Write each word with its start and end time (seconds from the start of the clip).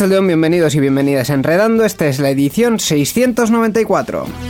Bienvenidos 0.00 0.74
y 0.74 0.80
bienvenidas 0.80 1.28
a 1.28 1.34
Enredando. 1.34 1.84
Esta 1.84 2.06
es 2.06 2.20
la 2.20 2.30
edición 2.30 2.80
694. 2.80 4.49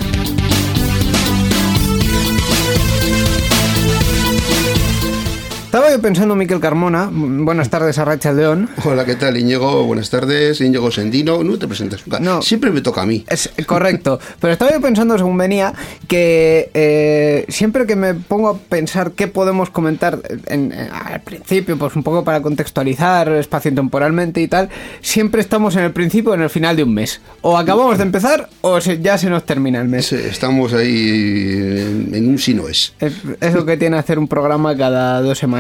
Estaba 5.71 5.89
yo 5.93 6.01
pensando, 6.03 6.35
Miquel 6.35 6.59
Carmona, 6.59 7.09
buenas 7.13 7.71
tardes 7.71 7.97
a 7.99 8.05
Racha 8.05 8.33
León. 8.33 8.69
Hola, 8.85 9.05
¿qué 9.05 9.15
tal, 9.15 9.37
Íñigo? 9.37 9.85
Buenas 9.85 10.11
tardes, 10.11 10.61
Íñigo 10.61 10.91
Sendino. 10.91 11.45
No 11.45 11.57
te 11.61 11.69
presentas 11.69 12.05
nunca. 12.05 12.19
No. 12.19 12.43
Siempre 12.43 12.73
me 12.73 12.81
toca 12.81 13.03
a 13.03 13.07
mí. 13.07 13.25
Es 13.29 13.49
correcto, 13.67 14.19
pero 14.41 14.53
estaba 14.53 14.73
yo 14.73 14.81
pensando 14.81 15.17
según 15.17 15.39
venía 15.39 15.73
que 16.09 16.73
eh, 16.75 17.45
siempre 17.51 17.87
que 17.87 17.95
me 17.95 18.15
pongo 18.15 18.49
a 18.49 18.59
pensar 18.59 19.13
qué 19.13 19.29
podemos 19.29 19.71
comentar 19.71 20.19
en- 20.49 20.73
en- 20.73 20.91
al 20.93 21.21
principio, 21.21 21.79
pues 21.79 21.95
un 21.95 22.03
poco 22.03 22.25
para 22.25 22.43
contextualizar 22.43 23.29
espacio 23.29 23.73
temporalmente 23.73 24.41
y 24.43 24.49
tal, 24.49 24.71
siempre 25.03 25.41
estamos 25.41 25.77
en 25.77 25.85
el 25.85 25.93
principio 25.93 26.33
o 26.33 26.35
en 26.35 26.43
el 26.43 26.51
final 26.51 26.75
de 26.75 26.83
un 26.83 26.95
mes. 26.95 27.21
O 27.43 27.57
acabamos 27.57 27.97
de 27.97 28.03
empezar 28.03 28.49
o 28.63 28.81
se- 28.81 29.01
ya 29.01 29.17
se 29.19 29.31
nos 29.31 29.47
termina 29.47 29.81
el 29.81 29.87
mes. 29.87 30.13
Es- 30.13 30.25
Estamos 30.41 30.73
ahí 30.73 31.49
en, 31.79 32.11
en 32.13 32.29
un 32.29 32.39
sí 32.41 32.55
no. 32.55 32.67
Es, 32.67 32.93
es 32.99 33.55
lo 33.55 33.65
que 33.65 33.77
tiene 33.77 33.99
hacer 33.99 34.19
un 34.19 34.27
programa 34.27 34.77
cada 34.77 35.21
dos 35.23 35.39
semanas. 35.39 35.60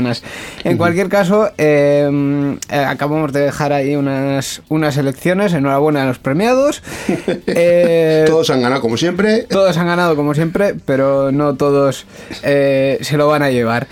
En 0.65 0.77
cualquier 0.77 1.09
caso, 1.09 1.50
eh, 1.59 2.56
eh, 2.71 2.77
acabamos 2.77 3.33
de 3.33 3.41
dejar 3.41 3.72
ahí 3.72 3.97
unas, 3.97 4.62
unas 4.69 4.97
elecciones. 4.97 5.53
Enhorabuena 5.53 6.03
a 6.03 6.06
los 6.06 6.19
premiados. 6.19 6.83
Eh, 7.47 8.25
Todos 8.27 8.50
han 8.50 8.62
ganado 8.62 8.81
como 8.81 8.97
siempre. 8.97 9.43
todos 9.43 9.77
han 9.77 9.87
ganado 9.87 10.15
como 10.16 10.34
siempre, 10.34 10.75
pero 10.84 11.33
no 11.33 11.55
todos 11.55 12.06
eh, 12.43 12.99
se 13.03 13.16
lo 13.16 13.28
van 13.28 13.43
a 13.43 13.50
llevar. 13.50 13.87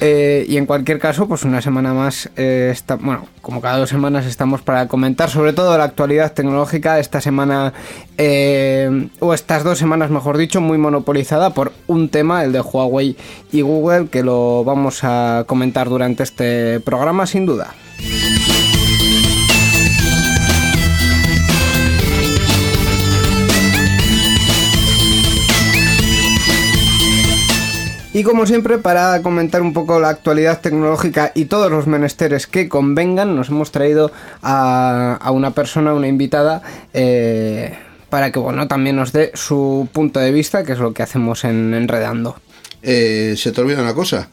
Eh, 0.00 0.46
y 0.48 0.56
en 0.56 0.66
cualquier 0.66 0.98
caso, 0.98 1.26
pues 1.26 1.42
una 1.42 1.60
semana 1.60 1.92
más, 1.92 2.30
eh, 2.36 2.74
bueno, 3.00 3.26
como 3.42 3.60
cada 3.60 3.78
dos 3.78 3.88
semanas 3.88 4.26
estamos 4.26 4.62
para 4.62 4.86
comentar 4.86 5.28
sobre 5.30 5.52
todo 5.52 5.76
la 5.76 5.84
actualidad 5.84 6.32
tecnológica. 6.32 6.98
Esta 6.98 7.20
semana, 7.20 7.72
eh, 8.16 9.08
o 9.18 9.34
estas 9.34 9.64
dos 9.64 9.78
semanas 9.78 10.10
mejor 10.10 10.36
dicho, 10.36 10.60
muy 10.60 10.78
monopolizada 10.78 11.50
por 11.50 11.72
un 11.86 12.08
tema, 12.08 12.44
el 12.44 12.52
de 12.52 12.60
Huawei 12.60 13.16
y 13.50 13.62
Google, 13.62 14.08
que 14.08 14.22
lo 14.22 14.64
vamos 14.64 15.00
a 15.02 15.44
comentar 15.46 15.88
durante 15.88 16.22
este 16.22 16.80
programa 16.80 17.26
sin 17.26 17.46
duda. 17.46 17.74
Y 28.18 28.24
como 28.24 28.46
siempre, 28.46 28.78
para 28.78 29.22
comentar 29.22 29.62
un 29.62 29.72
poco 29.72 30.00
la 30.00 30.08
actualidad 30.08 30.60
tecnológica 30.60 31.30
y 31.36 31.44
todos 31.44 31.70
los 31.70 31.86
menesteres 31.86 32.48
que 32.48 32.68
convengan, 32.68 33.36
nos 33.36 33.48
hemos 33.48 33.70
traído 33.70 34.10
a, 34.42 35.30
una 35.32 35.52
persona, 35.52 35.94
una 35.94 36.08
invitada, 36.08 36.60
eh, 36.92 37.78
para 38.10 38.32
que 38.32 38.40
bueno, 38.40 38.66
también 38.66 38.96
nos 38.96 39.12
dé 39.12 39.30
su 39.34 39.88
punto 39.92 40.18
de 40.18 40.32
vista, 40.32 40.64
que 40.64 40.72
es 40.72 40.80
lo 40.80 40.92
que 40.92 41.04
hacemos 41.04 41.44
en 41.44 41.74
Enredando. 41.74 42.34
Eh, 42.82 43.34
se 43.36 43.52
te 43.52 43.60
olvida 43.60 43.82
una 43.82 43.94
cosa. 43.94 44.28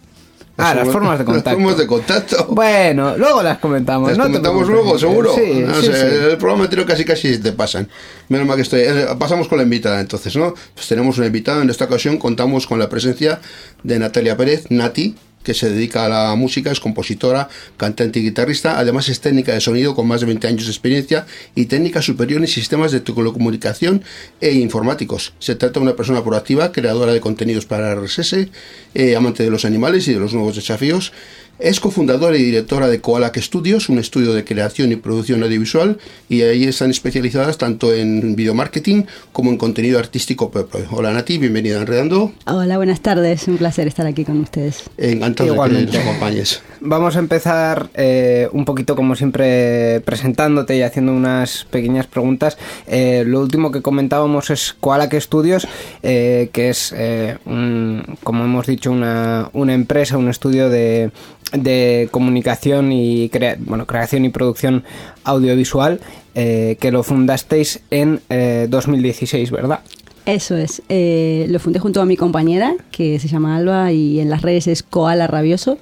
Ah, 0.58 0.74
las 0.74 0.88
formas 0.88 1.20
de 1.20 1.26
contacto. 1.26 1.50
Las 1.50 1.58
formas 1.60 1.78
de 1.78 1.88
contacto. 1.88 2.48
Bueno, 2.50 3.18
luego 3.18 3.44
las 3.44 3.58
comentamos. 3.60 4.10
Las 4.10 4.18
no 4.18 4.24
comentamos 4.26 4.68
luego, 4.70 4.98
seguro. 4.98 5.34
Sí, 5.36 5.60
No 5.66 5.76
sí, 5.82 5.88
sé, 5.88 5.94
sí. 5.94 6.16
El 6.32 6.38
programa 6.38 6.64
anterior 6.64 6.88
casi 6.88 7.04
casi 7.04 7.38
te 7.40 7.52
pasan. 7.52 7.90
Menos 8.30 8.48
mal 8.48 8.56
que 8.56 8.62
estoy. 8.62 8.82
eh, 8.82 9.06
Pasamos 9.20 9.48
con 9.50 9.58
la 9.58 9.64
invitada 9.66 10.00
entonces, 10.00 10.36
¿no? 10.36 10.54
Pues 10.74 10.88
tenemos 10.88 11.18
una 11.18 11.28
invitada. 11.28 11.62
En 11.62 11.70
esta 11.70 11.86
ocasión 11.86 12.18
contamos 12.18 12.68
con 12.68 12.80
la 12.80 12.88
presencia 12.88 13.42
de 13.84 14.00
Natalia 14.00 14.38
Pérez, 14.38 14.66
Nati, 14.70 15.16
que 15.46 15.54
se 15.54 15.70
dedica 15.70 16.06
a 16.06 16.10
la 16.10 16.36
música, 16.36 16.72
es 16.72 16.82
compositora, 16.82 17.48
cantante 17.78 18.20
y 18.20 18.24
guitarrista. 18.24 18.78
Además 18.78 19.08
es 19.08 19.22
técnica 19.22 19.54
de 19.54 19.62
sonido 19.62 19.96
con 19.96 20.08
más 20.08 20.20
de 20.20 20.26
20 20.26 20.48
años 20.48 20.66
de 20.66 20.72
experiencia 20.72 21.26
y 21.54 21.68
técnica 21.68 22.02
superior 22.02 22.42
en 22.42 22.48
sistemas 22.48 22.92
de 22.92 23.00
telecomunicación 23.00 24.04
e 24.42 24.52
informáticos. 24.54 25.34
Se 25.40 25.56
trata 25.56 25.80
de 25.80 25.86
una 25.86 25.96
persona 25.96 26.24
proactiva, 26.24 26.72
creadora 26.72 27.14
de 27.14 27.22
contenidos 27.22 27.66
para 27.66 27.96
RSS, 27.96 28.50
eh, 28.96 29.16
amante 29.16 29.44
de 29.44 29.52
los 29.52 29.64
animales 29.64 30.08
y 30.08 30.14
de 30.14 30.20
los 30.20 30.34
nuevos 30.34 30.56
desafíos. 30.56 31.14
Es 31.58 31.80
cofundadora 31.80 32.36
y 32.38 32.44
directora 32.44 32.90
de 32.90 33.00
Koalak 33.00 33.38
Studios, 33.40 33.88
un 33.88 33.98
estudio 33.98 34.34
de 34.34 34.44
creación 34.44 34.92
y 34.92 34.98
producción 34.98 35.42
audiovisual, 35.42 35.98
y 36.28 36.42
ahí 36.42 36.66
están 36.66 36.90
especializadas 36.92 37.58
tanto 37.58 37.94
en 37.94 38.36
video 38.36 38.54
marketing 38.54 39.04
como 39.32 39.52
en 39.52 39.58
contenido 39.58 39.98
artístico 39.98 40.52
propio. 40.52 40.82
Hola 40.92 41.14
Nati, 41.14 41.38
bienvenida 41.38 41.78
a 41.78 41.82
Enredando. 41.82 42.34
Hola, 42.46 42.76
buenas 42.76 43.00
tardes. 43.00 43.48
Un 43.48 43.58
placer 43.58 43.88
estar 43.88 44.06
aquí 44.06 44.26
con 44.26 44.42
ustedes. 44.42 44.84
Encantado 44.98 45.54
Igualmente. 45.54 45.86
de 45.86 45.92
que 45.92 45.98
nos 46.00 46.08
acompañes. 46.08 46.62
Vamos 46.82 47.16
a 47.16 47.20
empezar 47.20 47.90
eh, 47.94 48.50
un 48.52 48.66
poquito 48.66 48.98
como 48.98 49.16
siempre 49.16 50.02
presentándote 50.02 50.76
y 50.76 50.82
haciendo 50.82 51.14
unas 51.14 51.64
pequeñas 51.72 52.06
preguntas. 52.06 52.58
Eh, 52.86 53.24
lo 53.26 53.40
último 53.40 53.72
que 53.72 53.82
comentábamos 53.82 54.50
es 54.50 54.76
Koalak 54.82 55.18
Studios, 55.22 55.66
eh, 56.04 56.50
que 56.52 56.68
es, 56.70 56.94
eh, 56.98 57.38
un- 57.46 58.04
como 58.24 58.44
hemos 58.44 58.68
dicho, 58.68 58.92
una, 58.92 59.50
una 59.54 59.74
empresa, 59.74 60.18
un 60.18 60.28
estudio 60.28 60.70
de, 60.70 61.12
de 61.58 62.08
comunicación 62.12 62.92
y 62.92 63.30
crea- 63.30 63.58
bueno, 63.60 63.86
creación 63.86 64.26
y 64.26 64.30
producción 64.30 64.84
audiovisual 65.24 66.00
eh, 66.36 66.78
que 66.80 66.92
lo 66.92 67.04
fundasteis 67.04 67.82
en 67.92 68.20
eh, 68.30 68.68
2016, 68.70 69.52
¿verdad? 69.52 69.80
Eso 70.26 70.58
es. 70.58 70.82
eh, 70.90 71.46
lo 71.50 71.60
fundé 71.60 71.80
junto 71.80 72.02
a 72.02 72.06
mi 72.06 72.18
compañera, 72.18 72.74
que 72.92 73.20
se 73.20 73.28
llama 73.28 73.56
Alba, 73.58 73.92
y 73.92 74.20
en 74.20 74.30
las 74.30 74.42
redes 74.42 74.68
es 74.68 74.82
Koala 74.84 75.28
Rabioso. 75.28 75.78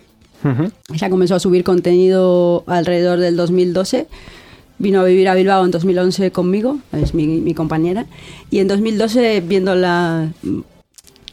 Ella 0.93 1.09
comenzó 1.09 1.35
a 1.35 1.39
subir 1.39 1.63
contenido 1.63 2.65
alrededor 2.67 3.19
del 3.19 3.37
2012. 3.37 4.07
Vino 4.77 4.99
a 4.99 5.05
vivir 5.05 5.29
a 5.29 5.35
Bilbao 5.35 5.63
en 5.63 5.71
2011 5.71 6.31
conmigo, 6.31 6.79
es 6.91 7.13
mi, 7.13 7.25
mi 7.27 7.53
compañera. 7.53 8.05
Y 8.51 8.59
en 8.59 8.67
2012, 8.67 9.39
viendo 9.47 9.73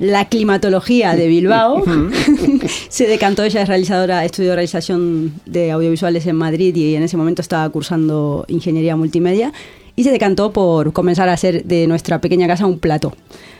la, 0.01 0.25
climatología 0.25 1.15
de 1.15 1.29
Bilbao, 1.29 1.85
se 2.89 3.07
decantó. 3.07 3.45
Ella 3.45 3.63
es 3.63 3.69
realizadora, 3.69 4.25
estudió 4.25 4.55
realización 4.55 5.35
de 5.47 5.71
audiovisuales 5.71 6.27
en 6.27 6.37
Madrid 6.37 6.75
y 6.75 6.95
en 6.97 7.03
ese 7.03 7.17
momento 7.17 7.43
estaba 7.43 7.69
cursando 7.71 8.45
ingeniería 8.49 8.97
multimedia. 8.97 9.53
Y 9.97 10.05
se 10.05 10.11
decantó 10.11 10.53
por 10.53 10.93
comenzar 10.93 11.29
a 11.29 11.35
hacer 11.35 11.65
de 11.65 11.87
nuestra 11.87 12.21
pequeña 12.21 12.47
casa 12.47 12.65
un 12.65 12.79
plato. 12.79 13.13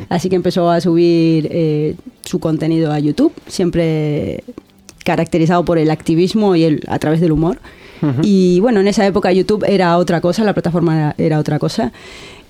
Así 0.09 0.31
que 0.31 0.37
empezó 0.37 0.71
a 0.71 0.81
subir 0.81 1.49
eh, 1.51 1.97
su 2.23 2.39
contenido 2.39 2.93
a 2.93 2.99
YouTube, 2.99 3.33
siempre 3.47 4.43
caracterizado 5.05 5.65
por 5.65 5.77
el 5.77 5.91
activismo 5.91 6.57
y 6.57 6.65
el, 6.65 6.83
a 6.89 6.99
través 6.99 7.21
del 7.21 7.33
humor. 7.33 7.59
Y 8.23 8.61
bueno, 8.61 8.81
en 8.81 8.89
esa 8.89 9.07
época 9.07 9.31
YouTube 9.31 9.63
era 9.69 9.99
otra 9.99 10.23
cosa, 10.23 10.43
la 10.43 10.55
plataforma 10.55 10.97
era, 10.97 11.15
era 11.19 11.39
otra 11.39 11.59
cosa 11.59 11.93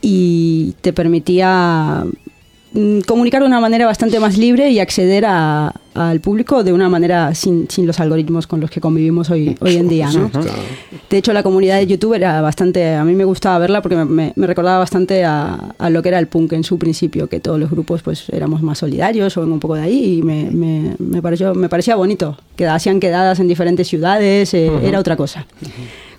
y 0.01 0.75
te 0.81 0.93
permitía 0.93 2.05
comunicar 3.07 3.41
de 3.43 3.47
una 3.49 3.59
manera 3.61 3.87
bastante 3.87 4.21
más 4.21 4.39
libre 4.39 4.71
y 4.71 4.79
acceder 4.79 5.25
a- 5.27 5.73
al 5.93 6.21
público 6.21 6.63
de 6.63 6.73
una 6.73 6.89
manera 6.89 7.35
sin, 7.35 7.69
sin 7.69 7.85
los 7.85 7.99
algoritmos 7.99 8.47
con 8.47 8.61
los 8.61 8.71
que 8.71 8.81
convivimos 8.81 9.29
hoy, 9.29 9.57
hoy 9.61 9.77
en 9.77 9.89
día. 9.89 10.09
¿no? 10.13 10.31
De 11.11 11.19
hecho, 11.19 11.33
la 11.33 11.43
comunidad 11.43 11.79
de 11.79 11.87
YouTube 11.89 12.15
era 12.15 12.41
bastante. 12.41 12.95
A 12.95 13.05
mí 13.05 13.15
me 13.17 13.25
gustaba 13.25 13.59
verla 13.59 13.83
porque 13.83 13.97
me, 13.97 14.33
me- 14.37 14.47
recordaba 14.47 14.79
bastante 14.79 15.25
a, 15.25 15.75
a 15.77 15.91
lo 15.91 16.01
que 16.01 16.11
era 16.11 16.21
el 16.21 16.29
punk 16.29 16.53
en 16.53 16.63
su 16.63 16.79
principio, 16.79 17.29
que 17.29 17.41
todos 17.41 17.59
los 17.59 17.69
grupos 17.71 18.03
pues 18.03 18.29
éramos 18.31 18.63
más 18.63 18.79
solidarios 18.79 19.37
o 19.37 19.41
un 19.43 19.59
poco 19.59 19.75
de 19.75 19.83
ahí 19.83 20.19
y 20.19 20.23
me, 20.23 20.49
me, 20.53 20.95
me 20.99 21.21
pareció, 21.21 21.55
me 21.57 21.69
parecía 21.69 21.97
bonito. 21.97 22.39
Que 22.55 22.69
hacían 22.69 23.01
quedadas 23.01 23.41
en 23.41 23.49
diferentes 23.49 23.89
ciudades, 23.89 24.55
eh, 24.55 24.71
era 24.85 25.01
otra 25.01 25.17
cosa. 25.17 25.45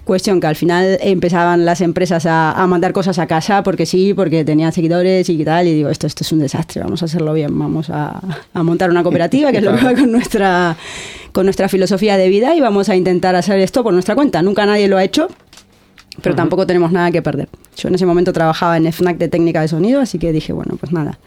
Cuestión 0.04 0.40
que 0.40 0.48
al 0.48 0.56
final 0.56 0.98
empezaban 1.02 1.64
las 1.64 1.80
empresas 1.80 2.26
a, 2.26 2.52
a 2.52 2.68
mandar 2.68 2.92
cosas 2.92 3.20
a 3.20 3.28
casa 3.28 3.62
porque 3.62 3.86
sí, 3.86 4.14
porque 4.14 4.44
tenían 4.44 4.72
seguidores 4.72 5.30
y 5.30 5.44
tal. 5.46 5.68
Y 5.68 5.74
digo, 5.76 5.90
esto, 5.90 6.08
esto 6.08 6.24
es 6.24 6.32
un 6.32 6.40
desastre, 6.40 6.82
vamos 6.82 7.02
a 7.04 7.06
hacerlo 7.06 7.34
bien, 7.34 7.58
vamos 7.58 7.90
a, 7.90 8.20
a 8.54 8.64
montar 8.64 8.90
una 8.90 9.04
cooperativa, 9.04 9.52
que 9.52 9.60
es 9.60 9.64
lo 9.64 9.76
que 9.76 9.84
va 9.84 9.94
con 9.94 10.12
nuestra, 10.12 10.76
con 11.32 11.46
nuestra 11.46 11.70
filosofía 11.70 12.18
de 12.18 12.30
vida, 12.30 12.56
y 12.56 12.62
vamos 12.62 12.90
a 12.90 12.96
intentar 12.96 13.36
hacer 13.36 13.60
esto 13.60 13.84
por 13.84 13.94
nuestra 13.94 14.16
cuenta. 14.16 14.42
Nunca 14.42 14.66
nadie 14.66 14.88
lo 14.88 14.98
ha 14.98 15.04
hecho, 15.04 15.28
pero 16.22 16.36
tampoco 16.36 16.66
tenemos 16.66 16.92
nada 16.92 17.12
que 17.12 17.22
perder. 17.22 17.48
Yo 17.78 17.88
en 17.88 17.96
ese 17.96 18.06
momento 18.06 18.34
trabajaba 18.34 18.78
en 18.78 18.92
FNAC 18.92 19.18
de 19.18 19.28
técnica 19.28 19.62
de 19.62 19.68
sonido, 19.68 20.02
así 20.02 20.20
que 20.20 20.32
dije, 20.34 20.52
bueno, 20.52 20.78
pues 20.80 20.92
nada, 20.92 21.20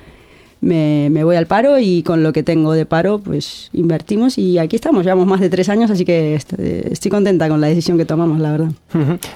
me, 0.65 1.25
voy 1.25 1.37
al 1.37 1.47
paro 1.47 1.79
y 1.79 2.03
con 2.03 2.23
lo 2.23 2.33
que 2.33 2.43
tengo 2.43 2.73
de 2.73 2.87
paro, 2.87 3.19
pues 3.19 3.69
invertimos 3.73 4.39
y 4.39 4.59
aquí 4.59 4.77
estamos, 4.77 5.05
llevamos 5.05 5.27
más 5.27 5.41
de 5.41 5.51
tres 5.51 5.69
años, 5.69 5.91
así 5.91 6.05
que 6.05 6.35
eh, 6.59 6.89
estoy 6.91 7.11
contenta 7.11 7.49
con 7.49 7.61
la 7.61 7.67
decisión 7.67 7.99
que 7.99 8.05
tomamos, 8.05 8.41
la 8.41 8.53
verdad. 8.53 8.71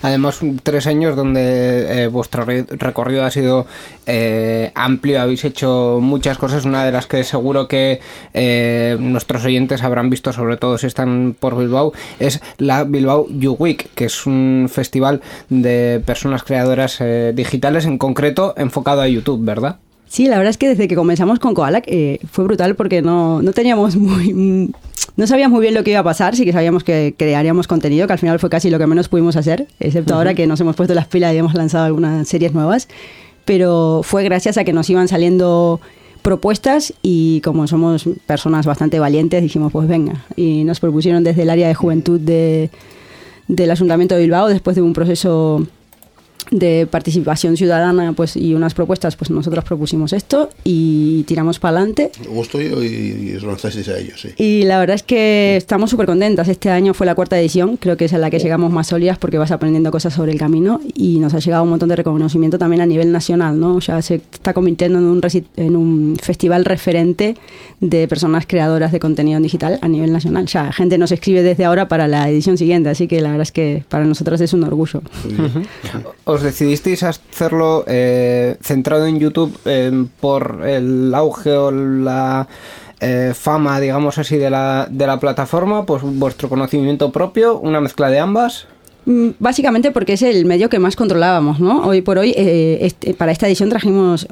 Además, 0.03 0.41
tres 0.63 0.87
años 0.87 1.17
donde 1.17 2.05
eh, 2.05 2.07
vuestro 2.09 2.45
re- 2.45 2.67
recorrido 2.71 3.25
ha 3.25 3.31
sido 3.31 3.67
eh, 4.07 4.73
amplio, 4.75 5.21
habéis 5.21 5.45
hecho 5.45 5.99
muchas 6.01 6.39
cosas, 6.39 6.65
una 6.65 6.85
de 6.85 6.93
las 6.93 7.07
que 7.07 7.23
seguro 7.25 7.69
que 7.69 8.01
nuestros 8.99 9.45
oyentes 9.45 9.83
habrán 9.83 10.11
visto, 10.11 10.33
sobre 10.33 10.57
todo 10.57 10.79
si 10.79 10.87
están 10.87 11.37
por 11.39 11.59
Bilbao, 11.59 11.93
es 12.19 12.41
la 12.57 12.85
Bilbao 12.85 13.27
You 13.29 13.57
Week, 13.59 13.91
que 13.95 14.07
es 14.07 14.27
un 14.27 14.69
festival 14.71 15.21
de 15.49 16.03
personas 16.05 16.43
creadoras 16.43 17.03
digitales, 17.35 17.85
en 17.85 17.99
concreto 17.99 18.55
enfocado 18.57 19.03
a 19.03 19.09
YouTube, 19.09 19.45
¿verdad? 19.45 19.77
Sí, 20.09 20.27
la 20.27 20.39
verdad 20.39 20.51
es 20.51 20.59
que 20.59 20.69
desde 20.69 20.89
que 20.89 20.95
comenzamos 20.97 21.39
con 21.39 21.55
Koala 21.55 21.83
eh, 21.87 22.19
fue 22.31 22.45
brutal 22.45 22.75
porque 22.75 23.03
no, 23.03 23.43
no 23.43 23.53
teníamos 23.53 23.97
muy... 23.97 24.73
No 25.17 25.27
sabíamos 25.27 25.57
muy 25.57 25.63
bien 25.63 25.75
lo 25.75 25.83
que 25.83 25.91
iba 25.91 26.01
a 26.01 26.05
pasar, 26.05 26.37
sí 26.37 26.45
que 26.45 26.53
sabíamos 26.53 26.85
que 26.85 27.13
crearíamos 27.17 27.67
contenido, 27.67 28.07
que 28.07 28.13
al 28.13 28.21
final 28.21 28.39
fue 28.39 28.51
casi 28.51 28.71
lo 28.71 28.79
que 28.79 28.87
menos 28.87 29.09
pudimos 29.09 29.35
hacer, 29.35 29.67
excepto 29.81 30.15
ahora 30.15 30.35
que 30.35 30.47
nos 30.47 30.61
hemos 30.61 30.77
puesto 30.77 30.95
las 30.95 31.09
pilas 31.09 31.35
y 31.35 31.39
hemos 31.39 31.55
lanzado 31.55 31.87
algunas 31.87 32.29
series 32.29 32.55
nuevas, 32.55 32.87
pero 33.45 34.03
fue 34.05 34.23
gracias 34.23 34.59
a 34.59 34.65
que 34.65 34.73
nos 34.73 34.89
iban 34.91 35.09
saliendo 35.09 35.81
propuestas 36.23 36.95
y 37.03 37.41
como 37.41 37.67
somos 37.67 38.09
personas 38.27 38.65
bastante 38.67 39.01
valientes 39.01 39.43
dijimos 39.43 39.73
pues 39.73 39.89
venga. 39.89 40.25
Y 40.37 40.63
nos 40.65 40.79
propusieron 40.79 41.25
desde 41.25 41.43
el 41.43 41.51
área 41.51 41.67
de 41.67 41.75
juventud 41.75 42.21
de, 42.21 42.71
del 43.49 43.71
Ayuntamiento 43.73 44.15
de 44.15 44.21
Bilbao 44.21 44.49
después 44.49 44.77
de 44.77 44.83
un 44.83 44.93
proceso 44.93 45.67
de 46.51 46.87
participación 46.91 47.57
ciudadana 47.57 48.13
pues 48.13 48.37
y 48.37 48.55
unas 48.55 48.75
propuestas 48.75 49.17
pues 49.17 49.31
nosotros 49.31 49.65
propusimos 49.65 50.13
esto 50.13 50.49
y 50.65 51.25
tiramos 51.25 51.59
para 51.59 51.79
adelante 51.79 52.11
Gusto 52.29 52.61
y, 52.61 52.67
y, 52.67 53.37
y 53.37 53.41
lanzasteis 53.41 53.89
a 53.89 53.99
ellos, 53.99 54.21
sí. 54.21 54.31
y 54.37 54.65
la 54.65 54.79
verdad 54.79 54.95
es 54.95 55.03
que 55.03 55.57
estamos 55.57 55.91
súper 55.91 56.07
contentas. 56.07 56.49
Este 56.49 56.71
año 56.71 56.95
fue 56.95 57.07
la 57.07 57.15
cuarta 57.15 57.39
edición, 57.39 57.77
creo 57.77 57.97
que 57.97 58.07
es 58.07 58.13
en 58.13 58.21
la 58.21 58.31
que 58.31 58.39
llegamos 58.39 58.73
más 58.73 58.87
sólidas 58.87 59.19
porque 59.19 59.39
vas 59.39 59.51
aprendiendo 59.51 59.91
cosas 59.91 60.15
sobre 60.15 60.33
el 60.33 60.39
camino 60.39 60.81
y 60.95 61.19
nos 61.19 61.35
ha 61.35 61.39
llegado 61.39 61.63
un 61.65 61.71
montón 61.71 61.89
de 61.89 61.97
reconocimiento 61.97 62.59
también 62.59 62.81
a 62.81 62.87
nivel 62.87 63.13
nacional, 63.13 63.59
¿no? 63.59 63.79
Ya 63.81 64.01
se 64.03 64.17
está 64.17 64.55
convirtiendo 64.55 64.99
en 64.99 65.05
un, 65.05 65.21
en 65.57 65.77
un 65.77 66.17
festival 66.21 66.65
referente 66.65 67.37
de 67.81 68.09
personas 68.09 68.47
creadoras 68.47 68.93
de 68.93 69.01
contenido 69.01 69.41
digital 69.41 69.79
a 69.83 69.89
nivel 69.89 70.13
nacional. 70.13 70.47
Ya 70.47 70.73
gente 70.73 70.99
nos 70.99 71.13
escribe 71.13 71.43
desde 71.43 71.65
ahora 71.65 71.89
para 71.89 72.09
la 72.09 72.29
edición 72.29 72.57
siguiente, 72.59 72.89
así 72.89 73.07
que 73.09 73.21
la 73.21 73.29
verdad 73.29 73.43
es 73.43 73.53
que 73.53 73.85
para 73.89 74.05
nosotros 74.05 74.41
es 74.41 74.53
un 74.53 74.65
orgullo. 74.65 75.03
¿Os 76.29 76.43
decidisteis 76.43 77.03
a 77.05 77.09
hacerlo 77.09 77.85
eh, 77.87 78.57
centrado 78.61 79.07
en 79.07 79.19
YouTube 79.19 79.57
eh, 79.65 79.91
por 80.21 80.61
el 80.67 81.15
auge 81.15 81.53
o 81.53 81.71
la 81.71 82.47
eh, 83.01 83.33
fama, 83.35 83.81
digamos 83.81 84.19
así, 84.19 84.37
de 84.37 84.51
la, 84.51 84.87
de 84.91 85.07
la 85.07 85.19
plataforma? 85.19 85.87
Pues 85.87 86.03
vuestro 86.03 86.51
conocimiento 86.51 87.11
propio, 87.13 87.59
una 87.59 87.81
mezcla 87.81 88.11
de 88.11 88.19
ambas. 88.19 88.67
Mm, 89.07 89.29
Básicamente 89.39 89.91
porque 89.91 90.13
es 90.13 90.23
el 90.23 90.45
medio 90.45 90.69
que 90.69 90.79
más 90.79 90.97
controlábamos, 90.97 91.61
¿no? 91.61 91.87
Hoy 91.87 92.03
por 92.03 92.19
hoy, 92.19 92.35
eh, 92.37 92.77
este- 92.83 93.15
para 93.15 93.33
esta 93.33 93.47
edición 93.47 93.71
trajimos 93.71 94.27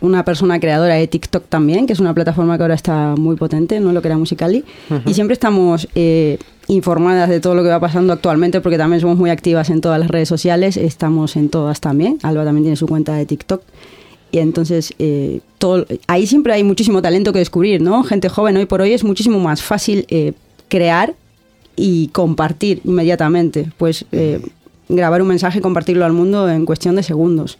una 0.00 0.24
persona 0.24 0.58
creadora 0.60 0.94
de 0.94 1.06
TikTok 1.08 1.44
también, 1.48 1.86
que 1.86 1.92
es 1.92 2.00
una 2.00 2.14
plataforma 2.14 2.56
que 2.56 2.62
ahora 2.64 2.74
está 2.74 3.14
muy 3.18 3.36
potente, 3.36 3.80
¿no? 3.80 3.92
Lo 3.92 4.00
que 4.00 4.08
era 4.08 4.16
Musicali. 4.16 4.64
Y 5.04 5.12
siempre 5.14 5.34
estamos 5.34 5.88
eh, 5.94 6.38
informadas 6.68 7.28
de 7.28 7.40
todo 7.40 7.54
lo 7.54 7.62
que 7.62 7.68
va 7.68 7.80
pasando 7.80 8.12
actualmente, 8.12 8.60
porque 8.60 8.78
también 8.78 9.00
somos 9.00 9.16
muy 9.16 9.30
activas 9.30 9.70
en 9.70 9.80
todas 9.80 10.00
las 10.00 10.08
redes 10.08 10.28
sociales, 10.28 10.76
estamos 10.76 11.36
en 11.36 11.48
todas 11.48 11.80
también. 11.80 12.18
Alba 12.22 12.44
también 12.44 12.64
tiene 12.64 12.76
su 12.76 12.86
cuenta 12.86 13.14
de 13.14 13.26
TikTok. 13.26 13.62
Y 14.32 14.38
entonces, 14.38 14.92
eh, 14.98 15.40
todo, 15.58 15.86
ahí 16.08 16.26
siempre 16.26 16.52
hay 16.52 16.64
muchísimo 16.64 17.00
talento 17.00 17.32
que 17.32 17.38
descubrir, 17.38 17.80
¿no? 17.80 18.02
Gente 18.02 18.28
joven 18.28 18.56
hoy 18.56 18.66
por 18.66 18.80
hoy 18.80 18.92
es 18.92 19.04
muchísimo 19.04 19.38
más 19.38 19.62
fácil 19.62 20.04
eh, 20.08 20.32
crear 20.68 21.14
y 21.76 22.08
compartir 22.08 22.80
inmediatamente. 22.84 23.70
Pues 23.78 24.04
eh, 24.12 24.40
grabar 24.88 25.22
un 25.22 25.28
mensaje 25.28 25.58
y 25.58 25.62
compartirlo 25.62 26.04
al 26.04 26.12
mundo 26.12 26.48
en 26.50 26.66
cuestión 26.66 26.96
de 26.96 27.02
segundos. 27.02 27.58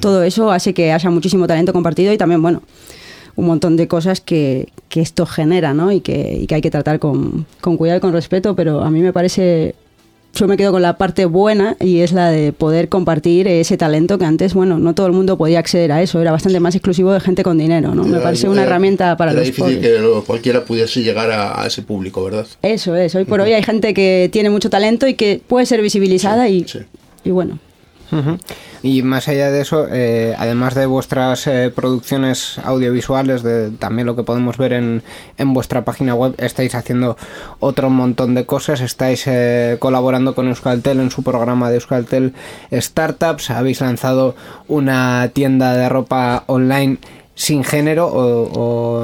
Todo 0.00 0.22
eso 0.22 0.50
hace 0.52 0.74
que 0.74 0.92
haya 0.92 1.10
muchísimo 1.10 1.46
talento 1.46 1.72
compartido 1.72 2.12
y 2.12 2.18
también, 2.18 2.42
bueno, 2.42 2.62
un 3.38 3.46
montón 3.46 3.76
de 3.76 3.86
cosas 3.86 4.20
que, 4.20 4.68
que 4.88 5.00
esto 5.00 5.24
genera, 5.24 5.72
¿no? 5.72 5.92
Y 5.92 6.00
que, 6.00 6.38
y 6.42 6.46
que 6.48 6.56
hay 6.56 6.60
que 6.60 6.72
tratar 6.72 6.98
con, 6.98 7.46
con 7.60 7.76
cuidado 7.76 7.98
y 7.98 8.00
con 8.00 8.12
respeto, 8.12 8.56
pero 8.56 8.82
a 8.82 8.90
mí 8.90 9.00
me 9.00 9.12
parece... 9.12 9.74
Yo 10.34 10.46
me 10.46 10.56
quedo 10.56 10.72
con 10.72 10.82
la 10.82 10.98
parte 10.98 11.24
buena 11.24 11.76
y 11.80 12.00
es 12.00 12.12
la 12.12 12.30
de 12.30 12.52
poder 12.52 12.88
compartir 12.88 13.46
ese 13.48 13.76
talento 13.78 14.18
que 14.18 14.24
antes, 14.26 14.54
bueno, 14.54 14.78
no 14.78 14.94
todo 14.94 15.06
el 15.06 15.12
mundo 15.12 15.38
podía 15.38 15.58
acceder 15.60 15.90
a 15.92 16.02
eso, 16.02 16.20
era 16.20 16.32
bastante 16.32 16.60
más 16.60 16.74
exclusivo 16.74 17.12
de 17.12 17.20
gente 17.20 17.42
con 17.42 17.56
dinero, 17.58 17.94
¿no? 17.94 18.02
Me 18.04 18.10
Era- 18.16 18.22
parece 18.24 18.46
una 18.48 18.62
era- 18.62 18.70
herramienta 18.70 19.16
para 19.16 19.30
era 19.30 19.40
los 19.40 19.46
difícil 19.48 19.76
pobres. 19.76 19.92
que 19.94 19.98
lo- 20.00 20.22
cualquiera 20.24 20.64
pudiese 20.64 21.02
llegar 21.02 21.30
a, 21.30 21.62
a 21.62 21.66
ese 21.66 21.82
público, 21.82 22.22
¿verdad? 22.24 22.46
Eso 22.60 22.94
es, 22.94 23.14
hoy 23.14 23.24
por 23.24 23.40
hoy 23.40 23.52
hay 23.52 23.62
gente 23.62 23.94
que 23.94 24.28
tiene 24.32 24.50
mucho 24.50 24.68
talento 24.68 25.08
y 25.08 25.14
que 25.14 25.40
puede 25.44 25.64
ser 25.64 25.80
visibilizada 25.80 26.46
Sí, 26.48 26.64
y, 26.66 26.68
sí. 26.68 26.78
y 27.24 27.30
bueno. 27.30 27.58
Ujú. 28.12 28.36
Y 28.82 29.02
más 29.02 29.28
allá 29.28 29.50
de 29.50 29.60
eso, 29.60 29.86
eh, 29.90 30.34
además 30.38 30.74
de 30.74 30.86
vuestras 30.86 31.46
eh, 31.46 31.72
producciones 31.74 32.58
audiovisuales, 32.64 33.42
de 33.42 33.70
también 33.70 34.06
lo 34.06 34.14
que 34.16 34.22
podemos 34.22 34.56
ver 34.56 34.72
en, 34.72 35.02
en 35.36 35.52
vuestra 35.54 35.84
página 35.84 36.14
web, 36.14 36.34
estáis 36.38 36.74
haciendo 36.74 37.16
otro 37.60 37.90
montón 37.90 38.34
de 38.34 38.46
cosas, 38.46 38.80
estáis 38.80 39.24
eh, 39.26 39.76
colaborando 39.78 40.34
con 40.34 40.48
Euskaltel 40.48 41.00
en 41.00 41.10
su 41.10 41.22
programa 41.22 41.70
de 41.70 41.76
Euskaltel 41.76 42.34
Startups, 42.72 43.50
habéis 43.50 43.80
lanzado 43.80 44.34
una 44.68 45.30
tienda 45.32 45.74
de 45.74 45.88
ropa 45.88 46.44
online 46.46 46.98
sin 47.34 47.62
género 47.64 48.06
o, 48.08 48.50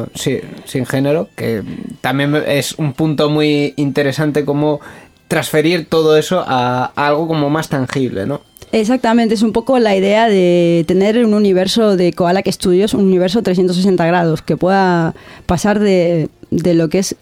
o- 0.02 0.06
sí, 0.14 0.40
sin 0.64 0.86
género, 0.86 1.28
que 1.36 1.62
también 2.00 2.34
es 2.46 2.72
un 2.78 2.92
punto 2.92 3.30
muy 3.30 3.74
interesante 3.76 4.44
como 4.44 4.80
transferir 5.28 5.86
todo 5.88 6.16
eso 6.16 6.44
a, 6.46 6.92
a 6.94 7.06
algo 7.06 7.26
como 7.26 7.48
más 7.48 7.68
tangible, 7.68 8.26
¿no? 8.26 8.40
Exactamente, 8.74 9.34
es 9.34 9.42
un 9.42 9.52
poco 9.52 9.78
la 9.78 9.94
idea 9.94 10.28
de 10.28 10.84
tener 10.88 11.24
un 11.24 11.32
universo 11.32 11.96
de 11.96 12.12
Koalak 12.12 12.50
Studios, 12.50 12.92
un 12.92 13.04
universo 13.04 13.40
360 13.40 14.04
grados, 14.04 14.42
que 14.42 14.56
pueda 14.56 15.14
pasar 15.46 15.78
de, 15.78 16.28
de 16.50 16.74
lo 16.74 16.88
que 16.88 16.98
es 16.98 17.14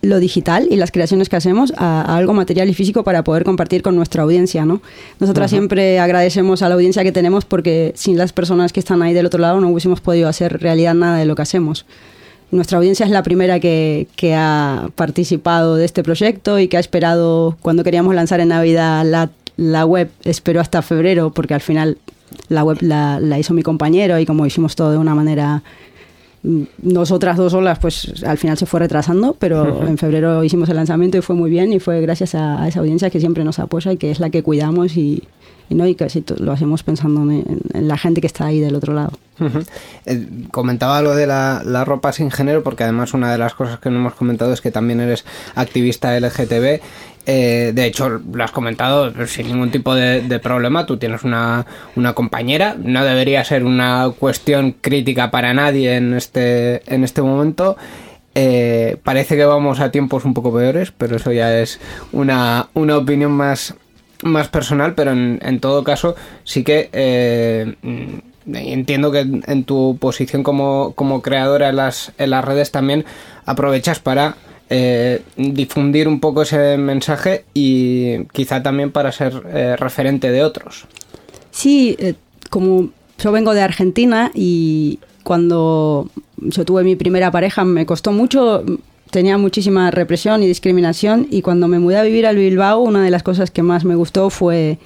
lo 0.00 0.18
digital 0.18 0.66
y 0.70 0.76
las 0.76 0.90
creaciones 0.90 1.28
que 1.28 1.36
hacemos 1.36 1.74
a, 1.76 2.00
a 2.00 2.16
algo 2.16 2.32
material 2.32 2.70
y 2.70 2.74
físico 2.74 3.04
para 3.04 3.22
poder 3.22 3.44
compartir 3.44 3.82
con 3.82 3.96
nuestra 3.96 4.22
audiencia, 4.22 4.64
¿no? 4.64 4.80
Nosotras 5.20 5.50
siempre 5.50 5.98
agradecemos 5.98 6.62
a 6.62 6.70
la 6.70 6.76
audiencia 6.76 7.02
que 7.02 7.12
tenemos 7.12 7.44
porque 7.44 7.92
sin 7.94 8.16
las 8.16 8.32
personas 8.32 8.72
que 8.72 8.80
están 8.80 9.02
ahí 9.02 9.12
del 9.12 9.26
otro 9.26 9.40
lado 9.40 9.60
no 9.60 9.68
hubiésemos 9.68 10.00
podido 10.00 10.26
hacer 10.26 10.58
realidad 10.58 10.94
nada 10.94 11.18
de 11.18 11.26
lo 11.26 11.34
que 11.34 11.42
hacemos. 11.42 11.84
Nuestra 12.50 12.78
audiencia 12.78 13.04
es 13.04 13.12
la 13.12 13.22
primera 13.22 13.60
que, 13.60 14.08
que 14.16 14.34
ha 14.34 14.88
participado 14.94 15.76
de 15.76 15.84
este 15.84 16.02
proyecto 16.02 16.58
y 16.58 16.68
que 16.68 16.78
ha 16.78 16.80
esperado, 16.80 17.56
cuando 17.60 17.84
queríamos 17.84 18.14
lanzar 18.14 18.40
en 18.40 18.48
Navidad 18.48 19.04
la, 19.56 19.84
web, 19.84 20.10
esperó 20.24 20.60
hasta 20.60 20.80
febrero, 20.80 21.30
porque 21.30 21.52
al 21.54 21.60
final 21.60 21.98
la 22.48 22.64
web 22.64 22.78
la, 22.80 23.20
la 23.20 23.38
hizo 23.38 23.52
mi 23.52 23.62
compañero 23.62 24.18
y 24.18 24.24
como 24.24 24.46
hicimos 24.46 24.76
todo 24.76 24.92
de 24.92 24.98
una 24.98 25.14
manera 25.14 25.62
nosotras 26.82 27.36
dos 27.36 27.52
solas, 27.52 27.78
pues 27.78 28.22
al 28.24 28.38
final 28.38 28.56
se 28.56 28.66
fue 28.66 28.80
retrasando, 28.80 29.36
pero 29.38 29.86
en 29.86 29.98
febrero 29.98 30.42
hicimos 30.44 30.68
el 30.68 30.76
lanzamiento 30.76 31.18
y 31.18 31.20
fue 31.20 31.36
muy 31.36 31.50
bien 31.50 31.72
y 31.72 31.80
fue 31.80 32.00
gracias 32.00 32.34
a, 32.34 32.62
a 32.62 32.68
esa 32.68 32.80
audiencia 32.80 33.10
que 33.10 33.20
siempre 33.20 33.44
nos 33.44 33.58
apoya 33.58 33.92
y 33.92 33.96
que 33.96 34.10
es 34.10 34.20
la 34.20 34.30
que 34.30 34.42
cuidamos 34.42 34.96
y, 34.96 35.24
y 35.68 35.74
no 35.74 35.86
y 35.86 35.94
casi 35.94 36.24
lo 36.38 36.52
hacemos 36.52 36.82
pensando 36.82 37.22
en, 37.22 37.60
en 37.74 37.88
la 37.88 37.98
gente 37.98 38.20
que 38.20 38.26
está 38.26 38.46
ahí 38.46 38.60
del 38.60 38.74
otro 38.74 38.94
lado. 38.94 39.12
Eh, 40.06 40.26
comentaba 40.50 41.00
lo 41.02 41.14
de 41.14 41.26
la, 41.26 41.62
la 41.64 41.84
ropa 41.84 42.12
sin 42.12 42.30
género 42.30 42.62
porque 42.62 42.82
además 42.82 43.14
una 43.14 43.30
de 43.30 43.38
las 43.38 43.54
cosas 43.54 43.78
que 43.78 43.90
no 43.90 43.98
hemos 43.98 44.14
comentado 44.14 44.52
es 44.52 44.60
que 44.60 44.70
también 44.70 45.00
eres 45.00 45.24
activista 45.54 46.18
LGTB. 46.18 46.80
Eh, 47.30 47.72
de 47.74 47.84
hecho, 47.84 48.08
lo 48.08 48.42
has 48.42 48.52
comentado 48.52 49.12
sin 49.26 49.48
ningún 49.48 49.70
tipo 49.70 49.94
de, 49.94 50.40
problema. 50.42 50.86
Tú 50.86 50.96
tienes 50.96 51.24
una, 51.24 51.66
una 51.94 52.14
compañera. 52.14 52.74
No 52.82 53.04
debería 53.04 53.44
ser 53.44 53.64
una 53.64 54.10
cuestión 54.18 54.72
crítica 54.72 55.30
para 55.30 55.52
nadie 55.52 55.96
en 55.96 56.14
este, 56.14 56.82
en 56.92 57.04
este 57.04 57.20
momento. 57.20 57.76
Eh, 58.34 58.96
parece 59.04 59.36
que 59.36 59.44
vamos 59.44 59.78
a 59.80 59.90
tiempos 59.90 60.24
un 60.24 60.32
poco 60.32 60.54
peores, 60.54 60.90
pero 60.96 61.16
eso 61.16 61.30
ya 61.30 61.58
es 61.58 61.78
una, 62.12 62.70
una 62.72 62.96
opinión 62.96 63.32
más, 63.32 63.74
más 64.22 64.48
personal, 64.48 64.94
pero 64.94 65.10
en, 65.12 65.60
todo 65.60 65.84
caso 65.84 66.16
sí 66.44 66.64
que 66.64 66.88
eh, 66.94 67.74
entiendo 68.46 69.12
que 69.12 69.20
en, 69.20 69.44
en 69.46 69.64
tu 69.64 69.98
posición 70.00 70.42
como, 70.42 70.94
como 70.94 71.20
creadora 71.20 71.68
en 71.68 71.76
las, 71.76 72.12
en 72.16 72.30
las 72.30 72.42
redes 72.42 72.70
también 72.70 73.04
aprovechas 73.44 73.98
para 73.98 74.36
eh, 74.70 75.22
difundir 75.36 76.08
un 76.08 76.20
poco 76.20 76.42
ese 76.42 76.76
mensaje 76.76 77.44
y 77.54 78.24
quizá 78.32 78.62
también 78.62 78.92
para 78.92 79.12
ser 79.12 79.42
eh, 79.46 79.76
referente 79.76 80.30
de 80.30 80.42
otros. 80.42 80.84
Sí, 81.50 81.96
eh, 81.98 82.14
como 82.50 82.90
yo 83.18 83.32
vengo 83.32 83.54
de 83.54 83.62
Argentina 83.62 84.30
y 84.34 84.98
cuando 85.22 86.10
yo 86.36 86.66
tuve 86.66 86.84
mi 86.84 86.96
primera 86.96 87.30
pareja 87.30 87.64
me 87.64 87.86
costó 87.86 88.12
mucho, 88.12 88.62
tenía 89.10 89.38
muchísima 89.38 89.90
represión 89.90 90.42
y 90.42 90.46
discriminación 90.46 91.26
y 91.30 91.40
cuando 91.40 91.66
me 91.66 91.78
mudé 91.78 91.96
a 91.96 92.02
vivir 92.02 92.26
al 92.26 92.36
Bilbao 92.36 92.80
una 92.80 93.02
de 93.02 93.10
las 93.10 93.22
cosas 93.22 93.50
que 93.50 93.62
más 93.62 93.86
me 93.86 93.94
gustó 93.94 94.28
fue 94.28 94.78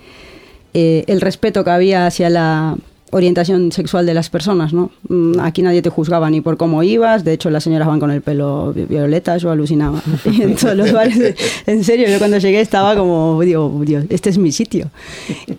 el 0.75 1.21
respeto 1.21 1.65
que 1.65 1.71
había 1.71 2.07
hacia 2.07 2.31
la 2.31 2.77
orientación 3.14 3.73
sexual 3.73 4.07
de 4.07 4.14
las 4.14 4.31
personas, 4.31 4.73
¿no? 4.73 4.90
Mm, 5.09 5.38
Aquí 5.40 5.61
nadie 5.62 5.83
te 5.83 5.90
juzgaba 5.90 6.31
ni 6.31 6.40
por 6.40 6.57
cómo 6.57 6.83
ibas, 6.83 7.25
de 7.25 7.35
hecho 7.35 7.50
las 7.50 7.62
señoras 7.62 7.87
van 7.87 8.00
con 8.00 8.11
el 8.11 8.23
pelo 8.23 8.73
vi- 8.73 8.87
violeta, 8.87 9.37
yo 9.37 9.50
alucinaba. 9.50 10.00
Y 10.25 10.42
en 10.42 10.57
todos 10.57 10.75
los 10.76 10.90
bares, 10.92 11.35
en 11.66 11.85
serio, 11.85 12.09
yo 12.09 12.19
cuando 12.19 12.38
llegué 12.38 12.61
estaba 12.61 12.97
como, 12.97 13.38
digo, 13.42 13.81
Dios, 13.85 14.04
este 14.09 14.31
es 14.31 14.38
mi 14.38 14.50
sitio. 14.50 14.90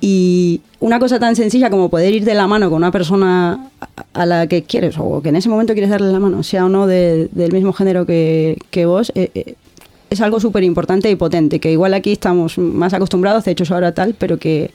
Y 0.02 0.62
una 0.80 1.00
cosa 1.00 1.20
tan 1.20 1.36
sencilla 1.36 1.70
como 1.70 1.90
poder 1.90 2.14
ir 2.14 2.26
de 2.26 2.34
la 2.34 2.48
mano 2.48 2.70
con 2.70 2.78
una 2.78 2.92
persona 2.92 3.70
a- 4.14 4.26
la 4.26 4.48
que 4.48 4.64
quieres 4.64 4.96
o 4.98 5.22
que 5.22 5.30
en 5.30 5.36
ese 5.36 5.50
momento 5.50 5.74
quieres 5.74 5.90
darle 5.92 6.12
la 6.12 6.20
mano, 6.20 6.44
sea 6.44 6.66
o 6.66 6.70
no 6.70 6.88
de- 6.88 7.30
del 7.32 7.52
mismo 7.52 7.72
género 7.74 8.06
que, 8.06 8.58
vos, 8.86 9.12
eh, 9.16 9.30
eh, 9.36 9.56
es 10.10 10.22
algo 10.22 10.40
súper 10.40 10.64
importante 10.64 11.10
y 11.10 11.16
potente, 11.16 11.60
que 11.60 11.72
igual 11.72 11.94
aquí 11.94 12.12
estamos 12.12 12.58
más 12.58 12.94
acostumbrados, 12.94 13.46
de 13.46 13.52
hecho 13.52 13.72
ahora 13.74 13.94
tal, 13.94 14.16
pero 14.18 14.38
que, 14.38 14.72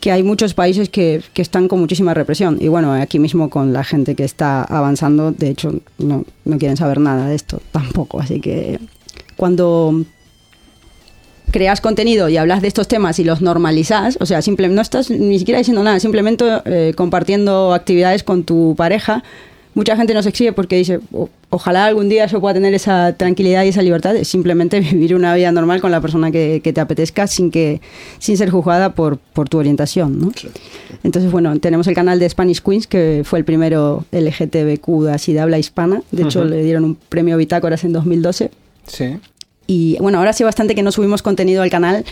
que 0.00 0.10
hay 0.10 0.22
muchos 0.22 0.54
países 0.54 0.88
que, 0.88 1.22
que 1.34 1.42
están 1.42 1.68
con 1.68 1.80
muchísima 1.80 2.14
represión. 2.14 2.56
Y 2.60 2.68
bueno, 2.68 2.92
aquí 2.92 3.18
mismo 3.18 3.50
con 3.50 3.72
la 3.72 3.84
gente 3.84 4.14
que 4.14 4.24
está 4.24 4.62
avanzando, 4.62 5.30
de 5.32 5.50
hecho, 5.50 5.72
no, 5.98 6.24
no 6.44 6.58
quieren 6.58 6.76
saber 6.76 7.00
nada 7.00 7.28
de 7.28 7.34
esto 7.34 7.60
tampoco. 7.70 8.20
Así 8.20 8.40
que 8.40 8.80
cuando 9.36 10.04
creas 11.50 11.80
contenido 11.80 12.28
y 12.28 12.36
hablas 12.36 12.62
de 12.62 12.68
estos 12.68 12.88
temas 12.88 13.18
y 13.18 13.24
los 13.24 13.42
normalizas, 13.42 14.16
o 14.20 14.26
sea, 14.26 14.42
simple, 14.42 14.68
no 14.68 14.80
estás 14.80 15.10
ni 15.10 15.38
siquiera 15.38 15.58
diciendo 15.58 15.82
nada, 15.82 16.00
simplemente 16.00 16.44
eh, 16.64 16.94
compartiendo 16.96 17.74
actividades 17.74 18.22
con 18.22 18.44
tu 18.44 18.74
pareja, 18.76 19.22
mucha 19.74 19.96
gente 19.96 20.14
nos 20.14 20.26
exige 20.26 20.52
porque 20.52 20.76
dice, 20.76 21.00
"O- 21.12 21.28
ojalá 21.50 21.86
algún 21.86 22.08
día 22.08 22.26
yo 22.26 22.40
pueda 22.40 22.54
tener 22.54 22.74
esa 22.74 23.14
tranquilidad 23.16 23.64
y 23.64 23.68
esa 23.68 23.82
libertad 23.82 24.14
de 24.14 24.24
simplemente 24.24 24.80
vivir 24.80 25.14
una 25.14 25.34
vida 25.34 25.50
normal 25.52 25.80
con 25.80 25.90
la 25.90 26.00
persona 26.00 26.30
que, 26.30 26.60
que 26.62 26.72
te 26.72 26.80
apetezca 26.80 27.26
sin 27.26 27.50
que 27.50 27.80
sin 28.18 28.36
ser 28.36 28.50
juzgada 28.50 28.94
por, 28.94 29.18
por 29.18 29.48
tu 29.48 29.58
orientación, 29.58 30.18
¿no? 30.20 30.32
Entonces, 31.02 31.30
bueno, 31.30 31.58
tenemos 31.60 31.86
el 31.86 31.94
canal 31.94 32.18
de 32.18 32.28
Spanish 32.28 32.60
Queens, 32.62 32.86
que 32.86 33.22
fue 33.24 33.38
el 33.38 33.44
primero 33.44 34.04
LGTBQ 34.12 35.08
así 35.12 35.32
de 35.32 35.40
habla 35.40 35.58
hispana. 35.58 36.02
De 36.10 36.22
hecho, 36.24 36.44
le 36.44 36.62
dieron 36.62 36.84
un 36.84 36.94
premio 37.08 37.36
Bitácoras 37.36 37.84
en 37.84 37.92
2012. 37.92 38.50
Sí. 38.86 39.16
Y 39.66 39.96
bueno, 40.00 40.18
ahora 40.18 40.32
sí 40.32 40.42
bastante 40.44 40.74
que 40.74 40.82
no 40.82 40.90
subimos 40.92 41.22
contenido 41.22 41.62
al 41.62 41.70
canal 41.70 42.04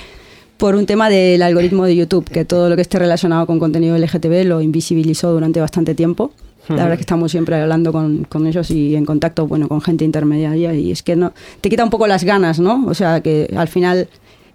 por 0.58 0.74
un 0.74 0.86
tema 0.86 1.08
del 1.10 1.42
algoritmo 1.42 1.84
de 1.84 1.94
YouTube, 1.96 2.28
que 2.30 2.44
todo 2.44 2.68
lo 2.68 2.76
que 2.76 2.82
esté 2.82 2.98
relacionado 2.98 3.46
con 3.46 3.58
contenido 3.58 3.96
LGTB 3.96 4.44
lo 4.44 4.60
invisibilizó 4.60 5.32
durante 5.32 5.60
bastante 5.60 5.94
tiempo. 5.94 6.32
La 6.68 6.76
verdad 6.76 6.92
es 6.92 6.98
que 6.98 7.02
estamos 7.02 7.30
siempre 7.30 7.56
hablando 7.56 7.92
con, 7.92 8.24
con 8.24 8.46
ellos 8.46 8.70
y 8.70 8.96
en 8.96 9.04
contacto, 9.04 9.46
bueno, 9.46 9.68
con 9.68 9.80
gente 9.80 10.04
intermediaria 10.04 10.74
y 10.74 10.90
es 10.90 11.02
que 11.02 11.16
no 11.16 11.32
te 11.60 11.68
quita 11.68 11.84
un 11.84 11.90
poco 11.90 12.06
las 12.06 12.24
ganas, 12.24 12.60
¿no? 12.60 12.84
O 12.86 12.94
sea, 12.94 13.20
que 13.20 13.52
al 13.56 13.68
final 13.68 14.08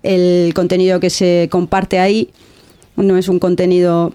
el 0.04 0.54
contenido 0.54 1.00
que 1.00 1.10
se 1.10 1.48
comparte 1.50 2.00
ahí 2.00 2.30
no 2.96 3.18
es 3.18 3.30
un 3.30 3.40
contenido 3.40 4.14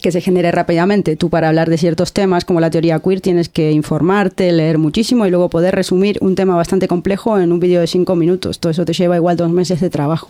que 0.00 0.12
se 0.12 0.20
genere 0.20 0.50
rápidamente. 0.52 1.16
Tú 1.16 1.28
para 1.30 1.48
hablar 1.48 1.68
de 1.68 1.76
ciertos 1.78 2.12
temas 2.12 2.44
como 2.44 2.60
la 2.60 2.70
teoría 2.70 2.98
queer 3.00 3.20
tienes 3.20 3.48
que 3.48 3.72
informarte, 3.72 4.50
leer 4.52 4.78
muchísimo 4.78 5.26
y 5.26 5.30
luego 5.30 5.50
poder 5.50 5.74
resumir 5.74 6.18
un 6.20 6.34
tema 6.34 6.54
bastante 6.56 6.86
complejo 6.88 7.38
en 7.38 7.50
un 7.52 7.60
vídeo 7.60 7.80
de 7.80 7.86
cinco 7.86 8.14
minutos. 8.16 8.58
Todo 8.60 8.70
eso 8.70 8.84
te 8.84 8.92
lleva 8.92 9.16
igual 9.16 9.36
dos 9.36 9.50
meses 9.50 9.80
de 9.80 9.90
trabajo. 9.90 10.28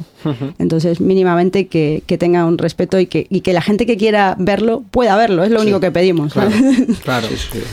Entonces, 0.59 1.01
mínimamente 1.01 1.67
que, 1.67 2.03
que 2.07 2.17
tenga 2.19 2.45
un 2.47 2.59
respeto 2.59 2.99
y 2.99 3.07
que, 3.07 3.27
y 3.29 3.41
que 3.43 3.53
la 3.53 3.63
gente 3.63 3.85
que 3.87 3.97
quiera 3.97 4.35
verlo 4.39 4.83
pueda 4.91 5.17
verlo. 5.17 5.45
Es 5.45 5.51
lo 5.51 5.61
único 5.61 5.81
que 5.81 5.91
pedimos. 5.91 6.33
Claro, 6.33 6.51
claro. 7.05 7.29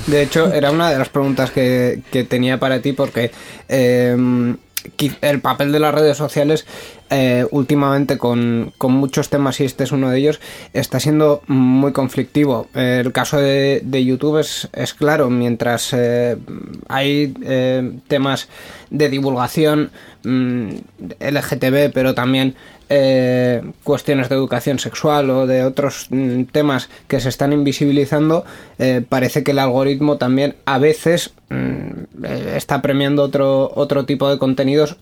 De 0.08 0.22
hecho, 0.22 0.52
era 0.54 0.72
una 0.72 0.90
de 0.92 0.98
las 1.00 1.10
preguntas 1.10 1.52
que, 1.52 2.02
que 2.12 2.24
tenía 2.24 2.60
para 2.60 2.82
ti 2.82 2.92
porque 2.94 3.32
eh, 3.70 4.16
qui- 4.98 5.16
el 5.22 5.40
papel 5.42 5.72
de 5.72 5.80
las 5.80 5.94
redes 5.94 6.18
sociales 6.18 6.66
eh, 7.12 7.46
últimamente 7.52 8.18
con, 8.18 8.74
con 8.80 8.92
muchos 8.94 9.30
temas 9.30 9.60
y 9.60 9.66
este 9.66 9.84
es 9.84 9.92
uno 9.92 10.10
de 10.10 10.18
ellos 10.18 10.40
está 10.74 11.00
siendo 11.00 11.44
muy 11.46 11.92
conflictivo. 11.92 12.68
El 12.74 13.12
caso 13.12 13.38
de, 13.38 13.82
de 13.84 14.04
YouTube 14.04 14.40
es, 14.40 14.68
es 14.74 14.96
claro, 14.96 15.30
mientras 15.30 15.94
eh, 15.94 16.36
hay 16.88 17.32
eh, 17.44 17.92
temas 18.08 18.50
de 18.90 19.10
divulgación 19.10 19.92
mm, 20.24 20.70
LGTB, 21.20 21.94
pero 21.94 22.16
también 22.16 22.56
cuestiones 23.84 24.30
de 24.30 24.36
educación 24.36 24.78
sexual 24.78 25.30
o 25.32 25.48
de 25.48 25.64
otros 25.64 26.08
mm, 26.10 26.44
temas 26.46 26.90
que 27.08 27.20
se 27.20 27.30
están 27.30 27.52
invisibilizando, 27.52 28.46
parece 29.10 29.44
que 29.44 29.52
el 29.52 29.60
algoritmo 29.60 30.18
también 30.18 30.56
a 30.66 30.78
veces 30.78 31.34
mm, 31.50 32.26
está 32.56 32.82
premiando 32.82 33.24
otro, 33.24 33.72
otro 33.76 34.06
tipo 34.06 34.30
de 34.30 34.38
contenidos 34.38 34.98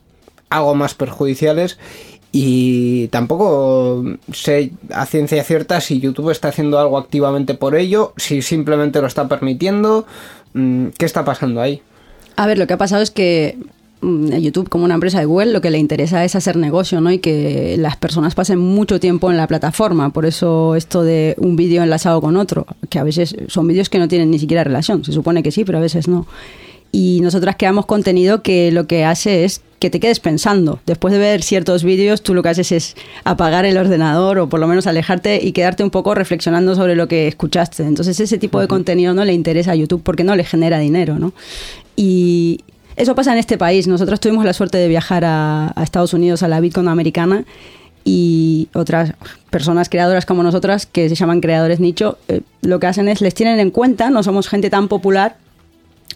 algo 0.53 0.75
más 0.75 0.93
perjudiciales 0.93 1.77
y 2.35 3.09
tampoco 3.09 4.03
sé 4.31 4.71
a 4.91 5.05
ciencia 5.05 5.43
cierta 5.43 5.79
si 5.81 5.99
YouTube 5.99 6.31
está 6.31 6.47
haciendo 6.47 6.79
algo 6.79 6.97
activamente 6.97 7.53
por 7.53 7.75
ello, 7.75 8.13
si 8.17 8.41
simplemente 8.41 9.01
lo 9.01 9.07
está 9.07 9.27
permitiendo, 9.27 10.07
mm, 10.53 10.87
¿qué 10.97 11.05
está 11.05 11.23
pasando 11.23 11.61
ahí? 11.61 11.83
A 12.35 12.47
ver, 12.47 12.57
lo 12.57 12.65
que 12.65 12.73
ha 12.73 12.77
pasado 12.79 13.03
es 13.03 13.11
que 13.11 13.59
mm, 14.01 14.33
YouTube 14.37 14.67
como 14.67 14.83
una 14.83 14.95
empresa 14.95 15.19
de 15.19 15.25
Google 15.25 15.53
lo 15.53 15.61
que 15.61 15.69
le 15.69 15.77
interesa 15.77 16.25
es 16.25 16.35
hacer 16.35 16.55
negocio, 16.55 17.01
¿no? 17.01 17.11
Y 17.11 17.19
que 17.19 17.75
las 17.77 17.97
personas 17.97 18.33
pasen 18.33 18.57
mucho 18.57 18.99
tiempo 18.99 19.29
en 19.29 19.37
la 19.37 19.45
plataforma. 19.45 20.09
Por 20.09 20.25
eso 20.25 20.75
esto 20.75 21.03
de 21.03 21.35
un 21.37 21.55
vídeo 21.55 21.83
enlazado 21.83 22.19
con 22.19 22.35
otro, 22.35 22.65
que 22.89 22.97
a 22.97 23.03
veces 23.03 23.35
son 23.47 23.67
vídeos 23.67 23.89
que 23.89 23.99
no 23.99 24.07
tienen 24.07 24.31
ni 24.31 24.39
siquiera 24.39 24.63
relación. 24.63 25.05
Se 25.05 25.11
supone 25.11 25.43
que 25.43 25.51
sí, 25.51 25.65
pero 25.65 25.77
a 25.77 25.81
veces 25.81 26.07
no. 26.07 26.25
Y 26.91 27.21
nosotras 27.21 27.57
creamos 27.59 27.85
contenido 27.85 28.41
que 28.41 28.71
lo 28.71 28.87
que 28.87 29.05
hace 29.05 29.45
es 29.45 29.61
que 29.83 29.89
te 29.89 29.99
quedes 29.99 30.21
pensando. 30.21 30.79
Después 30.85 31.11
de 31.11 31.19
ver 31.19 31.43
ciertos 31.43 31.83
vídeos, 31.83 32.23
tú 32.23 32.33
lo 32.33 32.41
que 32.41 32.47
haces 32.47 32.71
es 32.71 32.95
apagar 33.25 33.65
el 33.65 33.75
ordenador 33.75 34.39
o 34.39 34.47
por 34.47 34.61
lo 34.61 34.65
menos 34.65 34.87
alejarte 34.87 35.43
y 35.43 35.51
quedarte 35.51 35.83
un 35.83 35.89
poco 35.89 36.15
reflexionando 36.15 36.73
sobre 36.73 36.95
lo 36.95 37.09
que 37.09 37.27
escuchaste. 37.27 37.83
Entonces 37.83 38.17
ese 38.21 38.37
tipo 38.37 38.61
de 38.61 38.69
contenido 38.69 39.13
no 39.13 39.25
le 39.25 39.33
interesa 39.33 39.73
a 39.73 39.75
YouTube 39.75 40.01
porque 40.01 40.23
no 40.23 40.37
le 40.37 40.45
genera 40.45 40.79
dinero, 40.79 41.19
¿no? 41.19 41.33
Y 41.97 42.61
eso 42.95 43.13
pasa 43.13 43.33
en 43.33 43.39
este 43.39 43.57
país. 43.57 43.85
Nosotros 43.85 44.21
tuvimos 44.21 44.45
la 44.45 44.53
suerte 44.53 44.77
de 44.77 44.87
viajar 44.87 45.25
a, 45.25 45.73
a 45.75 45.83
Estados 45.83 46.13
Unidos 46.13 46.43
a 46.43 46.47
la 46.47 46.61
VidCon 46.61 46.87
americana 46.87 47.43
y 48.05 48.69
otras 48.73 49.15
personas 49.49 49.89
creadoras 49.89 50.25
como 50.25 50.43
nosotras 50.43 50.85
que 50.85 51.09
se 51.09 51.15
llaman 51.15 51.41
creadores 51.41 51.81
nicho, 51.81 52.19
eh, 52.29 52.39
lo 52.61 52.79
que 52.79 52.87
hacen 52.87 53.09
es 53.09 53.19
les 53.19 53.33
tienen 53.33 53.59
en 53.59 53.69
cuenta, 53.69 54.09
no 54.09 54.23
somos 54.23 54.47
gente 54.47 54.69
tan 54.69 54.87
popular, 54.87 55.35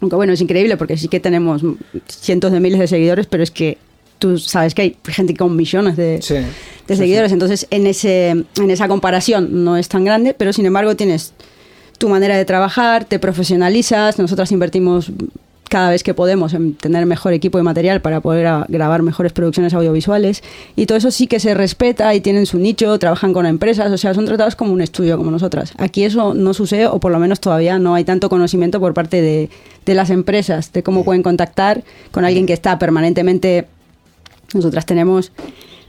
aunque 0.02 0.16
bueno, 0.16 0.34
es 0.34 0.42
increíble 0.42 0.78
porque 0.78 0.98
sí 0.98 1.08
que 1.08 1.20
tenemos 1.20 1.62
cientos 2.08 2.52
de 2.52 2.60
miles 2.60 2.80
de 2.80 2.88
seguidores, 2.88 3.28
pero 3.28 3.44
es 3.44 3.52
que 3.52 3.78
tú 4.20 4.38
sabes 4.38 4.74
que 4.74 4.82
hay 4.82 4.98
gente 5.06 5.36
con 5.36 5.56
millones 5.56 5.96
de, 5.96 6.22
Sí, 6.22 6.36
de 6.36 6.46
sí, 6.88 6.96
seguidores, 6.96 7.32
entonces 7.32 7.68
en, 7.70 7.88
ese, 7.88 8.30
en 8.30 8.72
esa 8.72 8.88
comparación 8.88 9.64
no 9.64 9.78
es 9.78 9.90
tan 9.90 10.04
grande, 10.04 10.34
pero 10.34 10.54
sin 10.54 10.66
embargo 10.66 10.96
tienes 10.96 11.34
tu 11.98 12.10
manera 12.10 12.38
de 12.38 12.46
trabajar, 12.46 13.06
te 13.06 13.20
profesionalizas, 13.20 14.20
nosotras 14.20 14.52
invertimos 14.52 15.12
cada 15.70 15.90
vez 15.90 16.04
que 16.04 16.14
podemos 16.14 16.54
en 16.54 16.74
tener 16.76 17.06
mejor 17.06 17.34
equipo 17.34 17.60
y 17.60 17.62
material 17.64 18.02
para 18.02 18.22
poder 18.22 18.48
grabar 18.70 19.02
mejores 19.02 19.34
producciones 19.34 19.74
audiovisuales 19.74 20.44
y 20.76 20.86
todo 20.86 20.98
eso 20.98 21.12
sí 21.12 21.28
que 21.28 21.40
se 21.40 21.54
respeta 21.54 22.14
y 22.16 22.22
tienen 22.22 22.46
su 22.46 22.58
nicho, 22.60 22.98
trabajan 23.00 23.34
con 23.34 23.46
empresas, 23.46 23.92
o 23.92 23.98
sea, 23.98 24.14
son 24.14 24.26
tratados 24.26 24.56
como 24.56 24.74
un 24.74 24.82
estudio 24.82 25.18
como 25.18 25.32
nosotras. 25.32 25.74
Aquí 25.78 26.04
eso 26.04 26.34
no 26.34 26.54
sucede 26.54 26.88
o 26.88 27.00
por 27.00 27.12
lo 27.12 27.20
menos 27.20 27.40
todavía 27.40 27.80
no 27.80 27.96
hay 27.96 28.04
tanto 28.04 28.30
conocimiento 28.30 28.80
por 28.80 28.94
parte 28.94 29.22
de, 29.22 29.50
de 29.86 29.94
las 29.94 30.10
empresas 30.10 30.72
de 30.74 30.84
cómo 30.84 31.04
pueden 31.04 31.24
contactar 31.24 31.84
con 32.12 32.26
alguien 32.26 32.46
que 32.46 32.54
está 32.54 32.80
permanentemente 32.80 33.66
nosotras 34.54 34.86
tenemos 34.86 35.32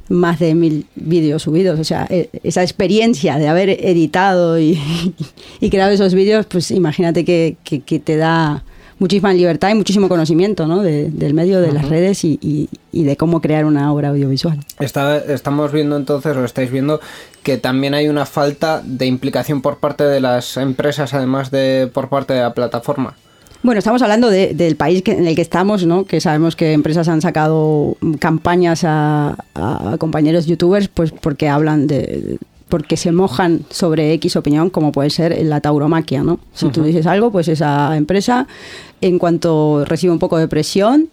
más 0.09 0.39
de 0.39 0.55
mil 0.55 0.87
vídeos 0.97 1.43
subidos. 1.43 1.79
O 1.79 1.85
sea, 1.85 2.07
e- 2.09 2.31
esa 2.43 2.63
experiencia 2.63 3.39
de 3.39 3.47
haber 3.47 3.69
editado 3.71 4.59
y, 4.59 4.81
y 5.61 5.71
creado 5.71 5.93
esos 5.93 6.15
vídeos, 6.15 6.47
pues 6.47 6.71
imagínate 6.71 7.25
que, 7.25 7.57
que- 7.63 7.81
que 7.81 7.99
te 7.99 8.17
da 8.17 8.65
muchísima 8.99 9.33
libertad 9.33 9.71
y 9.71 9.75
muchísimo 9.75 10.09
conocimiento 10.09 10.67
¿no? 10.67 10.83
de- 10.83 11.11
del 11.11 11.35
medio, 11.35 11.61
de 11.61 11.73
las 11.73 11.89
redes 11.89 12.25
y, 12.25 12.39
y- 12.43 12.69
y 12.93 13.05
de 13.05 13.17
cómo 13.17 13.41
crear 13.41 13.65
una 13.65 13.93
obra 13.93 14.09
audiovisual. 14.09 14.59
Está- 14.81 15.19
estamos 15.19 15.73
viendo 15.73 15.97
entonces, 15.97 16.37
o 16.37 16.45
estáis 16.45 16.71
viendo, 16.71 17.01
que 17.43 17.57
también 17.59 17.95
hay 17.95 18.09
una 18.09 18.27
falta 18.27 18.83
de 18.85 19.07
implicación 19.07 19.63
por 19.63 19.79
parte 19.79 20.05
de 20.05 20.21
las 20.21 20.57
empresas, 20.57 21.15
además 21.15 21.51
de 21.51 21.89
por 21.93 22.09
parte 22.09 22.33
de 22.35 22.41
la 22.41 22.55
plataforma. 22.55 23.15
Bueno, 23.63 23.81
estamos 23.81 24.03
hablando 24.03 24.31
de- 24.31 24.55
del 24.55 24.77
país 24.77 25.03
que- 25.03 25.13
en 25.13 25.27
el 25.27 25.35
que 25.35 25.43
estamos, 25.43 25.85
¿no? 25.85 26.05
Que 26.05 26.21
sabemos 26.21 26.55
que 26.55 26.73
empresas 26.73 27.09
han 27.09 27.21
sacado 27.23 27.97
campañas 28.21 28.85
a, 28.85 29.37
a 29.55 29.97
compañeros 29.99 30.47
youtubers, 30.47 30.89
pues 30.89 31.11
porque 31.13 31.49
hablan 31.49 31.87
de 31.87 32.39
porque 32.69 32.99
se 32.99 33.13
mojan 33.13 33.63
sobre 33.71 34.13
X 34.13 34.37
opinión, 34.37 34.69
como 34.69 34.93
puede 34.93 35.09
ser 35.09 35.43
la 35.47 35.59
tauromaquia, 35.63 36.23
¿no? 36.23 36.39
Si 36.53 36.69
tú 36.69 36.83
dices 36.83 37.07
algo, 37.07 37.33
pues 37.33 37.49
esa 37.49 37.97
empresa, 37.97 38.47
en 39.01 39.19
cuanto 39.19 39.85
recibe 39.85 40.13
un 40.13 40.19
poco 40.19 40.39
de 40.39 40.49
presión, 40.49 41.09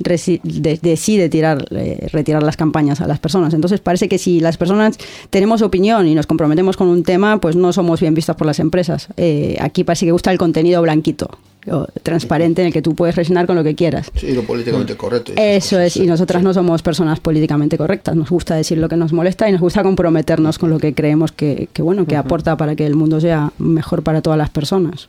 resi- 0.00 0.40
de- 0.42 0.78
decide 0.82 1.28
tirar, 1.28 1.64
eh, 1.70 2.08
retirar 2.12 2.42
las 2.42 2.56
campañas 2.56 3.00
a 3.00 3.06
las 3.06 3.18
personas. 3.18 3.54
Entonces 3.54 3.80
parece 3.80 4.08
que 4.08 4.18
si 4.18 4.40
las 4.40 4.56
personas 4.56 4.98
tenemos 5.30 5.62
opinión 5.62 6.06
y 6.06 6.14
nos 6.14 6.26
comprometemos 6.26 6.76
con 6.76 6.88
un 6.88 7.02
tema, 7.02 7.40
pues 7.40 7.56
no 7.56 7.72
somos 7.72 8.00
bien 8.00 8.14
vistas 8.14 8.36
por 8.36 8.46
las 8.46 8.58
empresas. 8.60 9.08
Eh, 9.16 9.56
aquí 9.60 9.84
parece 9.84 10.04
que 10.06 10.12
gusta 10.12 10.30
el 10.30 10.38
contenido 10.38 10.82
blanquito, 10.82 11.30
o 11.68 11.86
transparente, 12.04 12.60
en 12.62 12.68
el 12.68 12.72
que 12.72 12.80
tú 12.82 12.94
puedes 12.94 13.16
rellenar 13.16 13.46
con 13.46 13.56
lo 13.56 13.64
que 13.64 13.74
quieras. 13.74 14.10
Sí, 14.14 14.32
lo 14.34 14.42
políticamente 14.42 14.96
correcto. 14.96 15.32
y 15.32 15.40
esas 15.40 15.66
Eso 15.66 15.76
cosas, 15.76 15.86
es, 15.86 15.96
y 15.96 16.06
nosotras 16.06 16.40
sí. 16.40 16.44
no 16.44 16.54
somos 16.54 16.82
personas 16.82 17.18
políticamente 17.18 17.76
correctas. 17.78 18.14
Nos 18.14 18.30
gusta 18.30 18.54
decir 18.54 18.78
lo 18.78 18.88
que 18.88 18.96
nos 18.96 19.12
molesta 19.12 19.48
y 19.48 19.52
nos 19.52 19.60
gusta 19.62 19.82
comprometernos 19.82 20.58
con 20.58 20.70
lo 20.70 20.78
que 20.78 20.94
creemos 20.94 21.32
que, 21.32 21.68
que, 21.72 21.82
bueno, 21.82 22.06
que 22.06 22.14
aporta 22.16 22.56
para 22.56 22.76
que 22.76 22.86
el 22.86 22.94
mundo 22.94 23.20
sea 23.20 23.50
mejor 23.58 24.02
para 24.04 24.20
todas 24.22 24.38
las 24.38 24.50
personas. 24.50 25.08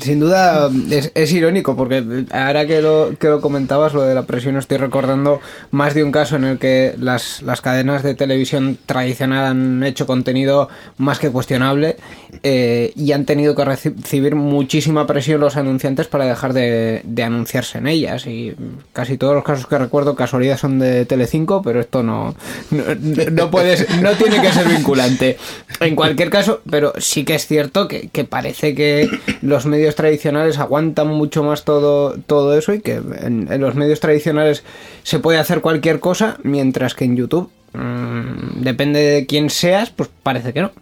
Sin 0.00 0.18
duda 0.18 0.68
es, 0.90 1.32
irónico 1.32 1.76
porque 1.76 2.02
ahora 2.32 2.66
que 2.66 2.82
lo, 2.82 3.14
que 3.16 3.28
lo 3.28 3.40
comentabas, 3.40 3.94
lo 3.94 4.02
de 4.02 4.12
la 4.12 4.24
presión, 4.24 4.56
estoy 4.56 4.78
recordando 4.78 5.40
más 5.70 5.94
de 5.94 6.02
un 6.02 6.10
caso 6.10 6.34
en 6.34 6.42
el 6.42 6.58
que 6.58 6.96
las, 6.98 7.42
las 7.42 7.60
cadenas 7.60 8.02
de 8.02 8.16
televisión 8.16 8.76
tradicional 8.86 9.46
han 9.46 9.84
hecho 9.84 10.06
contenido 10.06 10.68
más 10.96 11.20
que 11.20 11.30
cuestionable 11.30 11.96
eh, 12.42 12.92
y 12.96 13.12
han 13.12 13.24
tenido 13.24 13.54
que 13.54 13.62
reci- 13.62 13.94
recibir 13.94 14.34
muchísima 14.34 15.06
presión 15.06 15.40
los 15.40 15.56
anunciantes 15.56 16.08
para 16.08 16.24
dejar 16.26 16.54
de, 16.54 17.02
de 17.04 17.22
anunciarse 17.22 17.78
en 17.78 17.86
ellas. 17.86 18.26
Y 18.26 18.56
casi 18.92 19.16
todos 19.16 19.36
los 19.36 19.44
casos 19.44 19.68
que 19.68 19.78
recuerdo, 19.78 20.16
casualidad, 20.16 20.58
son 20.58 20.80
de 20.80 21.04
Telecinco, 21.06 21.62
pero 21.62 21.78
esto 21.78 22.02
no, 22.02 22.34
no, 22.72 22.82
no 23.30 23.50
puedes, 23.50 23.88
no 24.00 24.10
tiene 24.12 24.42
que 24.42 24.52
ser 24.52 24.66
vinculante. 24.66 25.36
En 25.78 25.94
cualquier 25.94 26.30
caso, 26.30 26.62
pero 26.68 26.94
sí 26.98 27.24
que 27.24 27.36
es 27.36 27.46
cierto 27.46 27.86
que, 27.86 28.08
que 28.08 28.24
parece 28.24 28.74
que 28.74 29.08
los 29.40 29.67
medios 29.68 29.94
tradicionales 29.94 30.58
aguantan 30.58 31.06
mucho 31.08 31.44
más 31.44 31.64
todo, 31.64 32.16
todo 32.26 32.58
eso 32.58 32.74
y 32.74 32.80
que 32.80 32.94
en, 32.94 33.48
los 33.60 33.74
medios 33.76 34.00
tradicionales 34.00 34.64
se 35.04 35.20
puede 35.20 35.38
hacer 35.38 35.60
cualquier 35.60 36.00
cosa, 36.00 36.38
mientras 36.42 36.94
que 36.94 37.04
en 37.04 37.16
YouTube, 37.16 37.50
mm, 37.74 38.62
depende 38.62 39.00
de 39.00 39.26
quién 39.26 39.50
seas, 39.50 39.90
pues 39.90 40.10
parece 40.22 40.52
que 40.52 40.62
no. 40.62 40.72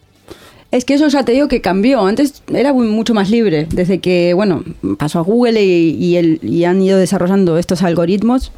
Es 0.73 0.85
que 0.85 0.95
eso 0.95 1.09
ya 1.09 1.25
te 1.25 1.33
digo 1.33 1.49
que 1.49 1.61
cambió. 1.61 2.05
Antes 2.05 2.43
era 2.53 2.73
mucho 2.73 3.15
más 3.15 3.31
libre. 3.31 3.67
Desde 3.71 3.99
que, 3.99 4.35
bueno, 4.35 4.65
pasó 4.99 5.21
a 5.21 5.23
Google 5.23 5.63
y, 5.63 6.65
han 6.65 6.83
ido 6.83 6.99
desarrollando 6.99 7.57
estos 7.57 7.83
algoritmos, 7.83 8.53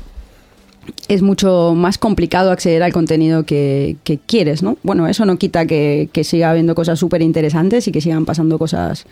es 1.08 1.20
mucho 1.20 1.74
más 1.76 1.98
complicado 1.98 2.50
acceder 2.50 2.82
al 2.82 2.92
contenido 2.92 3.44
que, 3.44 3.96
quieres, 4.26 4.62
¿no? 4.62 4.78
Bueno, 4.82 5.06
eso 5.06 5.26
no 5.26 5.36
quita 5.36 5.66
que, 5.66 6.08
siga 6.22 6.50
habiendo 6.50 6.74
cosas 6.74 6.98
súper 6.98 7.22
interesantes 7.22 7.86
y 7.88 7.92
que 7.92 8.00
sigan 8.00 8.24
pasando 8.24 8.58
cosas 8.58 9.06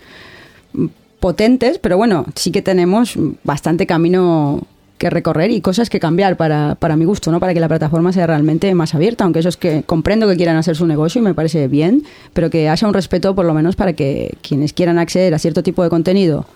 potentes, 1.20 1.78
pero 1.78 1.96
bueno, 1.96 2.26
sí 2.34 2.50
que 2.50 2.62
tenemos 2.62 3.14
bastante 3.44 3.86
camino 3.86 4.62
que 4.98 5.10
recorrer 5.10 5.50
y 5.50 5.60
cosas 5.60 5.90
que 5.90 6.00
cambiar 6.00 6.36
para, 6.36 6.74
para 6.76 6.96
mi 6.96 7.04
gusto, 7.04 7.30
¿no? 7.30 7.38
Para 7.38 7.52
que 7.52 7.60
la 7.60 7.68
plataforma 7.68 8.12
sea 8.12 8.26
realmente 8.26 8.74
más 8.74 8.94
abierta, 8.94 9.24
aunque 9.24 9.40
eso 9.40 9.48
es 9.48 9.56
que 9.56 9.82
comprendo 9.82 10.26
que 10.26 10.36
quieran 10.36 10.56
hacer 10.56 10.74
su 10.74 10.86
negocio 10.86 11.20
y 11.20 11.24
me 11.24 11.34
parece 11.34 11.68
bien, 11.68 12.04
pero 12.32 12.48
que 12.48 12.68
haya 12.68 12.88
un 12.88 12.94
respeto 12.94 13.34
por 13.34 13.44
lo 13.44 13.52
menos 13.52 13.76
para 13.76 13.92
que 13.92 14.36
quienes 14.40 14.72
quieran 14.72 14.98
acceder 14.98 15.34
a 15.34 15.38
cierto 15.38 15.62
tipo 15.62 15.82
de 15.82 15.90
contenido 15.90 16.46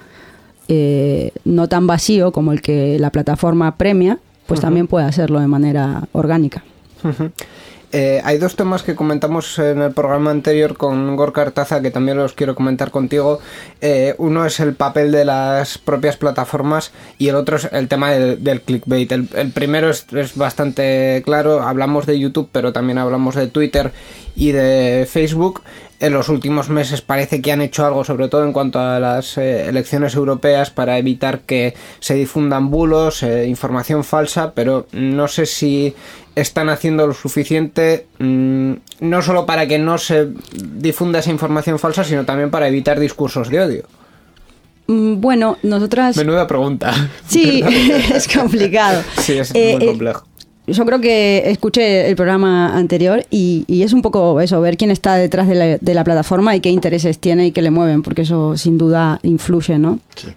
eh, 0.68 1.32
no 1.44 1.68
tan 1.68 1.86
vacío 1.86 2.32
como 2.32 2.52
el 2.52 2.62
que 2.62 2.98
la 2.98 3.10
plataforma 3.10 3.76
premia, 3.76 4.18
pues 4.46 4.60
también 4.60 4.86
puede 4.86 5.04
hacerlo 5.04 5.40
de 5.40 5.46
manera 5.46 6.08
orgánica. 6.12 6.62
Eh, 7.92 8.20
hay 8.24 8.38
dos 8.38 8.54
temas 8.54 8.84
que 8.84 8.94
comentamos 8.94 9.58
en 9.58 9.82
el 9.82 9.92
programa 9.92 10.30
anterior 10.30 10.76
con 10.76 11.16
Gorka 11.16 11.42
Artaza 11.42 11.82
que 11.82 11.90
también 11.90 12.18
los 12.18 12.34
quiero 12.34 12.54
comentar 12.54 12.90
contigo. 12.90 13.40
Eh, 13.80 14.14
uno 14.18 14.46
es 14.46 14.60
el 14.60 14.74
papel 14.74 15.10
de 15.10 15.24
las 15.24 15.78
propias 15.78 16.16
plataformas 16.16 16.92
y 17.18 17.28
el 17.28 17.34
otro 17.34 17.56
es 17.56 17.68
el 17.72 17.88
tema 17.88 18.12
del, 18.12 18.60
clickbait. 18.62 19.10
El, 19.10 19.52
primero 19.52 19.90
es 19.90 20.36
bastante 20.36 21.22
claro, 21.24 21.62
hablamos 21.62 22.06
de 22.06 22.18
YouTube 22.18 22.48
pero 22.52 22.72
también 22.72 22.98
hablamos 22.98 23.34
de 23.34 23.48
Twitter 23.48 23.92
y 24.36 24.52
de 24.52 25.08
Facebook. 25.10 25.62
En 26.00 26.14
los 26.14 26.30
últimos 26.30 26.70
meses 26.70 27.02
parece 27.02 27.42
que 27.42 27.52
han 27.52 27.60
hecho 27.60 27.84
algo, 27.84 28.04
sobre 28.04 28.28
todo 28.28 28.44
en 28.44 28.54
cuanto 28.54 28.78
a 28.80 28.98
las 28.98 29.36
eh, 29.36 29.68
elecciones 29.68 30.14
europeas, 30.14 30.70
para 30.70 30.96
evitar 30.96 31.40
que 31.40 31.74
se 31.98 32.14
difundan 32.14 32.70
bulos, 32.70 33.22
eh, 33.22 33.46
información 33.46 34.02
falsa, 34.02 34.52
pero 34.54 34.86
no 34.92 35.28
sé 35.28 35.44
si 35.44 35.94
están 36.34 36.70
haciendo 36.70 37.06
lo 37.06 37.12
suficiente, 37.12 38.06
mm, 38.18 38.72
no 39.00 39.20
solo 39.20 39.44
para 39.44 39.66
que 39.66 39.78
no 39.78 39.98
se 39.98 40.28
difunda 40.54 41.18
esa 41.18 41.30
información 41.30 41.78
falsa, 41.78 42.02
sino 42.02 42.24
también 42.24 42.50
para 42.50 42.68
evitar 42.68 42.98
discursos 42.98 43.50
de 43.50 43.60
odio. 43.60 43.84
Mm, 44.86 45.20
Bueno, 45.20 45.58
nosotras... 45.62 46.16
Menuda 46.16 46.46
pregunta. 46.46 46.94
Sí, 47.28 47.62
es 48.14 48.26
complicado. 48.26 49.02
Sí, 49.18 49.34
es 49.34 49.50
Eh, 49.54 49.74
muy 49.76 49.84
eh, 49.84 49.86
complejo. 49.90 50.24
Yo 50.72 50.84
creo 50.86 51.00
que 51.00 51.42
escuché 51.46 52.08
el 52.08 52.16
programa 52.16 52.76
anterior 52.76 53.24
y, 53.30 53.64
y 53.66 53.82
es 53.82 53.92
un 53.92 54.02
poco 54.02 54.40
eso, 54.40 54.60
ver 54.60 54.76
quién 54.76 54.90
está 54.90 55.14
detrás 55.16 55.48
de 55.48 55.54
la, 55.54 55.64
de 55.78 55.94
la 55.94 56.04
plataforma 56.04 56.54
y 56.56 56.60
qué 56.60 56.70
intereses 56.70 57.18
tiene 57.18 57.46
y 57.48 57.52
qué 57.52 57.62
le 57.62 57.70
mueven, 57.70 58.02
porque 58.02 58.22
eso 58.22 58.56
sin 58.56 58.78
duda 58.78 59.18
influye, 59.22 59.78
¿no? 59.78 59.98
Sí. 60.16 60.28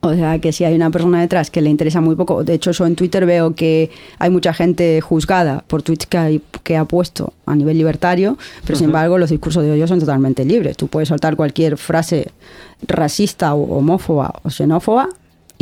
O 0.00 0.14
sea, 0.14 0.38
que 0.38 0.52
si 0.52 0.64
hay 0.64 0.74
una 0.74 0.88
persona 0.90 1.20
detrás 1.20 1.50
que 1.50 1.60
le 1.60 1.68
interesa 1.68 2.00
muy 2.00 2.16
poco, 2.16 2.42
de 2.44 2.54
hecho 2.54 2.70
yo 2.70 2.86
en 2.86 2.96
Twitter 2.96 3.26
veo 3.26 3.54
que 3.54 3.90
hay 4.18 4.30
mucha 4.30 4.54
gente 4.54 5.02
juzgada 5.02 5.62
por 5.66 5.82
tweets 5.82 6.06
que, 6.06 6.16
hay- 6.16 6.40
que 6.62 6.78
ha 6.78 6.86
puesto 6.86 7.34
a 7.44 7.54
nivel 7.54 7.76
libertario, 7.76 8.38
pero 8.64 8.78
sin 8.78 8.86
embargo 8.86 9.18
los 9.18 9.28
discursos 9.28 9.62
de 9.62 9.70
odio 9.72 9.86
son 9.86 10.00
totalmente 10.00 10.46
libres. 10.46 10.78
Tú 10.78 10.88
puedes 10.88 11.10
soltar 11.10 11.36
cualquier 11.36 11.76
frase 11.76 12.28
racista 12.88 13.54
o 13.54 13.76
homófoba 13.76 14.32
o 14.42 14.48
xenófoba 14.50 15.10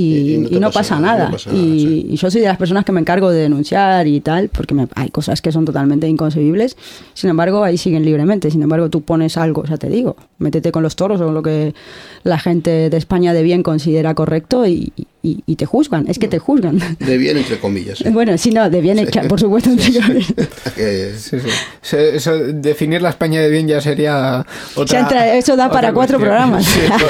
y, 0.03 0.47
y 0.57 0.61
no, 0.61 0.71
pasa, 0.71 1.01
nada. 1.01 1.27
no 1.27 1.33
pasa 1.33 1.51
nada, 1.51 1.63
y, 1.65 1.81
sí. 1.81 2.07
y 2.11 2.17
yo 2.17 2.31
soy 2.31 2.41
de 2.41 2.47
las 2.47 2.57
personas 2.57 2.85
que 2.85 2.93
me 2.93 3.01
encargo 3.01 3.31
de 3.31 3.41
denunciar 3.41 4.07
y 4.07 4.21
tal, 4.21 4.49
porque 4.49 4.75
me- 4.75 4.87
hay 4.95 5.09
cosas 5.11 5.43
que 5.43 5.51
son 5.51 5.65
totalmente 5.65 6.07
inconcebibles. 6.09 6.77
Sin 7.15 7.31
embargo, 7.31 7.65
ahí 7.65 7.77
siguen 7.77 8.05
libremente. 8.05 8.51
Sin 8.51 8.63
embargo, 8.63 8.89
tú 8.91 9.03
pones 9.03 9.37
algo, 9.37 9.65
ya 9.65 9.77
te 9.77 9.89
digo, 9.89 10.17
métete 10.39 10.71
con 10.73 10.83
los 10.83 10.95
toros 10.97 11.21
o 11.21 11.33
lo 11.33 11.43
que 11.43 11.75
la 12.23 12.39
gente 12.39 12.91
de 12.91 12.97
España 12.97 13.33
de 13.35 13.43
bien 13.43 13.63
considera 13.63 14.15
correcto 14.15 14.67
y, 14.67 14.93
y- 15.23 15.43
y 15.47 15.57
te 15.57 15.67
juzgan. 15.67 16.07
Es 16.09 16.19
que 16.19 16.29
te 16.29 16.39
juzgan. 16.39 16.79
De 17.01 17.19
bien, 17.19 17.37
entre 17.37 17.59
comillas. 17.59 18.01
¿eh? 18.03 18.11
Bueno, 18.11 18.37
sí, 18.39 18.51
no, 18.51 18.69
de 18.71 18.81
bien 18.81 18.99
hecha, 18.99 19.23
por 19.23 19.41
supuesto. 19.41 19.71
Sí, 20.77 21.41
sí. 21.41 21.49
Se- 21.83 22.17
eso- 22.17 22.37
definir 22.39 23.03
la 23.03 23.11
España 23.11 23.41
de 23.41 23.49
bien 23.51 23.67
ya 23.69 23.81
sería 23.81 24.47
otra. 24.77 25.01
Entra- 25.01 25.35
eso 25.35 25.57
da 25.57 25.71
para 25.71 25.93
cuatro 25.93 26.19
cuestión. 26.19 26.21
programas. 26.21 26.65
Sí, 26.65 26.81
por, 26.89 27.01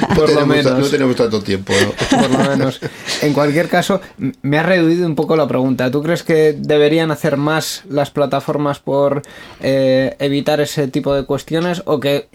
no, 0.00 0.14
por 0.14 0.18
lo 0.18 0.26
tenemos, 0.26 0.56
ta- 0.64 0.70
no 0.70 0.74
menos. 0.76 0.90
tenemos 0.90 1.16
tanto 1.16 1.42
tiempo. 1.42 1.72
¿no? 1.80 2.18
por 2.20 2.30
lo 2.30 2.50
menos. 2.50 2.80
En 3.22 3.32
cualquier 3.32 3.68
caso, 3.68 4.00
me 4.42 4.58
ha 4.58 4.62
reducido 4.62 5.06
un 5.06 5.14
poco 5.14 5.36
la 5.36 5.46
pregunta. 5.48 5.90
¿Tú 5.90 6.02
crees 6.02 6.22
que 6.22 6.54
deberían 6.58 7.10
hacer 7.10 7.36
más 7.36 7.82
las 7.88 8.10
plataformas 8.10 8.78
por 8.78 9.22
eh, 9.60 10.14
evitar 10.18 10.60
ese 10.60 10.88
tipo 10.88 11.14
de 11.14 11.24
cuestiones 11.24 11.82
o 11.86 12.00
que 12.00 12.28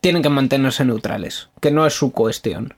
tienen 0.00 0.22
que 0.22 0.28
mantenerse 0.28 0.84
neutrales? 0.84 1.48
Que 1.60 1.70
no 1.70 1.86
es 1.86 1.94
su 1.94 2.12
cuestión. 2.12 2.74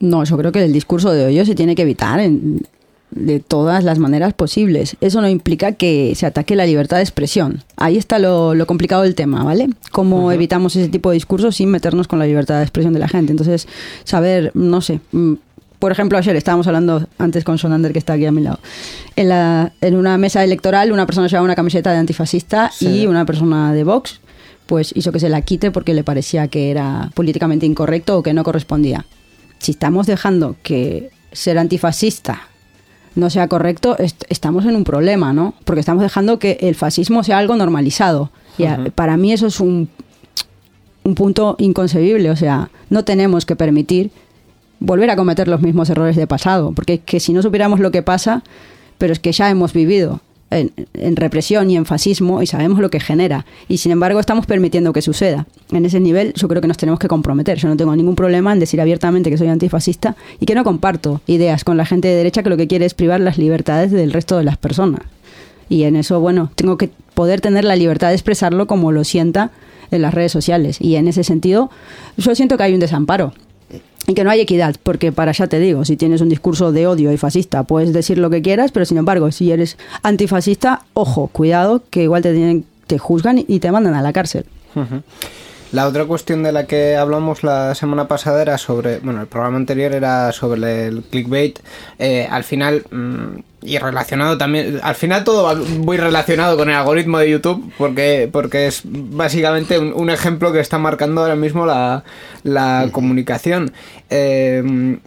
No, 0.00 0.24
yo 0.24 0.36
creo 0.36 0.52
que 0.52 0.64
el 0.64 0.72
discurso 0.72 1.10
de 1.12 1.26
odio 1.26 1.44
se 1.44 1.54
tiene 1.54 1.74
que 1.74 1.82
evitar 1.82 2.20
en- 2.20 2.62
de 3.10 3.40
todas 3.40 3.84
las 3.84 3.98
maneras 3.98 4.34
posibles. 4.34 4.96
Eso 5.00 5.20
no 5.22 5.28
implica 5.28 5.72
que 5.72 6.12
se 6.14 6.26
ataque 6.26 6.54
la 6.54 6.66
libertad 6.66 6.98
de 6.98 7.02
expresión. 7.04 7.64
Ahí 7.76 7.96
está 7.96 8.18
lo, 8.18 8.54
lo 8.54 8.66
complicado 8.66 9.02
del 9.02 9.14
tema, 9.14 9.42
¿vale? 9.44 9.68
Cómo 9.92 10.30
evitamos 10.30 10.76
ese 10.76 10.88
tipo 10.88 11.08
de 11.10 11.14
discursos 11.14 11.56
sin 11.56 11.70
meternos 11.70 12.06
con 12.06 12.18
la 12.18 12.26
libertad 12.26 12.58
de 12.58 12.62
expresión 12.64 12.92
de 12.92 13.00
la 13.00 13.08
gente. 13.08 13.32
Entonces, 13.32 13.66
saber, 14.04 14.52
no 14.54 14.80
sé. 14.82 15.00
mm, 15.12 15.34
Por 15.78 15.90
ejemplo, 15.92 16.18
ayer 16.18 16.36
estábamos 16.36 16.66
hablando 16.66 17.06
antes 17.18 17.44
con 17.44 17.56
Sonander, 17.56 17.92
que 17.92 17.98
está 18.00 18.12
aquí 18.14 18.26
a 18.26 18.32
mi 18.32 18.42
lado. 18.42 18.58
En, 19.16 19.28
la, 19.30 19.72
en 19.80 19.94
una 19.96 20.18
mesa 20.18 20.44
electoral, 20.44 20.92
una 20.92 21.06
persona 21.06 21.28
llevaba 21.28 21.44
una 21.44 21.54
camiseta 21.54 21.92
de 21.92 21.98
antifascista 21.98 22.70
Sí. 22.74 23.02
y 23.02 23.06
una 23.06 23.24
persona 23.24 23.72
de 23.72 23.84
Vox, 23.84 24.20
pues 24.66 24.92
hizo 24.94 25.12
que 25.12 25.20
se 25.20 25.28
la 25.30 25.40
quite 25.42 25.70
porque 25.70 25.94
le 25.94 26.02
parecía 26.04 26.48
que 26.48 26.70
era 26.70 27.10
políticamente 27.14 27.64
incorrecto 27.64 28.18
o 28.18 28.22
que 28.22 28.34
no 28.34 28.42
correspondía 28.44 29.06
si 29.58 29.72
estamos 29.72 30.06
dejando 30.06 30.56
que 30.62 31.10
ser 31.32 31.58
antifascista 31.58 32.42
no 33.14 33.30
sea 33.30 33.48
correcto, 33.48 33.96
est- 33.98 34.24
estamos 34.28 34.64
en 34.64 34.76
un 34.76 34.84
problema, 34.84 35.32
¿no? 35.32 35.54
Porque 35.64 35.80
estamos 35.80 36.02
dejando 36.02 36.38
que 36.38 36.58
el 36.60 36.74
fascismo 36.76 37.24
sea 37.24 37.38
algo 37.38 37.56
normalizado. 37.56 38.30
Y 38.86 38.90
para 38.90 39.16
mí 39.16 39.32
eso 39.32 39.46
es 39.48 39.58
un, 39.60 39.88
un 41.04 41.14
punto 41.14 41.56
inconcebible. 41.58 42.30
O 42.30 42.36
sea, 42.36 42.70
no 42.90 43.04
tenemos 43.04 43.44
que 43.46 43.56
permitir 43.56 44.10
volver 44.78 45.10
a 45.10 45.16
cometer 45.16 45.48
los 45.48 45.60
mismos 45.60 45.90
errores 45.90 46.14
de 46.16 46.26
pasado. 46.28 46.72
Porque 46.72 46.94
es 46.94 47.00
que 47.04 47.18
si 47.18 47.32
no 47.32 47.42
supiéramos 47.42 47.80
lo 47.80 47.90
que 47.90 48.02
pasa, 48.02 48.42
pero 48.98 49.12
es 49.12 49.18
que 49.18 49.32
ya 49.32 49.50
hemos 49.50 49.72
vivido 49.72 50.20
en, 50.50 51.16
represión 51.16 51.70
y 51.70 51.76
en 51.76 51.84
fascismo 51.84 52.42
y 52.42 52.46
sabemos 52.46 52.80
lo 52.80 52.90
que 52.90 53.00
genera. 53.00 53.44
Y 53.68 53.78
sin 53.78 53.92
embargo 53.92 54.20
estamos 54.20 54.46
permitiendo 54.46 54.92
que 54.92 55.02
suceda. 55.02 55.46
En 55.72 55.84
ese 55.84 56.00
nivel 56.00 56.32
yo 56.34 56.48
creo 56.48 56.62
que 56.62 56.68
nos 56.68 56.76
tenemos 56.76 56.98
que 56.98 57.08
comprometer. 57.08 57.58
Yo 57.58 57.68
no 57.68 57.76
tengo 57.76 57.94
ningún 57.94 58.14
problema 58.14 58.52
en 58.52 58.60
decir 58.60 58.80
abiertamente 58.80 59.30
que 59.30 59.38
soy 59.38 59.48
antifascista 59.48 60.16
y 60.40 60.46
que 60.46 60.54
no 60.54 60.64
comparto 60.64 61.20
ideas 61.26 61.64
con 61.64 61.76
la 61.76 61.86
gente 61.86 62.08
de 62.08 62.14
derecha 62.14 62.42
que 62.42 62.50
lo 62.50 62.56
que 62.56 62.68
quiere 62.68 62.86
es 62.86 62.94
privar 62.94 63.20
las 63.20 63.38
libertades 63.38 63.90
del 63.90 64.12
resto 64.12 64.38
de 64.38 64.44
las 64.44 64.56
personas. 64.56 65.02
Y 65.68 65.84
en 65.84 65.96
eso, 65.96 66.20
bueno, 66.20 66.50
tengo 66.54 66.78
que 66.78 66.90
poder 67.14 67.40
tener 67.40 67.64
la 67.64 67.76
libertad 67.76 68.08
de 68.08 68.14
expresarlo 68.14 68.66
como 68.66 68.90
lo 68.90 69.04
sienta 69.04 69.50
en 69.90 70.02
las 70.02 70.14
redes 70.14 70.32
sociales. 70.32 70.80
Y 70.80 70.96
en 70.96 71.08
ese 71.08 71.24
sentido, 71.24 71.70
yo 72.16 72.34
siento 72.34 72.56
que 72.56 72.62
hay 72.62 72.74
un 72.74 72.80
desamparo. 72.80 73.32
Y 74.06 74.14
que 74.14 74.24
no 74.24 74.30
hay 74.30 74.40
equidad, 74.40 74.76
porque 74.82 75.12
para 75.12 75.32
ya 75.32 75.48
te 75.48 75.58
digo, 75.58 75.84
si 75.84 75.98
tienes 75.98 76.22
un 76.22 76.30
discurso 76.30 76.72
de 76.72 76.86
odio 76.86 77.12
y 77.12 77.18
fascista, 77.18 77.64
puedes 77.64 77.92
decir 77.92 78.16
lo 78.16 78.30
que 78.30 78.40
quieras, 78.40 78.72
pero 78.72 78.86
sin 78.86 78.96
embargo, 78.96 79.30
si 79.32 79.52
eres 79.52 79.76
antifascista, 80.02 80.82
ojo, 80.94 81.26
cuidado, 81.26 81.82
que 81.90 82.04
igual 82.04 82.22
te, 82.22 82.32
tienen, 82.32 82.64
te 82.86 82.98
juzgan 82.98 83.44
y 83.46 83.60
te 83.60 83.70
mandan 83.70 83.94
a 83.94 84.00
la 84.00 84.14
cárcel. 84.14 84.46
La 85.70 85.86
otra 85.86 86.06
cuestión 86.06 86.42
de 86.42 86.50
la 86.50 86.66
que 86.66 86.96
hablamos 86.96 87.42
la 87.42 87.74
semana 87.74 88.08
pasada 88.08 88.40
era 88.40 88.56
sobre, 88.56 89.00
bueno, 89.00 89.20
el 89.20 89.26
programa 89.26 89.58
anterior 89.58 89.92
era 89.92 90.32
sobre 90.32 90.86
el 90.86 91.02
clickbait. 91.02 91.58
Eh, 91.98 92.26
al 92.30 92.42
final, 92.42 92.84
mm, 92.90 93.40
y 93.62 93.76
relacionado 93.76 94.38
también, 94.38 94.80
al 94.82 94.94
final 94.94 95.24
todo 95.24 95.42
va 95.42 95.54
muy 95.54 95.98
relacionado 95.98 96.56
con 96.56 96.70
el 96.70 96.76
algoritmo 96.76 97.18
de 97.18 97.30
YouTube, 97.30 97.70
porque, 97.76 98.30
porque 98.32 98.66
es 98.66 98.80
básicamente 98.84 99.78
un, 99.78 99.92
un 99.92 100.08
ejemplo 100.08 100.52
que 100.52 100.60
está 100.60 100.78
marcando 100.78 101.20
ahora 101.20 101.36
mismo 101.36 101.66
la, 101.66 102.02
la 102.44 102.88
comunicación. 102.90 103.72
Eh, 104.08 104.98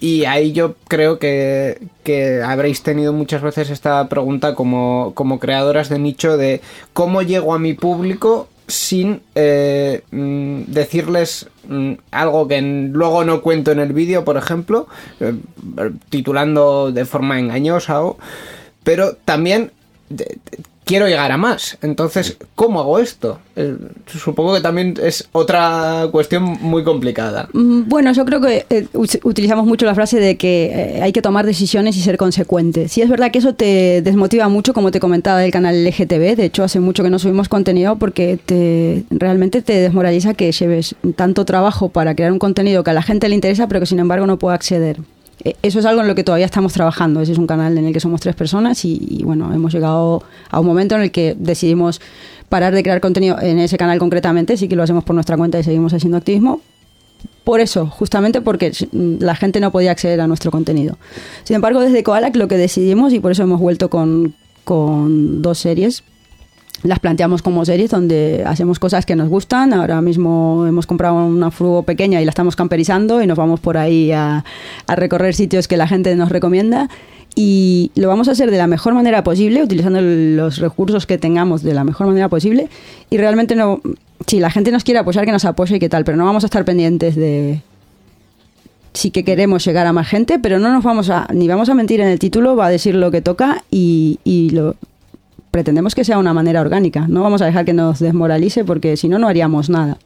y 0.00 0.26
ahí 0.26 0.52
yo 0.52 0.74
creo 0.86 1.18
que, 1.18 1.80
que 2.02 2.42
habréis 2.42 2.82
tenido 2.82 3.12
muchas 3.12 3.42
veces 3.42 3.70
esta 3.70 4.06
pregunta 4.08 4.54
como, 4.54 5.12
como 5.14 5.40
creadoras 5.40 5.88
de 5.88 5.98
nicho 5.98 6.36
de 6.36 6.60
cómo 6.92 7.22
llego 7.22 7.54
a 7.54 7.58
mi 7.58 7.72
público 7.72 8.48
sin 8.66 9.22
eh, 9.34 10.02
mm, 10.10 10.62
decirles 10.66 11.48
mm, 11.68 11.92
algo 12.10 12.48
que 12.48 12.60
luego 12.62 13.24
no 13.24 13.42
cuento 13.42 13.72
en 13.72 13.80
el 13.80 13.92
vídeo, 13.92 14.24
por 14.24 14.36
ejemplo, 14.36 14.88
eh, 15.20 15.34
titulando 16.10 16.92
de 16.92 17.04
forma 17.04 17.38
engañosa 17.38 18.02
o... 18.02 18.18
Pero 18.82 19.16
también 19.16 19.72
quiero 20.84 21.08
llegar 21.08 21.32
a 21.32 21.36
más. 21.36 21.78
Entonces, 21.82 22.36
¿cómo 22.54 22.80
hago 22.80 22.98
esto? 22.98 23.38
Eh, 23.56 23.76
supongo 24.06 24.54
que 24.54 24.60
también 24.60 24.94
es 25.02 25.28
otra 25.32 26.08
cuestión 26.12 26.44
muy 26.60 26.84
complicada. 26.84 27.48
Mm, 27.52 27.88
Bueno, 27.88 28.12
yo 28.12 28.24
creo 28.24 28.40
que 28.40 28.66
eh, 28.70 28.86
utilizamos 29.22 29.66
mucho 29.66 29.86
la 29.86 29.94
frase 29.94 30.20
de 30.20 30.36
que 30.36 30.66
eh, 30.66 31.02
hay 31.02 31.12
que 31.12 31.22
tomar 31.22 31.46
decisiones 31.46 31.96
y 31.96 32.00
ser 32.00 32.16
consecuente. 32.16 32.88
Sí 32.88 33.02
es 33.02 33.08
verdad 33.08 33.30
que 33.30 33.38
eso 33.38 33.54
te 33.54 34.02
desmotiva 34.02 34.48
mucho, 34.48 34.74
como 34.74 34.90
te 34.90 35.00
comentaba 35.00 35.38
del 35.40 35.50
canal 35.50 35.84
LGTB. 35.84 36.36
De 36.36 36.44
hecho, 36.44 36.64
hace 36.64 36.80
mucho 36.80 37.02
que 37.02 37.10
no 37.10 37.18
subimos 37.18 37.48
contenido 37.48 37.96
porque 37.96 38.38
te, 38.44 39.04
realmente 39.10 39.62
te 39.62 39.74
desmoraliza 39.74 40.34
que 40.34 40.52
lleves 40.52 40.94
tanto 41.16 41.44
trabajo 41.44 41.88
para 41.88 42.14
crear 42.14 42.32
un 42.32 42.38
contenido 42.38 42.84
que 42.84 42.90
a 42.90 42.94
la 42.94 43.02
gente 43.02 43.28
le 43.28 43.34
interesa, 43.34 43.68
pero 43.68 43.80
que 43.80 43.86
sin 43.86 43.98
embargo 43.98 44.26
no 44.26 44.38
pueda 44.38 44.54
acceder. 44.54 44.98
Eh, 45.44 45.56
Eso 45.62 45.78
es 45.78 45.84
algo 45.84 46.00
en 46.00 46.08
lo 46.08 46.14
que 46.14 46.24
todavía 46.24 46.46
estamos 46.46 46.72
trabajando. 46.72 47.20
Ese 47.20 47.32
es 47.32 47.38
un 47.38 47.46
canal 47.46 47.76
en 47.78 47.84
el 47.84 47.92
que 47.92 48.00
somos 48.00 48.20
tres 48.20 48.34
personas 48.34 48.84
y, 48.84 49.20
bueno, 49.24 49.52
hemos 49.52 49.72
llegado 49.72 50.22
a 50.50 50.60
un 50.60 50.66
momento 50.66 50.94
en 50.94 51.02
el 51.02 51.10
que 51.10 51.36
decidimos 51.38 52.00
parar 52.48 52.74
de 52.74 52.82
crear 52.82 53.00
contenido 53.00 53.38
en 53.40 53.58
ese 53.58 53.76
canal 53.76 53.98
concretamente. 53.98 54.56
Sí 54.56 54.68
que 54.68 54.76
lo 54.76 54.82
hacemos 54.82 55.04
por 55.04 55.14
nuestra 55.14 55.36
cuenta 55.36 55.58
y 55.58 55.62
seguimos 55.62 55.92
haciendo 55.92 56.16
activismo, 56.16 56.60
por 57.44 57.60
eso, 57.60 57.86
justamente 57.86 58.40
porque 58.40 58.72
mm, 58.92 59.22
la 59.22 59.34
gente 59.34 59.60
no 59.60 59.70
podía 59.70 59.90
acceder 59.90 60.20
a 60.20 60.26
nuestro 60.26 60.50
contenido. 60.50 60.96
Sin 61.44 61.56
embargo, 61.56 61.80
desde 61.80 62.02
Koalak 62.02 62.36
lo 62.36 62.48
que 62.48 62.56
decidimos, 62.56 63.12
y 63.12 63.20
por 63.20 63.32
eso 63.32 63.42
hemos 63.42 63.60
vuelto 63.60 63.90
con, 63.90 64.34
con 64.64 65.42
dos 65.42 65.58
series, 65.58 66.04
las 66.84 67.00
planteamos 67.00 67.42
como 67.42 67.64
series 67.64 67.90
donde 67.90 68.44
hacemos 68.46 68.78
cosas 68.78 69.06
que 69.06 69.16
nos 69.16 69.28
gustan. 69.28 69.72
Ahora 69.72 70.00
mismo 70.00 70.66
hemos 70.68 70.86
comprado 70.86 71.26
una 71.26 71.50
furgo 71.50 71.82
pequeña 71.82 72.20
y 72.20 72.24
la 72.24 72.30
estamos 72.30 72.56
camperizando 72.56 73.22
y 73.22 73.26
nos 73.26 73.38
vamos 73.38 73.58
por 73.58 73.78
ahí 73.78 74.12
a, 74.12 74.44
a 74.86 74.96
recorrer 74.96 75.34
sitios 75.34 75.66
que 75.66 75.76
la 75.76 75.88
gente 75.88 76.14
nos 76.14 76.28
recomienda. 76.28 76.88
Y 77.34 77.90
lo 77.96 78.06
vamos 78.06 78.28
a 78.28 78.32
hacer 78.32 78.50
de 78.50 78.58
la 78.58 78.66
mejor 78.66 78.94
manera 78.94 79.24
posible, 79.24 79.62
utilizando 79.62 80.00
los 80.00 80.58
recursos 80.58 81.06
que 81.06 81.18
tengamos 81.18 81.62
de 81.62 81.74
la 81.74 81.82
mejor 81.82 82.06
manera 82.06 82.28
posible. 82.28 82.68
Y 83.10 83.16
realmente 83.16 83.56
no, 83.56 83.80
si 84.26 84.38
la 84.38 84.50
gente 84.50 84.70
nos 84.70 84.84
quiere 84.84 85.00
apoyar, 85.00 85.24
que 85.24 85.32
nos 85.32 85.44
apoye 85.44 85.76
y 85.76 85.80
qué 85.80 85.88
tal, 85.88 86.04
pero 86.04 86.16
no 86.16 86.26
vamos 86.26 86.44
a 86.44 86.46
estar 86.46 86.64
pendientes 86.64 87.16
de, 87.16 87.62
sí 88.92 89.10
que 89.10 89.24
queremos 89.24 89.64
llegar 89.64 89.86
a 89.86 89.92
más 89.92 90.06
gente, 90.06 90.38
pero 90.38 90.58
no 90.58 90.72
nos 90.72 90.84
vamos 90.84 91.10
a, 91.10 91.26
ni 91.32 91.48
vamos 91.48 91.68
a 91.68 91.74
mentir 91.74 92.00
en 92.00 92.08
el 92.08 92.18
título, 92.18 92.56
va 92.56 92.66
a 92.66 92.70
decir 92.70 92.94
lo 92.94 93.10
que 93.10 93.20
toca 93.20 93.64
y, 93.70 94.20
y 94.22 94.50
lo 94.50 94.76
pretendemos 95.54 95.94
que 95.94 96.02
sea 96.02 96.18
una 96.18 96.34
manera 96.34 96.60
orgánica. 96.60 97.06
No 97.06 97.22
vamos 97.22 97.40
a 97.40 97.46
dejar 97.46 97.64
que 97.64 97.72
nos 97.72 98.00
desmoralice 98.00 98.64
porque 98.64 98.96
si 98.96 99.06
no, 99.08 99.20
no 99.20 99.28
haríamos 99.28 99.70
nada. 99.70 99.98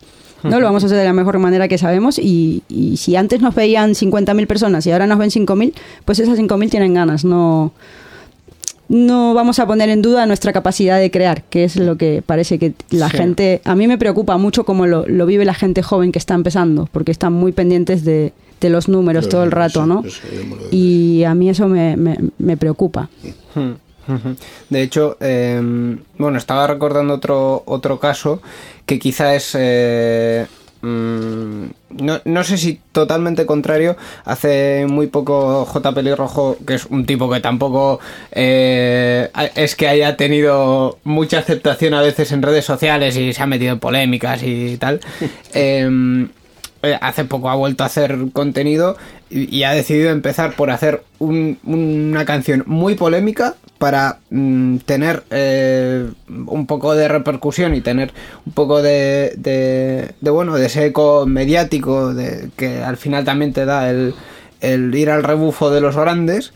No 0.43 0.61
lo 0.61 0.67
vamos 0.67 0.83
a 0.83 0.87
hacer 0.87 0.99
de 0.99 1.05
la 1.07 1.15
mejor 1.15 1.39
manera 1.39 1.69
que 1.69 1.79
sabemos 1.79 2.19
y, 2.19 2.63
y 2.69 2.99
si 2.99 3.17
antes 3.17 3.41
nos 3.41 3.55
veían 3.55 3.93
50.000 3.95 4.47
personas 4.47 4.87
y 4.87 4.93
ahora 4.93 5.07
nos 5.07 5.17
ven 5.19 5.31
5.000, 5.31 5.73
pues 6.05 6.19
esas 6.19 6.39
5.000 6.39 6.69
tienen 6.69 6.93
ganas. 6.93 7.25
No, 7.25 7.73
no 8.91 9.33
vamos 9.33 9.59
a 9.59 9.67
poner 9.67 9.89
en 9.89 10.03
duda 10.03 10.27
nuestra 10.27 10.53
capacidad 10.53 10.99
de 11.01 11.11
crear, 11.11 11.45
que 11.45 11.65
es 11.65 11.77
lo 11.77 11.97
que 11.97 12.23
parece 12.25 12.59
que 12.59 12.75
la 12.91 13.09
Sí. 13.09 13.17
gente... 13.17 13.63
A 13.65 13.75
mí 13.75 13.89
me 13.89 13.97
preocupa 13.97 14.37
mucho 14.37 14.65
cómo 14.67 14.87
lo, 14.87 15.07
lo 15.09 15.25
vive 15.25 15.47
la 15.47 15.55
gente 15.55 15.83
joven 15.83 16.13
que 16.13 16.19
está 16.19 16.35
empezando, 16.35 16.91
porque 16.93 17.11
están 17.11 17.33
muy 17.33 17.53
pendientes 17.53 18.05
de, 18.05 18.35
de 18.61 18.69
los 18.69 18.87
números 18.89 19.31
todo 19.31 19.45
el 19.45 19.51
rato, 19.51 19.83
sí, 19.85 19.89
¿no? 19.89 20.05
Y 20.71 21.25
a 21.25 21.35
mí 21.35 21.49
eso 21.49 21.69
me, 21.69 21.97
me, 21.97 22.19
me 22.39 22.57
preocupa. 22.59 23.09
Hmm. 23.55 23.73
De 24.69 24.83
hecho, 24.83 25.17
eh, 25.21 25.61
bueno, 26.17 26.39
estaba 26.39 26.67
recordando 26.67 27.15
otro, 27.15 27.63
otro 27.67 27.99
caso 27.99 28.41
que 28.87 28.99
quizá 28.99 29.35
es... 29.35 29.55
eh, 29.59 30.47
mm, 30.83 31.65
no, 31.91 32.21
no 32.25 32.45
sé 32.45 32.59
si 32.59 32.81
totalmente 32.93 33.47
contrario. 33.47 33.97
Hace 34.25 34.87
muy 34.89 35.07
poco 35.09 35.65
J. 35.65 35.93
Pelirrojo, 35.95 36.57
que 36.67 36.75
es 36.75 36.87
un 36.87 37.07
tipo 37.07 37.31
que 37.31 37.41
tampoco 37.41 37.99
eh, 38.31 39.31
es 39.55 39.75
que 39.75 39.89
haya 39.89 40.17
tenido 40.17 40.99
mucha 41.05 41.39
aceptación 41.39 41.95
a 41.95 42.03
veces 42.03 42.33
en 42.33 42.43
redes 42.43 42.65
sociales 42.65 43.17
y 43.17 43.33
se 43.33 43.43
ha 43.43 43.47
metido 43.47 43.73
en 43.73 43.81
polémicas 43.81 44.43
y 44.43 44.77
tal. 44.77 45.01
eh, 46.83 46.97
hace 47.01 47.25
poco 47.25 47.51
ha 47.51 47.55
vuelto 47.55 47.83
a 47.83 47.87
hacer 47.87 48.17
contenido 48.33 48.97
y, 49.31 49.63
ha 49.65 49.73
decidido 49.73 50.11
empezar 50.11 50.55
por 50.55 50.71
hacer 50.71 51.03
un- 51.19 51.59
una 51.65 52.25
canción 52.25 52.63
muy 52.67 52.95
polémica 52.95 53.55
para 53.79 54.19
mm, 54.31 54.79
tener 54.79 55.23
eh, 55.31 56.09
un 56.47 56.67
poco 56.67 56.95
de 56.95 57.09
repercusión 57.09 57.75
y 57.75 57.81
tener 57.81 58.13
un 58.47 58.53
poco 58.53 58.83
de, 58.83 60.13
bueno 60.21 60.57
de 60.57 60.67
ese 60.67 60.87
eco 60.87 61.27
mediático 61.27 62.15
de, 62.15 62.51
que 62.57 62.83
al 62.83 62.97
final 62.97 63.25
también 63.25 63.53
te 63.53 63.65
da 63.65 63.91
el, 63.91 64.15
ir 64.95 65.11
al 65.11 65.23
rebufo 65.25 65.71
de 65.71 65.81
los 65.81 65.97
grandes 65.97 66.53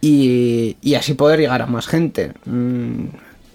y, 0.00 0.76
así 0.96 1.14
poder 1.14 1.40
llegar 1.40 1.62
a 1.62 1.66
más 1.66 1.86
gente. 1.86 2.32
Mm, 2.44 3.06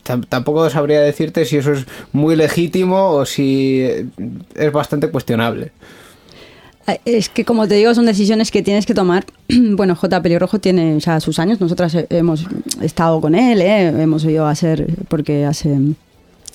tam- 0.05 0.25
Tampoco 0.27 0.69
sabría 0.69 1.01
decirte 1.01 1.45
si 1.45 1.57
eso 1.57 1.73
es 1.73 1.85
muy 2.13 2.35
legítimo 2.35 3.11
o 3.11 3.25
si 3.25 3.81
eh, 3.81 4.05
es 4.55 4.71
bastante 4.71 5.09
cuestionable. 5.09 5.71
Eh, 6.87 6.99
Es 7.05 7.29
que, 7.29 7.45
como 7.45 7.67
te 7.67 7.75
digo, 7.75 7.93
son 7.95 8.05
decisiones 8.05 8.51
que 8.51 8.61
tienes 8.63 8.85
que 8.85 8.93
tomar. 8.93 9.25
Bueno, 9.75 9.95
J. 9.95 10.21
Pelirrojo 10.21 10.59
tiene 10.59 10.99
ya 10.99 11.19
sus 11.19 11.39
años. 11.39 11.59
Nosotras 11.61 11.93
he- 11.95 12.07
hemos 12.09 12.45
estado 12.81 13.19
con 13.21 13.35
él, 13.35 13.61
¿eh? 13.61 13.87
hemos 13.87 14.23
ido 14.25 14.45
a 14.45 14.51
hacer, 14.51 14.87
porque 15.07 15.45
hace 15.45 15.77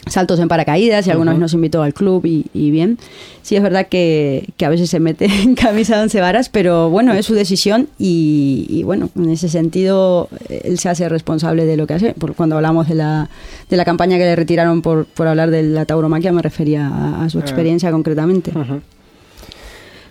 saltos 0.06 0.40
en 0.40 0.48
paracaídas 0.48 1.06
y 1.06 1.10
alguna 1.10 1.32
vez 1.32 1.40
nos 1.40 1.52
invitó 1.52 1.82
al 1.82 1.92
club 1.92 2.24
y, 2.24 2.46
y 2.54 2.70
bien. 2.70 2.98
Sí, 3.42 3.54
es 3.56 3.62
verdad 3.62 3.86
que, 3.88 4.48
que 4.56 4.64
a 4.64 4.70
veces 4.70 4.88
se 4.88 4.98
mete 4.98 5.26
en 5.42 5.54
camisa 5.54 5.96
de 5.96 6.02
once 6.04 6.20
varas, 6.20 6.48
pero 6.48 6.88
bueno, 6.88 7.12
es 7.12 7.26
su 7.26 7.34
decisión 7.34 7.86
y, 7.98 8.66
y 8.70 8.82
bueno, 8.82 9.10
en 9.14 9.28
ese 9.30 9.48
sentido 9.50 10.28
eh, 10.48 10.62
él 10.64 10.78
se 10.78 10.88
hace 10.88 11.06
responsable 11.08 11.66
de 11.66 11.76
lo 11.76 11.86
que 11.86 11.94
hace. 11.94 12.14
Por 12.14 12.34
cuando 12.34 12.56
hablamos 12.56 12.88
de 12.88 12.94
la, 12.94 13.28
de 13.68 13.76
la 13.76 13.84
campaña 13.84 14.16
que 14.16 14.24
le 14.24 14.36
retiraron 14.36 14.80
por, 14.80 15.04
por 15.04 15.26
hablar 15.28 15.50
de 15.50 15.62
la 15.64 15.84
tauromaquia, 15.84 16.32
me 16.32 16.40
refería 16.42 16.88
a, 16.88 17.24
a 17.24 17.28
su 17.30 17.38
experiencia 17.38 17.90
concretamente. 17.90 18.52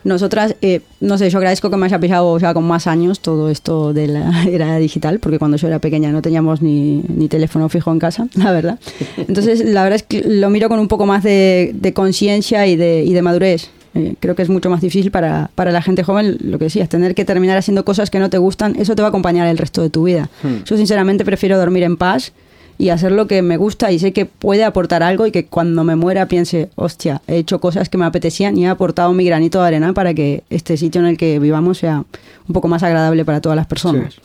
Nosotras, 0.04 0.56
eh, 0.62 0.82
no 1.02 1.18
sé, 1.18 1.30
yo 1.30 1.38
agradezco 1.38 1.70
que 1.70 1.78
me 1.78 1.86
haya 1.86 2.00
pillado 2.00 2.38
ya 2.40 2.54
con 2.54 2.66
más 2.66 2.88
años 2.88 3.20
todo 3.20 3.50
esto 3.50 3.94
de 3.94 4.08
la 4.08 4.44
era 4.50 4.78
digital, 4.78 5.20
porque 5.20 5.40
cuando 5.40 5.58
yo 5.58 5.68
era 5.68 5.80
pequeña 5.80 6.12
no 6.12 6.22
teníamos 6.22 6.62
ni, 6.62 7.04
ni 7.08 7.28
teléfono 7.28 7.70
fijo 7.70 7.92
en 7.92 8.00
casa, 8.00 8.28
la 8.36 8.52
verdad. 8.52 8.80
Entonces, 9.18 9.64
la 9.64 9.84
verdad 9.84 9.98
es 9.98 10.04
que 10.04 10.24
lo 10.26 10.50
miro 10.50 10.70
con 10.70 10.80
un 10.80 10.88
poco 10.88 11.06
más 11.06 11.24
de, 11.24 11.72
de 11.74 11.94
conciencia 11.94 12.68
y 12.68 12.76
de, 12.76 13.04
y 13.04 13.14
de 13.14 13.22
madurez. 13.22 13.70
Eh, 13.96 14.16
creo 14.20 14.36
que 14.36 14.44
es 14.44 14.50
mucho 14.50 14.70
más 14.70 14.82
difícil 14.82 15.10
para, 15.10 15.50
para 15.56 15.72
la 15.72 15.82
gente 15.82 16.04
joven, 16.04 16.38
lo 16.42 16.60
que 16.60 16.66
decías, 16.66 16.88
tener 16.90 17.16
que 17.16 17.26
terminar 17.26 17.58
haciendo 17.58 17.84
cosas 17.84 18.12
que 18.12 18.20
no 18.20 18.30
te 18.30 18.38
gustan, 18.38 18.76
eso 18.78 18.96
te 18.96 19.02
va 19.02 19.08
a 19.08 19.10
acompañar 19.10 19.48
el 19.48 19.58
resto 19.58 19.82
de 19.82 19.90
tu 19.90 20.04
vida. 20.04 20.30
Yo 20.66 20.78
sinceramente 20.78 21.26
prefiero 21.26 21.58
dormir 21.58 21.84
en 21.84 21.98
paz 21.98 22.32
y 22.80 22.90
hacer 22.90 23.12
lo 23.12 23.28
que 23.28 23.42
me 23.42 23.58
gusta 23.58 23.92
y 23.92 24.00
sé 24.00 24.14
que 24.14 24.26
puede 24.26 24.64
aportar 24.64 25.04
algo 25.04 25.28
y 25.28 25.32
que 25.32 25.46
cuando 25.46 25.84
me 25.84 25.98
muera 25.98 26.28
piense, 26.28 26.70
hostia, 26.76 27.22
he 27.28 27.36
hecho 27.36 27.60
cosas 27.60 27.90
que 27.90 27.98
me 27.98 28.06
apetecían 28.06 28.58
y 28.58 28.66
he 28.66 28.70
aportado 28.70 29.12
mi 29.12 29.26
granito 29.26 29.62
de 29.62 29.68
arena 29.68 29.92
para 29.94 30.14
que 30.14 30.44
este 30.50 30.78
sitio 30.78 31.02
en 31.02 31.08
el 31.08 31.18
que 31.18 31.40
vivamos 31.40 31.78
sea 31.80 32.06
un 32.48 32.54
poco 32.54 32.70
más 32.70 32.82
agradable 32.82 33.26
para 33.26 33.42
todas 33.42 33.58
las 33.58 33.68
personas. 33.68 34.16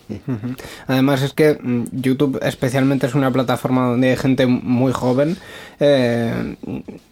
Además 0.87 1.23
es 1.23 1.33
que 1.33 1.59
mm, 1.61 1.85
YouTube 1.93 2.38
especialmente 2.43 3.07
es 3.07 3.14
una 3.14 3.33
plataforma 3.33 3.88
donde 3.88 4.11
hay 4.11 4.17
gente 4.17 4.47
muy 4.47 4.93
joven. 4.93 5.37
Eh, 5.81 6.57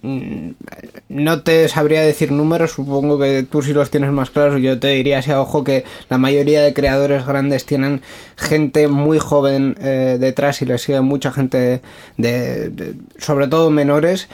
mm, 0.02 0.50
no 1.08 1.42
te 1.42 1.68
sabría 1.68 2.02
decir 2.02 2.30
números, 2.30 2.70
supongo 2.70 3.18
que 3.18 3.42
tú 3.42 3.62
sí 3.62 3.72
los 3.72 3.90
tienes 3.90 4.12
más 4.12 4.30
claros. 4.30 4.62
Yo 4.62 4.78
te 4.78 4.88
diría 4.88 5.18
así 5.18 5.32
a 5.32 5.40
ojo 5.40 5.64
que 5.64 5.84
la 6.08 6.18
mayoría 6.18 6.62
de 6.62 6.72
creadores 6.72 7.26
grandes 7.26 7.66
tienen 7.66 8.00
gente 8.36 8.86
muy 8.86 9.18
joven 9.18 9.76
eh, 9.80 10.18
detrás 10.20 10.62
y 10.62 10.66
les 10.66 10.82
sigue 10.82 11.00
mucha 11.00 11.31
gente 11.32 11.82
de, 12.16 12.94
sobre 13.18 13.48
todo 13.48 13.70
menores 13.70 14.28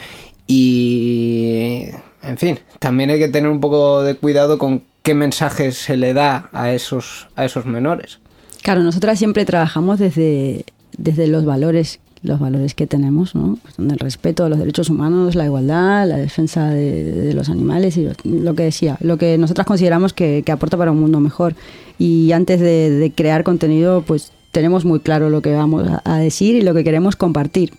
y 0.47 1.85
en 2.23 2.39
fin, 2.39 2.59
también 2.79 3.11
hay 3.11 3.19
que 3.19 3.29
tener 3.29 3.51
un 3.51 3.61
poco 3.61 4.03
de 4.03 4.15
cuidado 4.17 4.59
con 4.59 4.83
qué 5.03 5.15
mensajes 5.15 5.77
se 5.77 5.97
le 5.97 6.15
da 6.15 6.49
a 6.53 6.73
esos 6.73 7.29
a 7.37 7.45
esos 7.45 7.67
menores. 7.67 8.19
Claro, 8.63 8.83
nosotras 8.83 9.19
siempre 9.19 9.45
trabajamos 9.45 9.99
desde, 9.99 10.65
desde 10.97 11.27
los 11.27 11.45
valores 11.45 12.01
los 12.23 12.41
valores 12.41 12.75
que 12.75 12.87
tenemos, 12.87 13.35
¿no? 13.35 13.59
Pues 13.63 13.79
el 13.79 13.99
respeto 13.99 14.45
a 14.45 14.49
los 14.49 14.59
derechos 14.59 14.91
humanos, 14.91 15.35
la 15.35 15.45
igualdad, 15.45 16.09
la 16.09 16.17
defensa 16.17 16.71
de, 16.71 17.33
los 17.33 17.49
animales 17.49 17.97
y 17.97 18.09
lo, 18.25 18.55
que 18.55 18.65
decía, 18.65 18.97
lo 19.01 19.19
que 19.19 19.39
nosotras 19.39 19.67
consideramos 19.67 20.13
que, 20.13 20.43
aporta 20.51 20.77
para 20.77 20.91
un 20.91 21.01
mundo 21.01 21.21
mejor. 21.21 21.55
Y 21.97 22.33
antes 22.33 22.61
de 22.61 23.13
crear 23.15 23.45
contenido, 23.45 24.03
pues 24.03 24.33
tenemos 24.59 24.85
muy 24.85 24.99
claro 24.99 25.31
lo 25.31 25.41
que 25.41 25.53
vamos 25.55 25.87
a, 26.05 26.19
decir 26.19 26.57
y 26.57 26.63
lo 26.63 26.75
que 26.75 26.83
queremos 26.83 27.15
compartir. 27.15 27.73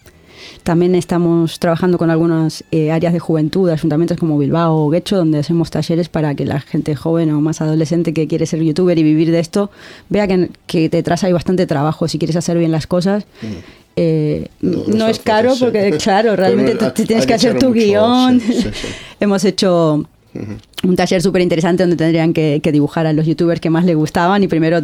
También 0.64 0.96
estamos 0.96 1.60
trabajando 1.60 1.98
con 1.98 2.10
algunas 2.10 2.64
eh, 2.72 2.92
áreas 2.92 3.12
de 3.12 3.20
juventud, 3.20 3.70
ayuntamientos 3.70 4.18
como 4.18 4.38
Bilbao 4.38 4.76
o 4.86 4.90
Guecho, 4.90 5.18
donde 5.18 5.40
hacemos 5.40 5.72
talleres 5.72 6.08
para 6.08 6.36
que 6.36 6.46
la 6.46 6.62
gente 6.62 6.96
joven 6.96 7.32
o 7.32 7.42
más 7.42 7.60
adolescente 7.60 8.14
que 8.14 8.28
quiere 8.28 8.46
ser 8.46 8.62
youtuber 8.64 8.98
y 8.98 9.04
vivir 9.04 9.30
de 9.32 9.40
esto 9.40 9.70
vea 10.08 10.26
que, 10.28 10.50
que 10.68 10.88
detrás 10.88 11.26
hay 11.26 11.34
bastante 11.34 11.68
trabajo 11.68 12.08
si 12.08 12.18
quieres 12.18 12.38
hacer 12.38 12.58
bien 12.58 12.72
las 12.72 12.88
cosas. 12.88 13.26
Eh, 13.98 14.48
No, 14.62 14.84
no, 14.88 14.96
no 14.96 15.08
es 15.10 15.20
caro 15.20 15.54
sí. 15.56 15.66
porque, 15.66 15.98
claro, 16.02 16.38
realmente 16.38 16.76
tú 16.76 16.86
hay- 16.86 17.06
tienes 17.06 17.26
que 17.26 17.34
hacer 17.34 17.60
tu 17.60 17.68
mucho, 17.70 17.80
guion. 17.82 18.40
sí, 18.40 18.54
sí. 18.54 18.70
Hemos 19.20 19.44
hecho 19.44 20.06
un 20.84 20.96
taller 20.96 21.22
súper 21.22 21.42
interesante 21.42 21.84
donde 21.84 21.98
tendrían 21.98 22.32
que, 22.34 22.62
que 22.64 22.72
dibujar 22.72 23.06
a 23.08 23.14
los 23.14 23.26
youtubers 23.26 23.60
que 23.60 23.70
más 23.70 23.84
les 23.84 23.96
gustaban 23.98 24.42
y 24.44 24.48
primero 24.48 24.78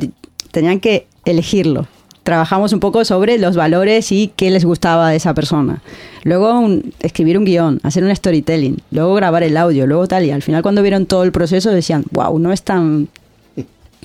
tenían 0.52 0.80
que 0.80 1.08
elegirlo. 1.26 1.88
Trabajamos 2.24 2.74
un 2.74 2.80
poco 2.80 3.06
sobre 3.06 3.38
los 3.38 3.56
valores 3.56 4.12
y 4.12 4.32
qué 4.36 4.50
les 4.50 4.66
gustaba 4.66 5.12
de 5.12 5.18
esa 5.18 5.34
persona. 5.36 5.82
Luego 6.24 6.60
un- 6.60 6.92
escribir 7.02 7.38
un 7.38 7.46
guion, 7.46 7.80
hacer 7.84 8.04
un 8.04 8.16
storytelling, 8.16 8.78
luego 8.90 9.14
grabar 9.14 9.44
el 9.44 9.56
audio, 9.58 9.86
luego 9.86 10.08
tal. 10.08 10.26
Y 10.26 10.32
al 10.32 10.42
final 10.42 10.64
cuando 10.64 10.82
vieron 10.82 11.06
todo 11.06 11.24
el 11.24 11.32
proceso 11.32 11.70
decían, 11.72 12.04
wow, 12.12 12.38
no 12.40 12.52
es 12.52 12.64
tan... 12.64 13.08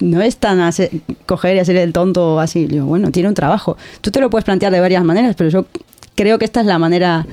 No 0.01 0.23
es 0.23 0.39
tan 0.39 0.61
hacer- 0.61 0.91
coger 1.27 1.57
y 1.57 1.59
hacer 1.59 1.77
el 1.77 1.93
tonto 1.93 2.41
así. 2.41 2.67
Digo, 2.67 2.87
bueno, 2.87 3.11
tiene 3.11 3.29
un 3.29 3.35
trabajo. 3.35 3.77
Tú 4.01 4.11
te 4.11 4.21
lo 4.21 4.31
puedes 4.31 4.45
plantear 4.47 4.73
de 4.73 4.81
varias 4.81 5.05
maneras, 5.05 5.35
pero 5.37 5.51
yo 5.51 5.67
creo 6.15 6.39
que 6.39 6.47
esta 6.47 6.61
es 6.61 6.67
la 6.67 6.79
manera 6.79 7.27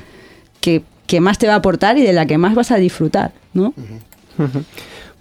que, 0.59 0.83
que 1.05 1.21
más 1.21 1.37
te 1.37 1.47
va 1.47 1.53
a 1.53 1.57
aportar 1.57 1.97
y 1.97 2.01
de 2.01 2.11
la 2.11 2.25
que 2.25 2.37
más 2.37 2.55
vas 2.55 2.71
a 2.71 2.75
disfrutar, 2.77 3.31
¿no? 3.53 3.73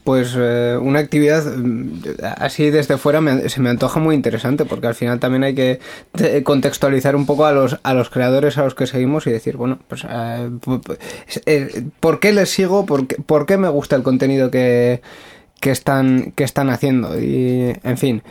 Pues 0.06 0.34
eh, 0.38 0.78
una 0.80 1.00
actividad 1.00 1.44
mm, 1.56 2.00
así 2.38 2.70
desde 2.70 2.96
fuera 2.96 3.20
me- 3.20 3.48
se 3.48 3.60
me 3.60 3.70
antoja 3.70 3.98
muy 3.98 4.14
interesante 4.14 4.64
porque 4.64 4.86
al 4.86 4.94
final 4.94 5.18
también 5.18 5.42
hay 5.42 5.56
que 5.56 5.80
te- 6.12 6.44
contextualizar 6.44 7.16
un 7.16 7.26
poco 7.26 7.44
a 7.44 7.50
los, 7.50 7.80
a 7.82 7.92
los 7.92 8.08
creadores 8.08 8.56
a 8.56 8.62
los 8.62 8.76
que 8.76 8.86
seguimos 8.86 9.26
y 9.26 9.32
decir, 9.32 9.56
bueno, 9.56 9.80
pues 9.88 10.06
eh, 10.08 10.48
eh, 11.46 11.84
¿por 11.98 12.20
qué 12.20 12.32
les 12.32 12.50
sigo? 12.50 12.86
¿Por 12.86 13.08
qué, 13.08 13.16
por 13.16 13.46
qué 13.46 13.56
me 13.58 13.68
gusta 13.68 13.96
el 13.96 14.04
contenido 14.04 14.48
que, 14.48 15.02
que, 15.60 15.72
están, 15.72 16.32
que 16.36 16.44
están 16.44 16.70
haciendo? 16.70 17.20
Y, 17.20 17.74
en 17.82 17.98
fin. 17.98 18.22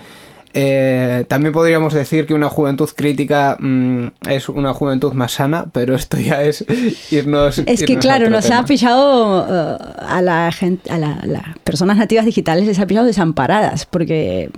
Eh, 0.57 1.25
también 1.27 1.51
podríamos 1.51 1.93
decir 1.93 2.25
que 2.25 2.33
una 2.33 2.47
juventud 2.47 2.89
crítica 2.95 3.57
mm, 3.59 4.05
es 4.29 4.47
una 4.47 4.73
juventud 4.73 5.11
más 5.11 5.33
sana, 5.33 5.65
pero 5.73 5.95
esto 5.95 6.17
ya 6.17 6.43
es 6.43 6.63
irnos. 7.11 7.59
Es 7.59 7.83
que 7.83 7.91
irnos 7.93 8.05
claro, 8.05 8.29
nos 8.29 8.45
tema. 8.45 8.59
ha 8.59 8.65
pillado 8.65 9.45
eh, 9.49 9.77
a 10.07 10.21
la 10.21 10.49
gente, 10.53 10.89
a 10.89 10.97
la- 10.97 11.19
las 11.25 11.43
personas 11.65 11.97
nativas 11.97 12.23
digitales 12.23 12.65
les 12.67 12.79
ha 12.79 12.87
pillado 12.87 13.05
desamparadas, 13.05 13.85
porque 13.85 14.49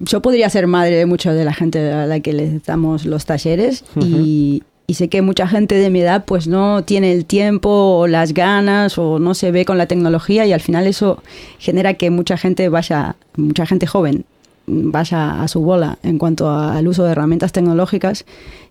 yo 0.00 0.22
podría 0.22 0.48
ser 0.48 0.66
madre 0.66 0.96
de 0.96 1.04
mucha 1.04 1.34
de 1.34 1.44
la 1.44 1.52
gente 1.52 1.92
a 1.92 2.06
la 2.06 2.20
que 2.20 2.32
les 2.32 2.64
damos 2.64 3.04
los 3.04 3.26
talleres 3.26 3.84
y, 4.00 4.62
y 4.86 4.94
sé 4.94 5.08
que 5.08 5.20
mucha 5.20 5.46
gente 5.46 5.74
de 5.74 5.90
mi 5.90 6.00
edad 6.00 6.24
pues 6.24 6.46
no 6.46 6.84
tiene 6.84 7.12
el 7.12 7.26
tiempo 7.26 7.68
o 7.98 8.06
las 8.06 8.32
ganas 8.32 8.96
o 8.96 9.18
no 9.18 9.34
se 9.34 9.50
ve 9.50 9.66
con 9.66 9.76
la 9.76 9.86
tecnología 9.86 10.46
y 10.46 10.52
al 10.54 10.60
final 10.60 10.86
eso 10.86 11.22
genera 11.58 11.94
que 11.94 12.08
mucha 12.10 12.38
gente 12.38 12.68
vaya, 12.70 13.16
mucha 13.36 13.66
gente 13.66 13.86
joven 13.86 14.24
vaya 14.68 15.42
a 15.42 15.48
su 15.48 15.60
bola 15.60 15.98
en 16.02 16.18
cuanto 16.18 16.50
al 16.50 16.86
uso 16.86 17.04
de 17.04 17.12
herramientas 17.12 17.52
tecnológicas 17.52 18.24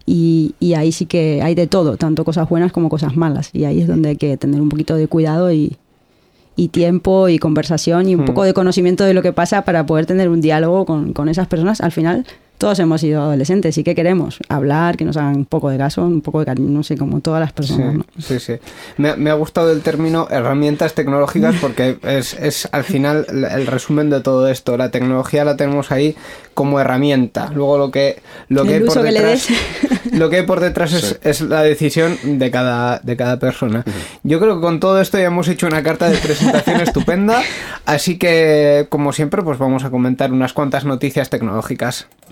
y, 0.05 0.55
y 0.60 0.75
ahí 0.75 0.91
sí 0.91 1.05
que 1.05 1.41
hay 1.41 1.55
de 1.55 1.67
todo, 1.67 1.97
tanto 1.97 2.23
cosas 2.23 2.47
buenas 2.47 2.71
como 2.71 2.89
cosas 2.89 3.17
malas 3.17 3.49
y 3.53 3.65
ahí 3.65 3.81
es 3.81 3.88
donde 3.88 4.10
hay 4.10 4.15
que 4.15 4.38
tener 4.38 4.62
un 4.62 4.69
poquito 4.69 4.95
de 4.95 5.07
cuidado 5.07 5.51
y, 5.51 5.75
y 6.55 6.69
tiempo 6.69 7.27
y 7.29 7.39
conversación 7.39 8.07
y 8.07 8.15
un 8.15 8.21
Hmm. 8.21 8.25
poco 8.25 8.43
de 8.43 8.53
conocimiento 8.53 9.03
de 9.03 9.13
lo 9.13 9.21
que 9.21 9.33
pasa 9.33 9.63
para 9.63 9.86
poder 9.86 10.05
tener 10.05 10.29
un 10.29 10.41
diálogo 10.41 10.86
con, 10.86 11.13
con 11.13 11.29
esas 11.29 11.47
personas. 11.47 11.81
Al 11.81 11.91
final 11.91 12.25
todos 12.58 12.80
hemos 12.80 13.02
sido 13.02 13.22
adolescentes 13.22 13.78
y 13.78 13.84
¿qué 13.84 13.96
queremos? 13.96 14.39
Hablar, 14.50 14.98
que 14.98 15.06
nos 15.06 15.17
hagan 15.17 15.36
un 15.36 15.46
poco 15.46 15.70
de 15.70 15.78
caso, 15.78 16.06
un 16.06 16.22
poco 16.22 16.39
de 16.39 16.46
cariño, 16.46 16.70
no 16.70 16.84
sé, 16.84 16.98
como 16.98 17.20
todas 17.20 17.39
las 17.39 17.52
personas. 17.52 17.96
¿no? 17.96 18.06
Sí, 18.20 18.39
sí. 18.39 18.54
Me, 18.98 19.15
me 19.15 19.30
ha 19.30 19.34
gustado 19.34 19.72
el 19.72 19.82
término 19.82 20.28
herramientas 20.30 20.93
tecnológicas 20.93 21.56
porque 21.62 21.98
es, 22.04 22.34
es 22.34 22.67
al 22.72 22.84
final 22.84 23.26
el 23.30 23.67
el 23.67 23.67
resumen 23.67 24.10
de 24.10 24.22
todo 24.22 24.48
esto. 24.48 24.78
La 24.78 24.91
tecnología 24.91 25.43
la 25.43 25.58
tenemos 25.58 25.91
ahí 25.91 26.15
como 26.54 26.80
herramienta. 26.80 27.52
Luego 27.54 27.78
lo 27.78 27.91
que, 27.91 28.22
lo 28.50 28.63
que 28.63 28.76
hay 28.76 28.80
por 28.82 29.04
que 29.04 29.12
detrás, 29.12 29.48
lo 30.12 30.30
que 30.30 30.38
hay 30.38 30.46
por 30.46 30.60
detrás 30.60 30.93
es, 30.93 31.20
es 31.24 31.41
la 31.41 31.62
decisión 31.62 32.17
de 32.24 32.50
cada, 32.52 33.00
de 33.00 33.17
cada 33.17 33.38
persona. 33.38 33.84
Yo 34.24 34.39
creo 34.39 34.56
que 34.56 34.62
con 34.62 34.80
todo 34.80 35.02
esto 35.02 35.17
ya 35.17 35.26
hemos 35.26 35.48
hecho 35.48 35.67
una 35.67 35.84
carta 35.84 36.10
de 36.10 36.17
presentación 36.17 36.82
estupenda. 36.82 37.41
Así 37.86 38.17
que, 38.17 38.88
como 38.89 39.13
siempre, 39.13 39.43
pues 39.43 39.58
vamos 39.58 39.84
a 39.84 39.89
comentar 39.89 40.32
unas 40.32 40.54
cuantas 40.54 40.86
noticias 40.86 41.30
tecnológicas. 41.30 42.08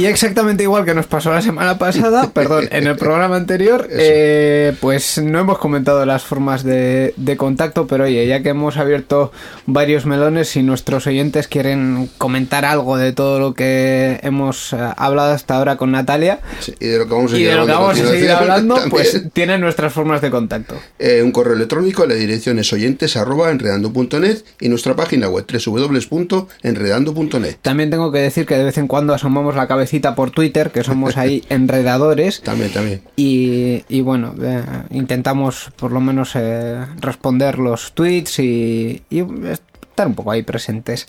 Y 0.00 0.06
exactamente 0.06 0.62
igual 0.62 0.86
que 0.86 0.94
nos 0.94 1.06
pasó 1.06 1.30
la 1.30 1.42
semana 1.42 1.76
pasada, 1.76 2.30
perdón, 2.32 2.70
en 2.72 2.86
el 2.86 2.96
programa 2.96 3.36
anterior, 3.36 3.86
eh, 3.90 4.74
pues 4.80 5.18
no 5.18 5.40
hemos 5.40 5.58
comentado 5.58 6.06
las 6.06 6.22
formas 6.22 6.64
de, 6.64 7.12
de 7.18 7.36
contacto, 7.36 7.86
pero 7.86 8.04
oye, 8.04 8.26
ya 8.26 8.42
que 8.42 8.48
hemos 8.48 8.78
abierto 8.78 9.30
varios 9.66 10.06
melones, 10.06 10.48
si 10.48 10.62
nuestros 10.62 11.06
oyentes 11.06 11.48
quieren 11.48 12.08
comentar 12.16 12.64
algo 12.64 12.96
de 12.96 13.12
todo 13.12 13.40
lo 13.40 13.52
que 13.52 14.20
hemos 14.22 14.72
eh, 14.72 14.78
hablado 14.96 15.34
hasta 15.34 15.58
ahora 15.58 15.76
con 15.76 15.92
Natalia 15.92 16.40
Sí, 16.60 16.72
y 16.80 16.86
de 16.86 16.96
lo 16.96 17.06
que 17.06 17.12
vamos 17.12 17.32
a 17.32 17.34
y 17.36 17.40
seguir 17.40 17.50
de 17.50 17.56
lo 17.56 17.66
que 17.66 17.72
hablando 17.72 17.86
vamos 17.86 18.00
a 18.00 18.06
seguir 18.10 18.30
hablando, 18.30 18.76
pues 18.88 19.22
tienen 19.34 19.60
nuestras 19.60 19.92
formas 19.92 20.22
de 20.22 20.30
contacto. 20.30 20.76
Eh, 20.98 21.20
un 21.22 21.30
correo 21.30 21.56
electrónico, 21.56 22.06
la 22.06 22.14
dirección 22.14 22.58
es 22.58 22.72
oyentes 22.72 23.18
arroba 23.18 23.50
enredando.net 23.50 24.38
y 24.60 24.70
nuestra 24.70 24.96
página 24.96 25.28
web 25.28 25.44
www.enredando.net. 25.46 27.56
También 27.60 27.90
tengo 27.90 28.10
que 28.10 28.20
decir 28.20 28.46
que 28.46 28.56
de 28.56 28.64
vez 28.64 28.78
en 28.78 28.86
cuando 28.86 29.12
asomamos 29.12 29.56
la 29.56 29.68
cabecita 29.90 30.14
por 30.14 30.30
Twitter, 30.30 30.70
que 30.70 30.84
somos 30.84 31.16
ahí 31.16 31.42
enredadores. 31.48 32.40
También, 32.42 32.70
también. 32.72 33.02
Y, 33.16 33.84
y 33.88 34.00
bueno, 34.02 34.34
eh, 34.40 34.62
intentamos 34.90 35.70
por 35.76 35.90
lo 35.92 36.00
menos 36.00 36.32
eh, 36.34 36.84
responder 37.00 37.58
los 37.58 37.92
tweets 37.92 38.38
y, 38.38 39.02
y 39.10 39.20
estar 39.50 40.06
un 40.06 40.14
poco 40.14 40.30
ahí 40.30 40.42
presentes. 40.42 41.06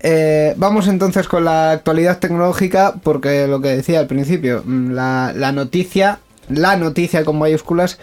Eh, 0.00 0.54
vamos 0.56 0.86
entonces 0.88 1.26
con 1.28 1.44
la 1.44 1.70
actualidad 1.72 2.18
tecnológica, 2.18 2.94
porque 3.02 3.46
lo 3.46 3.60
que 3.60 3.76
decía 3.76 4.00
al 4.00 4.06
principio, 4.06 4.62
mm, 4.64 4.90
la, 4.92 5.32
la 5.34 5.52
noticia, 5.52 6.18
la 6.48 6.76
noticia 6.76 7.24
con 7.24 7.38
mayúsculas, 7.38 7.98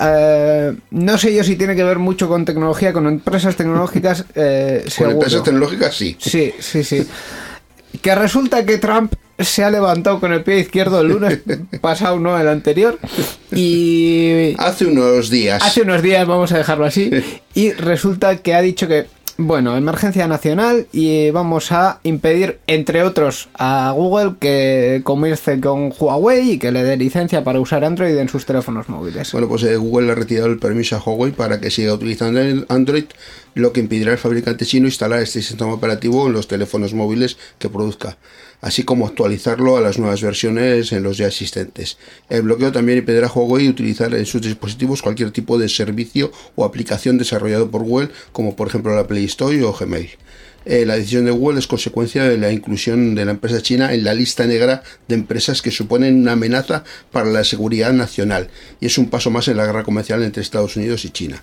eh, 0.00 0.76
no 0.92 1.18
sé 1.18 1.34
yo 1.34 1.42
si 1.42 1.56
tiene 1.56 1.74
que 1.74 1.82
ver 1.82 1.98
mucho 1.98 2.28
con 2.28 2.44
tecnología, 2.44 2.92
con 2.92 3.06
empresas 3.08 3.56
tecnológicas. 3.56 4.24
eh, 4.36 4.80
Con 4.84 4.90
seguro. 4.92 5.12
empresas 5.14 5.42
tecnológicas 5.42 5.96
sí. 5.96 6.16
Sí, 6.20 6.52
sí, 6.60 6.84
sí. 6.84 7.06
Que 8.02 8.14
resulta 8.14 8.64
que 8.66 8.78
Trump 8.78 9.12
se 9.38 9.62
ha 9.64 9.70
levantado 9.70 10.18
con 10.20 10.32
el 10.32 10.42
pie 10.42 10.58
izquierdo 10.60 11.00
el 11.00 11.08
lunes 11.08 11.40
pasado, 11.80 12.18
no 12.18 12.38
el 12.38 12.48
anterior. 12.48 12.98
Y 13.52 14.54
Hace 14.58 14.86
unos 14.86 15.30
días. 15.30 15.62
hace 15.62 15.82
unos 15.82 16.02
días, 16.02 16.26
vamos 16.26 16.52
a 16.52 16.58
dejarlo 16.58 16.84
así. 16.84 17.10
Y 17.54 17.72
resulta 17.72 18.36
que 18.36 18.54
ha 18.54 18.60
dicho 18.60 18.86
que, 18.86 19.06
bueno, 19.36 19.76
emergencia 19.76 20.28
nacional 20.28 20.86
y 20.92 21.30
vamos 21.32 21.72
a 21.72 21.98
impedir, 22.04 22.60
entre 22.68 23.02
otros, 23.02 23.48
a 23.54 23.92
Google 23.96 24.34
que 24.40 25.00
comercie 25.02 25.60
con 25.60 25.92
Huawei 25.98 26.52
y 26.52 26.58
que 26.58 26.70
le 26.70 26.84
dé 26.84 26.96
licencia 26.96 27.42
para 27.42 27.58
usar 27.58 27.84
Android 27.84 28.16
en 28.16 28.28
sus 28.28 28.46
teléfonos 28.46 28.88
móviles. 28.88 29.32
Bueno, 29.32 29.48
pues 29.48 29.64
eh, 29.64 29.76
Google 29.76 30.06
le 30.06 30.12
ha 30.12 30.14
retirado 30.16 30.46
el 30.46 30.58
permiso 30.60 30.94
a 30.96 31.00
Huawei 31.00 31.32
para 31.32 31.60
que 31.60 31.70
siga 31.70 31.94
utilizando 31.94 32.40
el 32.40 32.64
Android, 32.68 33.04
lo 33.54 33.72
que 33.72 33.80
impedirá 33.80 34.12
al 34.12 34.18
fabricante 34.18 34.66
chino 34.66 34.86
instalar 34.86 35.22
este 35.22 35.42
sistema 35.42 35.72
operativo 35.72 36.26
en 36.26 36.32
los 36.32 36.48
teléfonos 36.48 36.94
móviles 36.94 37.36
que 37.58 37.68
produzca, 37.68 38.18
así 38.60 38.82
como 38.82 39.06
actualizarlo 39.06 39.76
a 39.76 39.80
las 39.80 39.98
nuevas 39.98 40.22
versiones 40.22 40.92
en 40.92 41.02
los 41.02 41.18
ya 41.18 41.26
existentes. 41.26 41.98
El 42.28 42.42
bloqueo 42.42 42.72
también 42.72 42.98
impedirá 42.98 43.26
a 43.26 43.32
Huawei 43.32 43.68
utilizar 43.68 44.14
en 44.14 44.26
sus 44.26 44.42
dispositivos 44.42 45.02
cualquier 45.02 45.30
tipo 45.30 45.58
de 45.58 45.68
servicio 45.68 46.32
o 46.56 46.64
aplicación 46.64 47.18
desarrollado 47.18 47.70
por 47.70 47.82
Google, 47.82 48.10
como 48.32 48.56
por 48.56 48.68
ejemplo 48.68 48.94
la 48.94 49.06
Play 49.06 49.24
Store 49.24 49.62
o 49.64 49.72
Gmail. 49.72 50.10
Eh, 50.70 50.84
la 50.84 50.96
decisión 50.96 51.24
de 51.24 51.30
Google 51.30 51.58
es 51.58 51.66
consecuencia 51.66 52.24
de 52.24 52.36
la 52.36 52.52
inclusión 52.52 53.14
de 53.14 53.24
la 53.24 53.30
empresa 53.30 53.62
china 53.62 53.94
en 53.94 54.04
la 54.04 54.12
lista 54.12 54.46
negra 54.46 54.82
de 55.08 55.14
empresas 55.14 55.62
que 55.62 55.70
suponen 55.70 56.20
una 56.20 56.32
amenaza 56.32 56.84
para 57.10 57.30
la 57.30 57.42
seguridad 57.42 57.94
nacional 57.94 58.50
y 58.78 58.84
es 58.84 58.98
un 58.98 59.08
paso 59.08 59.30
más 59.30 59.48
en 59.48 59.56
la 59.56 59.64
guerra 59.64 59.82
comercial 59.82 60.22
entre 60.22 60.42
Estados 60.42 60.76
Unidos 60.76 61.06
y 61.06 61.10
China. 61.10 61.42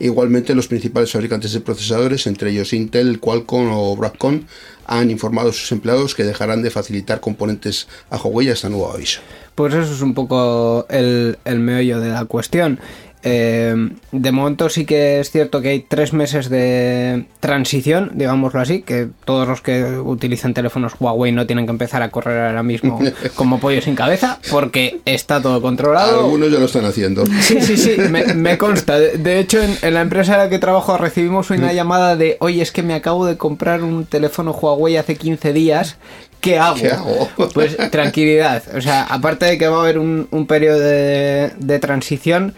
Igualmente, 0.00 0.56
los 0.56 0.66
principales 0.66 1.12
fabricantes 1.12 1.52
de 1.52 1.60
procesadores, 1.60 2.26
entre 2.26 2.50
ellos 2.50 2.72
Intel, 2.72 3.20
Qualcomm 3.20 3.70
o 3.70 3.94
Broadcom, 3.94 4.42
han 4.86 5.08
informado 5.08 5.50
a 5.50 5.52
sus 5.52 5.70
empleados 5.70 6.16
que 6.16 6.24
dejarán 6.24 6.62
de 6.62 6.70
facilitar 6.70 7.20
componentes 7.20 7.86
a 8.10 8.16
Huawei 8.16 8.48
hasta 8.48 8.68
nuevo 8.68 8.92
aviso. 8.92 9.20
Pues 9.54 9.72
eso 9.72 9.94
es 9.94 10.00
un 10.00 10.14
poco 10.14 10.84
el, 10.90 11.38
el 11.44 11.60
meollo 11.60 12.00
de 12.00 12.08
la 12.08 12.24
cuestión. 12.24 12.80
Eh, 13.26 13.74
de 14.12 14.32
momento 14.32 14.68
sí 14.68 14.84
que 14.84 15.18
es 15.18 15.30
cierto 15.30 15.62
que 15.62 15.70
hay 15.70 15.80
tres 15.80 16.12
meses 16.12 16.50
de 16.50 17.24
transición, 17.40 18.12
digámoslo 18.14 18.60
así, 18.60 18.82
que 18.82 19.08
todos 19.24 19.48
los 19.48 19.62
que 19.62 19.82
utilizan 19.82 20.52
teléfonos 20.52 20.92
Huawei 21.00 21.32
no 21.32 21.46
tienen 21.46 21.64
que 21.64 21.72
empezar 21.72 22.02
a 22.02 22.10
correr 22.10 22.48
ahora 22.48 22.62
mismo 22.62 23.00
como 23.34 23.60
pollo 23.60 23.80
sin 23.80 23.94
cabeza, 23.94 24.38
porque 24.50 25.00
está 25.06 25.40
todo 25.40 25.62
controlado. 25.62 26.20
Algunos 26.20 26.52
ya 26.52 26.58
lo 26.58 26.66
están 26.66 26.84
haciendo. 26.84 27.24
Sí, 27.40 27.62
sí, 27.62 27.78
sí, 27.78 27.96
me, 28.10 28.34
me 28.34 28.58
consta. 28.58 28.98
De, 28.98 29.38
hecho, 29.40 29.62
en, 29.62 29.74
en 29.80 29.94
la 29.94 30.02
empresa 30.02 30.34
en 30.34 30.38
la 30.40 30.48
que 30.50 30.58
trabajo 30.58 30.98
recibimos 30.98 31.48
una 31.48 31.72
llamada 31.72 32.16
de, 32.16 32.36
oye, 32.40 32.60
es 32.60 32.72
que 32.72 32.82
me 32.82 32.92
acabo 32.92 33.24
de 33.24 33.38
comprar 33.38 33.82
un 33.82 34.04
teléfono 34.04 34.52
Huawei 34.52 34.98
hace 34.98 35.16
15 35.16 35.54
días. 35.54 35.96
¿Qué 36.40 36.58
hago? 36.58 36.76
¿Qué 36.76 36.90
hago? 36.90 37.30
Pues 37.54 37.74
tranquilidad. 37.90 38.62
O 38.76 38.80
sea, 38.82 39.04
aparte 39.04 39.46
de 39.46 39.56
que 39.56 39.66
va 39.66 39.78
a 39.78 39.80
haber 39.80 39.98
un, 39.98 40.28
un 40.30 40.46
periodo 40.46 40.78
de, 40.78 41.52
de 41.56 41.78
transición, 41.78 42.54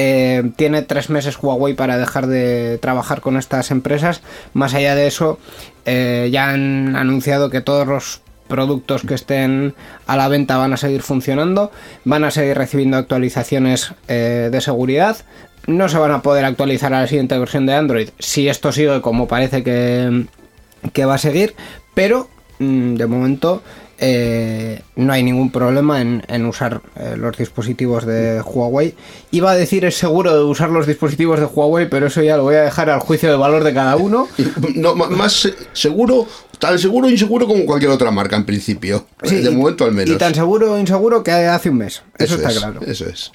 eh, 0.00 0.52
tiene 0.54 0.82
tres 0.82 1.10
meses 1.10 1.38
Huawei 1.42 1.74
para 1.74 1.98
dejar 1.98 2.28
de 2.28 2.78
trabajar 2.78 3.20
con 3.20 3.36
estas 3.36 3.72
empresas. 3.72 4.22
Más 4.52 4.72
allá 4.72 4.94
de 4.94 5.08
eso, 5.08 5.40
eh, 5.86 6.28
ya 6.30 6.50
han 6.50 6.94
anunciado 6.94 7.50
que 7.50 7.60
todos 7.60 7.88
los 7.88 8.20
productos 8.46 9.02
que 9.02 9.14
estén 9.14 9.74
a 10.06 10.16
la 10.16 10.28
venta 10.28 10.56
van 10.56 10.72
a 10.72 10.76
seguir 10.76 11.02
funcionando, 11.02 11.72
van 12.04 12.22
a 12.22 12.30
seguir 12.30 12.56
recibiendo 12.56 12.96
actualizaciones 12.96 13.92
eh, 14.06 14.50
de 14.52 14.60
seguridad. 14.60 15.16
No 15.66 15.88
se 15.88 15.98
van 15.98 16.12
a 16.12 16.22
poder 16.22 16.44
actualizar 16.44 16.94
a 16.94 17.00
la 17.00 17.08
siguiente 17.08 17.36
versión 17.36 17.66
de 17.66 17.74
Android 17.74 18.10
si 18.20 18.48
esto 18.48 18.70
sigue 18.70 19.00
como 19.00 19.26
parece 19.26 19.64
que, 19.64 20.26
que 20.92 21.06
va 21.06 21.14
a 21.14 21.18
seguir, 21.18 21.56
pero 21.94 22.28
mm, 22.60 22.94
de 22.94 23.06
momento 23.08 23.64
eh, 24.00 24.82
no 24.96 25.12
hay 25.12 25.22
ningún 25.22 25.50
problema 25.50 26.00
en, 26.00 26.22
en 26.28 26.46
usar 26.46 26.80
eh, 26.96 27.14
los 27.16 27.36
dispositivos 27.36 28.06
de 28.06 28.40
Huawei. 28.40 28.94
Iba 29.30 29.50
a 29.50 29.54
decir 29.56 29.84
es 29.84 29.96
seguro 29.96 30.34
de 30.36 30.44
usar 30.44 30.70
los 30.70 30.86
dispositivos 30.86 31.40
de 31.40 31.46
Huawei, 31.46 31.88
pero 31.88 32.06
eso 32.06 32.22
ya 32.22 32.36
lo 32.36 32.44
voy 32.44 32.54
a 32.56 32.62
dejar 32.62 32.90
al 32.90 33.00
juicio 33.00 33.28
de 33.30 33.36
valor 33.36 33.64
de 33.64 33.74
cada 33.74 33.96
uno. 33.96 34.28
No, 34.74 34.94
más 34.94 35.32
se- 35.32 35.54
seguro, 35.72 36.26
tan 36.58 36.78
seguro 36.78 37.08
o 37.08 37.10
inseguro 37.10 37.46
como 37.46 37.64
cualquier 37.66 37.90
otra 37.90 38.10
marca 38.10 38.36
en 38.36 38.44
principio. 38.44 39.06
Sí, 39.24 39.36
de 39.36 39.50
y- 39.50 39.54
momento 39.54 39.84
al 39.84 39.92
menos. 39.92 40.14
Y 40.14 40.18
tan 40.18 40.34
seguro 40.34 40.72
o 40.74 40.78
inseguro 40.78 41.22
que 41.24 41.32
hace 41.32 41.70
un 41.70 41.78
mes. 41.78 42.02
Eso, 42.18 42.36
está 42.36 42.50
es, 42.50 42.58
claro. 42.58 42.80
Eso 42.86 43.06
es. 43.06 43.32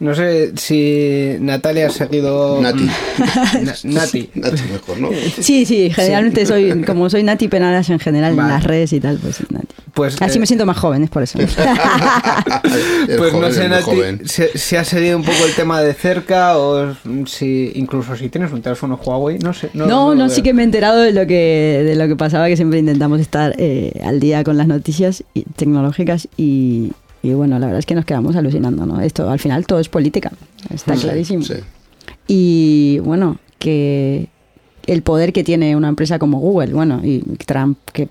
No 0.00 0.14
sé 0.14 0.52
si 0.56 1.36
Natalia 1.40 1.88
ha 1.88 1.90
seguido. 1.90 2.60
Nati. 2.62 2.84
Na- 3.62 3.74
Nati. 3.84 4.30
Nati 4.34 4.62
mejor, 4.72 4.98
¿no? 5.00 5.10
Sí, 5.40 5.66
sí, 5.66 5.90
generalmente 5.90 6.46
soy, 6.46 6.82
como 6.84 7.10
soy 7.10 7.24
Nati 7.24 7.48
Penaras 7.48 7.90
en 7.90 7.98
general 7.98 8.36
Vale. 8.36 8.48
en 8.48 8.54
las 8.54 8.64
redes 8.64 8.92
y 8.92 9.00
tal, 9.00 9.18
pues 9.18 9.38
Nati. 9.50 9.66
Pues, 9.94 10.16
Así 10.22 10.36
eh, 10.36 10.40
me 10.40 10.46
siento 10.46 10.64
más 10.66 10.76
joven, 10.78 11.02
es 11.02 11.10
por 11.10 11.24
eso. 11.24 11.38
El 11.40 13.16
Pues 13.16 13.32
no 13.32 13.50
sé, 13.50 13.68
Nati, 13.68 13.90
si, 14.26 14.44
si 14.54 14.76
has 14.76 14.86
seguido 14.88 15.16
un 15.16 15.24
poco 15.24 15.44
el 15.44 15.54
tema 15.54 15.80
de 15.82 15.94
cerca 15.94 16.56
o 16.58 16.94
si 17.26 17.72
incluso 17.74 18.14
si 18.16 18.28
tienes 18.28 18.52
un 18.52 18.62
teléfono 18.62 19.00
Huawei, 19.04 19.38
no 19.38 19.52
sé. 19.52 19.70
No, 19.74 20.14
No, 20.14 20.28
sí 20.28 20.42
que 20.42 20.52
me 20.54 20.62
he 20.62 20.64
enterado 20.64 21.00
de 21.00 21.12
lo 21.12 21.26
que, 21.26 21.82
de 21.84 21.96
lo 21.96 22.06
que 22.06 22.16
pasaba, 22.16 22.46
que 22.48 22.56
siempre 22.56 22.78
intentamos 22.78 23.20
estar 23.20 23.54
eh, 23.58 23.92
al 24.04 24.20
día 24.20 24.44
con 24.44 24.56
las 24.56 24.66
noticias 24.68 25.24
y- 25.34 25.42
tecnológicas 25.56 26.28
y, 26.36 26.92
y 27.22 27.32
bueno, 27.32 27.58
la 27.58 27.66
verdad 27.66 27.80
es 27.80 27.86
que 27.86 27.94
nos 27.94 28.04
quedamos 28.04 28.36
alucinando, 28.36 28.86
¿no? 28.86 29.00
Esto 29.00 29.28
al 29.30 29.38
final 29.38 29.66
todo 29.66 29.80
es 29.80 29.88
política, 29.88 30.32
está 30.72 30.94
Sí, 30.96 31.02
clarísimo. 31.02 31.42
sí. 31.42 31.54
Y 32.26 32.98
bueno, 33.00 33.38
que 33.58 34.28
el 34.86 35.02
poder 35.02 35.32
que 35.32 35.44
tiene 35.44 35.76
una 35.76 35.88
empresa 35.88 36.18
como 36.18 36.38
Google, 36.40 36.72
bueno, 36.72 37.00
y 37.04 37.20
Trump, 37.46 37.78
que 37.92 38.08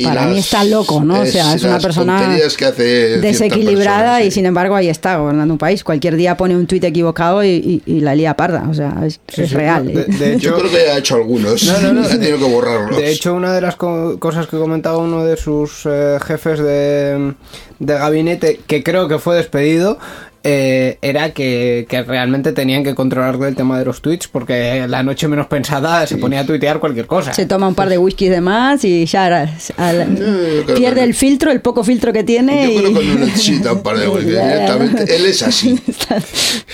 Y 0.00 0.04
para 0.04 0.22
mí 0.26 0.36
las- 0.36 0.44
está 0.46 0.64
loco, 0.64 1.02
¿no? 1.04 1.20
O 1.20 1.26
sea, 1.26 1.54
es 1.54 1.62
una 1.64 1.78
persona 1.78 2.36
que 2.56 2.64
hace 2.64 2.84
desequilibrada 3.18 4.14
persona, 4.16 4.22
y 4.24 4.30
sin 4.30 4.46
embargo 4.46 4.74
ahí 4.76 4.88
está 4.88 5.16
gobernando 5.18 5.54
un 5.54 5.58
país. 5.58 5.84
Cualquier 5.84 6.16
día 6.16 6.36
pone 6.36 6.56
un 6.56 6.66
tuit 6.66 6.82
equivocado 6.84 7.44
y, 7.44 7.48
y- 7.48 7.82
y 7.86 8.00
la 8.00 8.14
lía 8.14 8.34
parda, 8.36 8.66
o 8.70 8.74
sea, 8.74 8.94
es, 9.04 9.20
Sí, 9.28 9.42
es 9.42 9.50
sí, 9.50 9.54
real. 9.54 9.84
no, 9.84 9.90
de- 10.00 10.04
de 10.06 10.30
Yo 10.38 10.50
hecho- 10.50 10.58
creo 10.58 10.70
que 10.70 10.90
ha 10.90 10.98
hecho 10.98 11.14
algunos. 11.16 11.62
No, 11.64 11.80
no, 11.80 11.92
no. 11.92 12.02
ha 12.06 12.08
tenido 12.08 12.38
que 12.38 12.44
borrarlos. 12.44 12.96
De 12.96 13.10
hecho, 13.10 13.34
una 13.34 13.52
de 13.52 13.60
las 13.60 13.76
co- 13.76 14.18
cosas 14.18 14.46
que 14.46 14.56
comentaba 14.58 14.98
uno 14.98 15.24
de 15.24 15.36
sus 15.36 15.82
eh, 15.86 16.18
jefes 16.26 16.58
de, 16.60 17.34
de 17.78 17.94
gabinete, 17.94 18.60
que 18.66 18.82
creo 18.82 19.08
que 19.08 19.18
fue 19.18 19.36
despedido, 19.36 19.98
eh, 20.42 20.98
era 21.02 21.30
que, 21.32 21.86
que 21.88 22.02
realmente 22.02 22.52
tenían 22.52 22.82
que 22.84 22.94
controlarle 22.94 23.48
el 23.48 23.56
tema 23.56 23.78
de 23.78 23.84
los 23.84 24.00
tweets, 24.00 24.28
porque 24.28 24.86
la 24.88 25.02
noche 25.02 25.28
menos 25.28 25.46
pensada 25.48 26.06
se 26.06 26.16
ponía 26.16 26.40
a 26.40 26.46
tuitear 26.46 26.80
cualquier 26.80 27.06
cosa. 27.06 27.32
Se 27.34 27.46
toma 27.46 27.68
un 27.68 27.74
par 27.74 27.88
de 27.88 27.98
whiskies 27.98 28.30
de 28.30 28.40
más 28.40 28.84
y 28.84 29.04
ya 29.06 29.26
al- 29.26 29.50
al- 29.76 30.16
yo 30.16 30.64
creo 30.64 30.76
pierde 30.76 31.00
que- 31.00 31.04
el 31.04 31.14
filtro, 31.14 31.50
el 31.50 31.60
poco 31.60 31.84
filtro 31.84 32.12
que 32.12 32.24
tiene. 32.24 32.74
Yo 32.74 32.80
creo 32.80 32.90
y- 32.90 32.94
que 32.94 33.04
no 33.14 33.26
necesita 33.26 33.72
un 33.72 33.82
par 33.82 33.98
de 33.98 34.06
golpes, 34.06 34.26
directamente. 34.30 35.16
Él 35.16 35.26
es 35.26 35.42
así. 35.42 35.78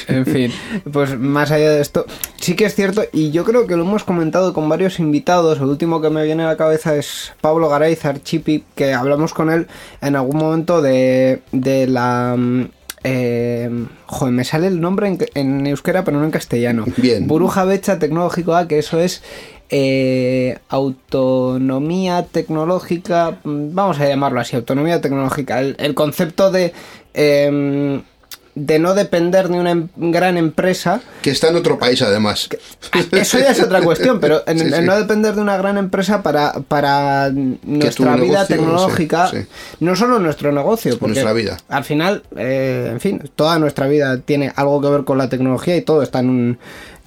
En 0.09 0.25
fin, 0.25 0.53
pues 0.93 1.19
más 1.19 1.51
allá 1.51 1.71
de 1.73 1.81
esto, 1.81 2.07
sí 2.41 2.55
que 2.55 2.67
es 2.67 2.75
cierto, 2.77 3.03
y 3.13 3.33
yo 3.33 3.45
creo 3.45 3.67
que 3.67 3.75
lo 3.77 3.83
hemos 3.83 4.05
comentado 4.05 4.53
con 4.55 4.69
varios 4.69 5.01
invitados. 5.01 5.59
El 5.59 5.65
último 5.65 6.01
que 6.01 6.11
me 6.11 6.25
viene 6.25 6.45
a 6.45 6.47
la 6.47 6.57
cabeza 6.57 6.95
es 6.95 7.33
Pablo 7.41 7.69
Garay 7.69 7.97
Zarchipi, 7.97 8.63
que 8.77 8.95
hablamos 8.95 9.35
con 9.35 9.51
él 9.51 9.67
en 10.01 10.15
algún 10.15 10.37
momento 10.39 10.81
de, 10.83 11.41
de 11.53 11.87
la. 11.89 12.37
Eh, 13.09 13.71
joder, 14.07 14.33
me 14.35 14.45
sale 14.45 14.67
el 14.67 14.81
nombre 14.81 15.09
en, 15.09 15.19
en 15.35 15.67
euskera, 15.67 16.05
pero 16.05 16.19
no 16.19 16.25
en 16.25 16.31
castellano. 16.31 16.85
Bien. 16.97 17.27
Buruja 17.27 17.65
Becha 17.65 17.99
Tecnológico 17.99 18.55
A, 18.55 18.67
que 18.69 18.79
eso 18.79 19.01
es. 19.01 19.23
eh, 19.69 20.59
autonomía 20.69 22.27
tecnológica, 22.31 23.39
mm, 23.45 23.75
vamos 23.75 23.99
a 24.01 24.07
llamarlo 24.09 24.41
así, 24.41 24.55
autonomía 24.57 25.01
tecnológica. 25.01 25.59
El, 25.61 25.77
el 25.79 25.95
concepto 25.95 26.51
de 26.51 26.73
em, 27.15 28.03
de 28.57 28.79
no 28.79 28.95
depender 28.95 29.49
de 29.49 29.59
una 29.61 29.71
em- 29.71 29.89
gran 29.97 30.39
empresa. 30.39 31.03
Que 31.21 31.31
está 31.31 31.49
en 31.49 31.57
otro 31.57 31.79
país, 31.79 32.01
además. 32.01 32.49
Ah, 32.91 33.03
Eso 33.13 33.39
ya 33.39 33.51
es 33.51 33.61
otra 33.63 33.83
cuestión, 33.83 34.19
pero 34.19 34.43
en, 34.47 34.59
Sí, 34.59 34.65
en 34.65 34.75
sí. 34.75 34.83
no 34.83 34.97
depender 34.97 35.35
de 35.35 35.43
una 35.43 35.59
gran 35.59 35.77
empresa 35.77 36.23
para, 36.23 36.55
para 36.67 37.31
nuestra 37.31 38.17
vida 38.17 38.25
negocio, 38.45 38.57
tecnológica, 38.57 39.29
sí, 39.29 39.37
no 39.81 39.95
solo 39.95 40.19
nuestro 40.21 40.53
negocio, 40.53 40.99
porque 40.99 41.13
Nuestra 41.21 41.35
vida. 41.35 41.59
al 41.69 41.85
final, 41.85 42.23
eh, 42.35 42.89
en 42.93 43.01
fin, 43.01 43.23
toda 43.37 43.59
nuestra 43.59 43.87
vida 43.89 44.19
tiene 44.23 44.51
algo 44.57 44.81
que 44.81 44.89
ver 44.89 45.05
con 45.05 45.19
la 45.19 45.29
tecnología 45.29 45.77
y 45.77 45.83
todo 45.83 46.03
está 46.03 46.21
en 46.21 46.31
un, 46.31 46.59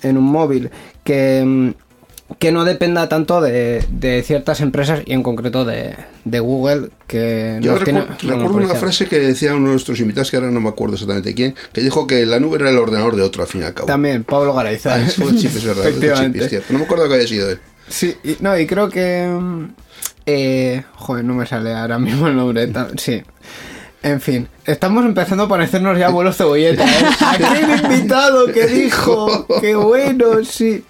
en 0.04 0.18
un 0.18 0.24
móvil. 0.26 0.70
Que, 1.04 1.44
mm, 1.44 1.70
que 2.38 2.52
no 2.52 2.64
dependa 2.64 3.10
tanto 3.10 3.42
de, 3.42 3.84
de 3.90 4.22
ciertas 4.24 4.62
empresas 4.62 5.02
y 5.06 5.14
en 5.14 5.24
concreto 5.24 5.66
de, 5.66 5.96
de 6.26 6.40
Google 6.40 6.90
que 7.08 7.58
Yo 7.62 7.76
tiene 7.80 8.02
recu- 8.02 8.20
recuerdo 8.30 8.58
una 8.58 8.76
frase 8.76 9.08
que 9.08 9.18
decía 9.20 9.56
uno 9.56 9.66
de 9.68 9.72
nuestros 9.72 10.00
invitados, 10.00 10.30
que 10.30 10.38
ahora 10.38 10.52
no 10.52 10.62
me 10.62 10.70
acuerdo 10.70 10.94
exactamente 10.94 11.34
quién, 11.34 11.56
que 11.74 11.82
dijo 11.82 12.06
que 12.06 12.26
la 12.28 12.40
nube 12.40 12.58
era 12.60 12.70
el 12.70 12.78
ordenador 12.78 13.16
de 13.16 13.24
otro, 13.24 13.42
al 13.42 13.48
fin 13.50 13.62
y 13.62 13.64
al 13.66 13.74
cabo. 13.74 13.88
También, 13.88 14.24
Pablo 14.24 14.54
Garayza. 14.54 14.94
Ah, 14.96 15.02
es 15.02 15.18
verdad. 15.66 15.86
No 16.70 16.78
me 16.80 16.86
acuerdo 16.86 17.08
que 17.10 17.16
haya 17.16 17.28
sido 17.28 17.50
él. 17.50 17.60
Sí, 17.88 18.16
y, 18.24 18.38
no, 18.42 18.58
y 18.58 18.68
creo 18.68 18.90
que. 18.90 19.28
mm, 19.28 19.66
Eh, 20.28 20.84
joder, 20.94 21.26
no 21.26 21.34
me 21.34 21.48
sale 21.48 21.74
ahora 21.74 21.98
mismo 21.98 22.28
el 22.28 22.36
nombre. 22.36 22.72
Sí. 22.98 23.24
En 24.02 24.22
fin, 24.22 24.48
estamos 24.66 25.04
empezando 25.04 25.44
a 25.44 25.48
parecernos 25.50 25.98
ya 25.98 26.08
abuelos 26.08 26.38
cebolletas. 26.38 26.88
¿eh? 26.90 27.06
Aquel 27.26 27.84
invitado 27.84 28.46
que 28.48 28.66
dijo, 28.68 29.46
qué 29.60 29.76
bueno, 29.76 30.44
sí. 30.46 30.86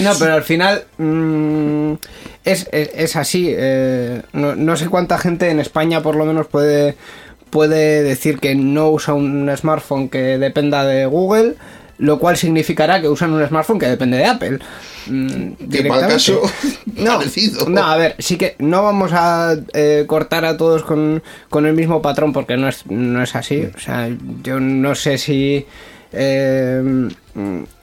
No, 0.00 0.12
pero 0.18 0.34
al 0.34 0.42
final 0.42 0.84
mm, 0.98 1.92
es, 2.44 2.68
es- 2.72 2.90
es 2.94 3.16
así. 3.16 3.48
eh, 3.50 4.22
no, 4.32 4.54
no 4.54 4.76
sé 4.76 4.88
cuánta 4.88 5.18
gente 5.18 5.50
en 5.50 5.60
España 5.60 6.02
por 6.02 6.16
lo 6.16 6.24
menos 6.24 6.46
puede, 6.46 6.94
puede 7.50 8.02
decir 8.02 8.38
que 8.38 8.54
no 8.54 8.90
usa 8.90 9.14
un 9.14 9.50
smartphone 9.56 10.08
que 10.08 10.38
dependa 10.38 10.84
de 10.84 11.06
Google, 11.06 11.54
lo 11.98 12.18
cual 12.18 12.36
significará 12.36 13.00
que 13.00 13.08
usan 13.08 13.32
un 13.32 13.46
smartphone 13.46 13.78
que 13.78 13.86
depende 13.86 14.16
de 14.18 14.24
Apple. 14.26 14.58
Mm, 15.06 15.52
Que 15.70 15.84
para 15.84 16.08
caso, 16.08 16.40
No, 16.96 17.18
parecido. 17.18 17.68
no, 17.68 17.82
a 17.84 17.96
ver, 17.96 18.16
sí 18.18 18.36
que 18.36 18.56
no 18.58 18.82
vamos 18.82 19.10
a 19.12 19.54
eh, 19.74 20.04
cortar 20.06 20.44
a 20.44 20.56
todos 20.56 20.82
con, 20.82 21.22
con 21.50 21.66
el 21.66 21.74
mismo 21.74 22.00
patrón 22.02 22.32
porque 22.32 22.56
no 22.56 22.68
es, 22.68 22.86
no 22.86 23.22
es 23.22 23.34
así. 23.36 23.68
O 23.76 23.78
sea, 23.78 24.08
yo 24.42 24.58
no 24.60 24.94
sé 24.94 25.18
si 25.18 25.66
eh, 26.12 27.08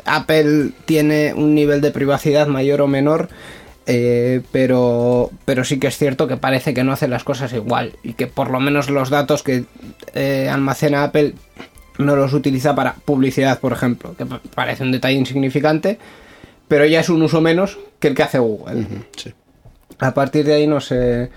Apple 0.05 0.69
tiene 0.85 1.33
un 1.33 1.53
nivel 1.55 1.81
de 1.81 1.91
privacidad 1.91 2.47
mayor 2.47 2.81
o 2.81 2.87
menor. 2.87 3.29
eh, 3.87 4.41
pero, 4.51 5.31
pero 5.45 5.63
sí 5.63 5.79
que 5.79 5.87
es 5.87 5.97
cierto 5.97 6.27
que 6.27 6.37
parece 6.37 6.73
que 6.73 6.83
no 6.83 6.91
hace 6.93 7.07
las 7.07 7.23
cosas 7.23 7.51
igual 7.53 7.93
y 8.03 8.13
que 8.13 8.27
por 8.27 8.51
lo 8.51 8.59
menos 8.59 8.89
los 8.91 9.09
datos 9.09 9.41
que 9.41 9.65
eh, 10.13 10.47
almacena 10.51 11.03
Apple 11.03 11.33
no 11.97 12.15
los 12.15 12.33
utiliza 12.33 12.75
para 12.75 12.93
publicidad, 12.93 13.59
por 13.59 13.73
ejemplo, 13.73 14.15
que 14.15 14.25
pa- 14.25 14.39
parece 14.55 14.83
un 14.83 14.91
detalle 14.91 15.17
insignificante, 15.17 15.97
pero 16.67 16.85
ya 16.85 16.99
es 16.99 17.09
un 17.09 17.21
uso 17.23 17.41
menos 17.41 17.79
que 17.99 18.09
el 18.09 18.15
que 18.15 18.23
hace 18.23 18.37
Google. 18.39 18.85
Sí. 19.17 19.33
A 19.99 20.13
partir 20.13 20.45
de 20.45 20.53
ahí 20.53 20.67
no 20.67 20.79
sé. 20.79 21.29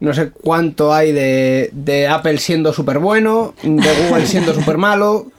No 0.00 0.14
sé 0.14 0.30
cuánto 0.30 0.94
hay 0.94 1.12
de, 1.12 1.68
de 1.72 2.08
Apple 2.08 2.38
siendo 2.38 2.72
súper 2.72 2.98
bueno, 2.98 3.54
de 3.62 3.88
Google 4.08 4.26
siendo 4.26 4.54
súper 4.54 4.78
malo. 4.78 5.30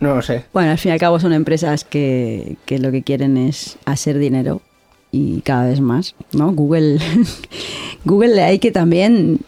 No 0.00 0.14
lo 0.14 0.22
sé. 0.22 0.44
Bueno, 0.52 0.72
al 0.72 0.78
fin 0.78 0.90
y 0.90 0.92
al 0.92 0.98
cabo 0.98 1.18
son 1.18 1.32
empresas 1.32 1.84
que, 1.84 2.56
que 2.66 2.78
lo 2.78 2.90
que 2.90 3.02
quieren 3.02 3.36
es 3.36 3.78
hacer 3.84 4.18
dinero 4.18 4.60
y 5.10 5.40
cada 5.40 5.66
vez 5.66 5.80
más, 5.80 6.14
¿no? 6.32 6.52
Google, 6.52 6.98
Google 8.04 8.42
hay 8.42 8.58
que 8.58 8.70
también 8.70 9.40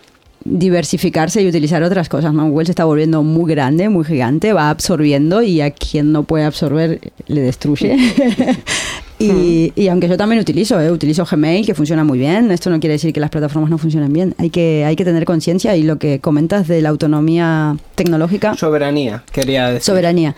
diversificarse 0.51 1.42
y 1.42 1.49
utilizar 1.49 1.82
otras 1.82 2.09
cosas, 2.09 2.32
¿no? 2.32 2.49
Google 2.49 2.66
se 2.66 2.72
está 2.72 2.84
volviendo 2.84 3.22
muy 3.22 3.51
grande, 3.51 3.88
muy 3.88 4.05
gigante, 4.05 4.53
va 4.53 4.70
absorbiendo 4.70 5.42
y 5.42 5.61
a 5.61 5.70
quien 5.70 6.12
no 6.12 6.22
puede 6.22 6.44
absorber 6.44 7.01
le 7.26 7.40
destruye. 7.40 7.96
y, 9.18 9.72
y 9.74 9.88
aunque 9.88 10.09
yo 10.09 10.16
también 10.16 10.40
utilizo, 10.40 10.80
¿eh? 10.80 10.90
utilizo 10.90 11.24
Gmail, 11.24 11.66
que 11.66 11.74
funciona 11.74 12.05
muy 12.05 12.18
bien, 12.18 12.51
esto 12.51 12.70
no 12.70 12.80
quiere 12.80 12.94
decir 12.94 13.12
que 13.12 13.20
las 13.20 13.30
plataformas 13.30 13.70
no 13.70 13.78
funcionen 13.78 14.12
bien, 14.12 14.34
hay 14.38 14.51
que, 14.51 14.84
hay 14.84 14.96
que 14.96 15.05
tener 15.05 15.24
conciencia 15.24 15.76
y 15.76 15.82
lo 15.82 15.99
que 15.99 16.20
comentas 16.20 16.66
de 16.68 16.80
la 16.82 16.88
autonomía 16.88 17.76
tecnológica 17.94 18.55
Soberanía, 18.55 19.24
quería 19.32 19.68
decir. 19.68 19.82
soberanía. 19.82 20.34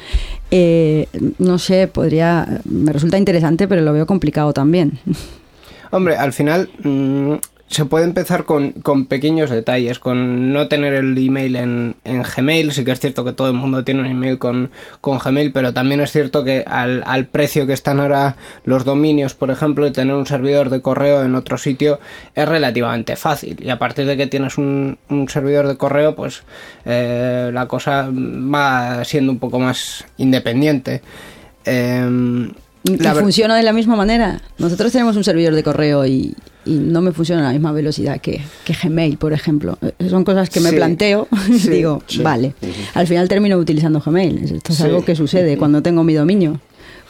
Eh, 0.50 1.06
no 1.38 1.58
sé, 1.58 1.86
podría. 1.86 2.60
Me 2.64 2.92
resulta 2.92 3.18
interesante, 3.18 3.68
pero 3.68 3.82
lo 3.82 3.92
veo 3.92 4.06
complicado 4.06 4.52
también. 4.52 4.98
Hombre, 5.92 6.16
al 6.16 6.32
final 6.32 6.70
mm, 6.82 7.34
se 7.70 7.84
puede 7.84 8.04
empezar 8.04 8.44
con, 8.46 8.72
con 8.72 9.06
pequeños 9.06 9.48
detalles, 9.48 10.00
con 10.00 10.52
no 10.52 10.66
tener 10.66 10.92
el 10.92 11.16
email 11.16 11.54
en, 11.54 11.94
en 12.02 12.22
Gmail. 12.24 12.72
Sí 12.72 12.84
que 12.84 12.90
es 12.90 12.98
cierto 12.98 13.24
que 13.24 13.32
todo 13.32 13.46
el 13.46 13.54
mundo 13.54 13.84
tiene 13.84 14.00
un 14.00 14.06
email 14.06 14.38
con, 14.38 14.72
con 15.00 15.18
Gmail, 15.18 15.52
pero 15.52 15.72
también 15.72 16.00
es 16.00 16.10
cierto 16.10 16.42
que 16.42 16.64
al, 16.66 17.04
al 17.06 17.26
precio 17.26 17.68
que 17.68 17.72
están 17.72 18.00
ahora 18.00 18.34
los 18.64 18.84
dominios, 18.84 19.34
por 19.34 19.52
ejemplo, 19.52 19.86
y 19.86 19.92
tener 19.92 20.16
un 20.16 20.26
servidor 20.26 20.68
de 20.68 20.82
correo 20.82 21.22
en 21.22 21.36
otro 21.36 21.58
sitio 21.58 22.00
es 22.34 22.48
relativamente 22.48 23.14
fácil. 23.14 23.56
Y 23.62 23.70
a 23.70 23.78
partir 23.78 24.04
de 24.06 24.16
que 24.16 24.26
tienes 24.26 24.58
un, 24.58 24.98
un 25.08 25.28
servidor 25.28 25.68
de 25.68 25.76
correo, 25.76 26.16
pues 26.16 26.42
eh, 26.84 27.50
la 27.54 27.66
cosa 27.68 28.08
va 28.12 29.04
siendo 29.04 29.30
un 29.30 29.38
poco 29.38 29.60
más 29.60 30.04
independiente. 30.18 31.02
Em, 31.64 32.50
¿Y 32.82 32.96
la 32.96 33.12
ver- 33.14 33.22
funciona 33.22 33.56
de 33.56 33.62
la 33.62 33.72
misma 33.72 33.94
manera? 33.94 34.40
Nosotros 34.58 34.90
tenemos 34.90 35.14
un 35.16 35.22
servidor 35.22 35.54
de 35.54 35.62
correo 35.62 36.04
y, 36.06 36.34
y 36.64 36.74
no 36.78 37.00
me 37.00 37.12
funciona 37.12 37.42
a 37.42 37.44
la 37.46 37.52
misma 37.52 37.72
velocidad 37.72 38.20
que, 38.20 38.40
que 38.64 38.74
Gmail, 38.74 39.16
por 39.16 39.32
ejemplo. 39.32 39.78
Eh, 39.82 40.08
Son 40.08 40.24
cosas 40.24 40.50
que 40.50 40.60
me 40.60 40.70
Sí. 40.70 40.76
planteo 40.76 41.28
y 41.48 41.52
Sí. 41.58 41.70
digo, 41.70 42.02
vale. 42.22 42.54
Al 42.94 43.06
final 43.06 43.28
termino 43.28 43.56
utilizando 43.56 44.00
Gmail. 44.00 44.44
Esto 44.56 44.72
es 44.72 44.80
algo 44.82 45.04
que 45.04 45.14
sucede 45.16 45.56
cuando 45.56 45.82
tengo 45.82 46.04
mi 46.04 46.14
dominio. 46.14 46.60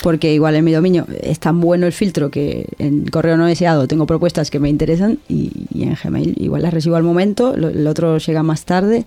Porque 0.03 0.33
igual 0.33 0.57
en 0.57 0.65
mi 0.65 0.73
dominio 0.73 1.07
es 1.23 1.41
tan 1.41 1.61
bueno 1.61 1.87
el 1.87 1.93
filtro 1.93 2.31
que 2.31 2.67
en 2.79 3.05
correo 3.09 3.37
no 3.37 3.45
deseado 3.47 3.87
tengo 3.87 4.07
propuestas 4.07 4.51
que 4.51 4.59
me 4.59 4.71
interesan 4.71 5.19
y, 5.29 5.53
y 5.75 5.83
en 5.83 5.95
Gmail 6.03 6.37
igual 6.39 6.63
las 6.63 6.73
recibo 6.73 6.97
al 6.97 7.03
momento, 7.03 7.55
lo- 7.55 7.69
el 7.69 7.87
otro 7.87 8.17
llega 8.17 8.43
más 8.43 8.65
tarde. 8.65 9.05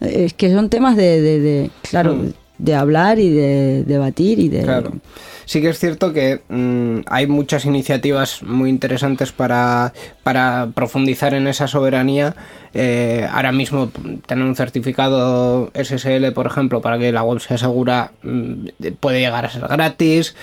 Eh, 0.00 0.24
Es 0.24 0.34
que 0.34 0.52
son 0.52 0.70
temas 0.70 0.96
de, 0.96 1.20
de- 1.20 1.38
de, 1.40 1.70
claro, 1.88 2.16
Mm. 2.16 2.32
De 2.58 2.74
hablar 2.74 3.18
y 3.18 3.30
de 3.30 3.84
debatir 3.84 4.38
y 4.38 4.48
de... 4.48 4.62
Claro. 4.62 4.92
Sí 5.46 5.60
que 5.60 5.68
es 5.68 5.78
cierto 5.78 6.12
que 6.12 6.40
mm, 6.48 7.00
hay 7.06 7.26
muchas 7.26 7.66
iniciativas 7.66 8.42
muy 8.42 8.70
interesantes 8.70 9.32
para, 9.32 9.92
para 10.22 10.68
profundizar 10.74 11.34
en 11.34 11.46
esa 11.46 11.68
soberanía. 11.68 12.34
Eh, 12.72 13.28
ahora 13.30 13.52
mismo 13.52 13.86
mm, 13.86 14.14
tener 14.26 14.44
un 14.44 14.56
certificado 14.56 15.70
SSL, 15.74 16.32
por 16.32 16.46
ejemplo, 16.46 16.80
para 16.80 16.98
que 16.98 17.12
la 17.12 17.22
web 17.22 17.40
sea 17.40 17.58
segura, 17.58 18.12
mm, 18.22 18.68
puede 19.00 19.20
llegar 19.20 19.44
a 19.44 19.50
ser 19.50 19.62
gratis. 19.68 20.34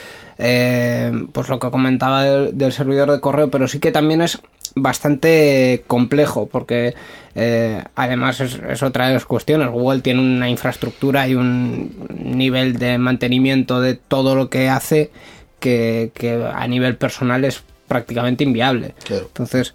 Eh, 0.44 1.12
pues 1.34 1.50
lo 1.50 1.60
que 1.60 1.70
comentaba 1.70 2.24
del, 2.24 2.58
del 2.58 2.72
servidor 2.72 3.12
de 3.12 3.20
correo, 3.20 3.52
pero 3.52 3.68
sí 3.68 3.80
que 3.80 3.92
también 3.92 4.24
es 4.24 4.42
bastante 4.74 5.84
complejo 5.86 6.48
porque 6.48 6.96
eh, 7.36 7.84
además 7.96 8.40
es, 8.40 8.56
es 8.56 8.82
otra 8.82 9.08
de 9.08 9.14
las 9.14 9.26
cuestiones. 9.26 9.70
Google 9.70 10.02
tiene 10.02 10.20
una 10.20 10.50
infraestructura 10.50 11.28
y 11.28 11.36
un 11.36 12.08
nivel 12.10 12.80
de 12.80 12.98
mantenimiento 12.98 13.82
de 13.82 13.94
todo 13.96 14.34
lo 14.36 14.50
que 14.50 14.68
hace 14.68 15.12
que, 15.60 16.12
que 16.16 16.44
a 16.52 16.68
nivel 16.68 16.96
personal 16.98 17.46
es 17.46 17.62
prácticamente 17.88 18.44
inviable. 18.44 18.96
Claro. 19.04 19.26
Entonces, 19.28 19.74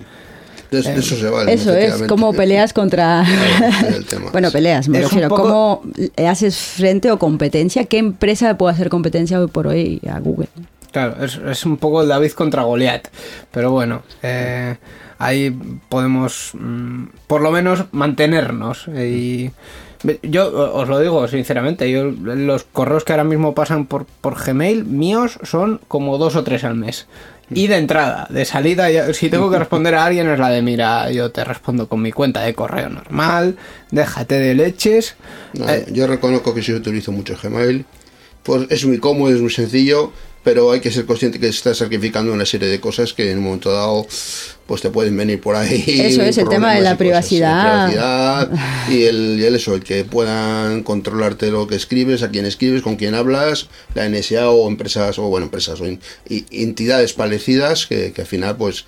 De, 0.82 0.92
de 0.94 1.00
eso 1.00 1.16
se 1.16 1.28
vale. 1.30 1.52
Eso 1.52 1.74
es, 1.74 2.02
cómo 2.04 2.32
peleas 2.32 2.72
contra... 2.72 3.24
El 3.88 4.04
tema. 4.06 4.28
bueno, 4.32 4.50
peleas, 4.50 4.88
me 4.88 5.00
refiero. 5.00 5.28
poco- 5.28 5.42
¿Cómo 5.42 5.82
haces 6.28 6.56
frente 6.56 7.10
o 7.10 7.18
competencia? 7.18 7.84
¿Qué 7.84 7.98
empresa 7.98 8.56
puede 8.58 8.74
hacer 8.74 8.88
competencia 8.88 9.40
hoy 9.40 9.46
por 9.48 9.66
hoy 9.66 10.00
a 10.10 10.18
Google? 10.20 10.48
Claro, 10.92 11.22
es, 11.24 11.38
es 11.46 11.66
un 11.66 11.76
poco 11.76 12.02
el 12.02 12.08
David 12.08 12.32
contra 12.32 12.62
Goliat. 12.62 13.08
Pero 13.50 13.70
bueno, 13.70 14.02
eh, 14.22 14.76
ahí 15.18 15.50
podemos 15.88 16.52
mm, 16.54 17.04
por 17.26 17.42
lo 17.42 17.50
menos 17.50 17.84
mantenernos. 17.92 18.88
Y 18.88 19.50
yo 20.22 20.72
os 20.74 20.88
lo 20.88 20.98
digo 21.00 21.26
sinceramente, 21.28 21.90
yo 21.90 22.04
los 22.04 22.64
correos 22.64 23.04
que 23.04 23.12
ahora 23.12 23.24
mismo 23.24 23.54
pasan 23.54 23.86
por, 23.86 24.06
por 24.20 24.42
Gmail 24.42 24.84
míos 24.84 25.38
son 25.42 25.80
como 25.88 26.16
dos 26.16 26.36
o 26.36 26.44
tres 26.44 26.64
al 26.64 26.76
mes. 26.76 27.06
Y 27.50 27.68
de 27.68 27.76
entrada, 27.76 28.26
de 28.28 28.44
salida, 28.44 29.12
si 29.12 29.30
tengo 29.30 29.50
que 29.50 29.58
responder 29.58 29.94
a 29.94 30.04
alguien 30.04 30.28
es 30.28 30.38
la 30.38 30.48
de, 30.48 30.62
mira, 30.62 31.10
yo 31.12 31.30
te 31.30 31.44
respondo 31.44 31.88
con 31.88 32.02
mi 32.02 32.10
cuenta 32.10 32.40
de 32.42 32.54
correo 32.54 32.88
normal, 32.88 33.56
déjate 33.90 34.38
de 34.38 34.54
leches. 34.54 35.14
Yo 35.92 36.06
reconozco 36.06 36.52
que 36.54 36.62
sí 36.62 36.72
utilizo 36.72 37.12
mucho 37.12 37.36
Gmail. 37.40 37.84
Pues 38.42 38.66
es 38.70 38.84
muy 38.86 38.98
cómodo, 38.98 39.34
es 39.34 39.40
muy 39.40 39.50
sencillo, 39.50 40.12
pero 40.46 40.70
hay 40.70 40.78
que 40.78 40.92
ser 40.92 41.06
consciente 41.06 41.40
que 41.40 41.48
estás 41.48 41.78
sacrificando 41.78 42.32
una 42.32 42.46
serie 42.46 42.68
de 42.68 42.78
cosas 42.78 43.12
que 43.12 43.32
en 43.32 43.38
un 43.38 43.44
momento 43.44 43.72
dado 43.72 44.06
pues 44.64 44.80
te 44.80 44.90
pueden 44.90 45.16
venir 45.16 45.40
por 45.40 45.56
ahí. 45.56 45.82
Eso 45.88 46.22
es, 46.22 46.38
el 46.38 46.48
tema 46.48 46.72
de 46.72 46.82
la 46.82 46.96
privacidad. 46.96 47.64
La 47.64 47.86
privacidad 47.88 48.50
y 48.88 49.02
el, 49.02 49.40
y 49.40 49.44
el 49.44 49.56
eso, 49.56 49.74
el 49.74 49.82
que 49.82 50.04
puedan 50.04 50.84
controlarte 50.84 51.50
lo 51.50 51.66
que 51.66 51.74
escribes, 51.74 52.22
a 52.22 52.30
quién 52.30 52.46
escribes, 52.46 52.82
con 52.82 52.94
quién 52.94 53.16
hablas, 53.16 53.68
la 53.94 54.08
NSA 54.08 54.48
o 54.50 54.68
empresas, 54.68 55.18
o 55.18 55.22
bueno, 55.24 55.46
empresas 55.46 55.80
o 55.80 55.86
in- 55.88 55.98
y- 56.28 56.44
entidades 56.62 57.12
parecidas 57.12 57.86
que, 57.86 58.12
que 58.12 58.20
al 58.20 58.28
final 58.28 58.56
pues 58.56 58.84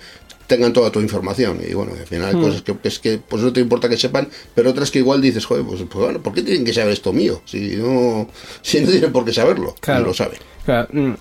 tengan 0.47 0.71
toda 0.71 0.91
tu 0.91 1.01
información 1.01 1.59
y 1.69 1.73
bueno, 1.73 1.91
al 1.99 2.07
final 2.07 2.33
Hmm. 2.33 2.37
hay 2.37 2.43
cosas 2.43 2.61
que, 2.61 2.75
que 2.77 2.87
es 2.87 2.99
que 2.99 3.17
pues 3.19 3.43
no 3.43 3.51
te 3.51 3.59
importa 3.59 3.89
que 3.89 3.97
sepan, 3.97 4.29
pero 4.55 4.69
otras 4.69 4.91
que 4.91 4.99
igual 4.99 5.21
dices, 5.21 5.45
joder, 5.45 5.65
pues, 5.65 5.81
pues 5.81 6.05
bueno, 6.05 6.23
¿por 6.23 6.33
qué 6.33 6.41
tienen 6.41 6.63
que 6.63 6.73
saber 6.73 6.93
esto 6.93 7.11
mío? 7.11 7.41
Si 7.45 7.75
no, 7.75 8.29
si 8.61 8.79
no 8.79 8.89
tienen 8.89 9.11
por 9.11 9.25
qué 9.25 9.33
saberlo, 9.33 9.75
Claro. 9.81 10.05
lo 10.05 10.13
saben. 10.13 10.39
claro, 10.65 10.87
mm, 10.91 11.13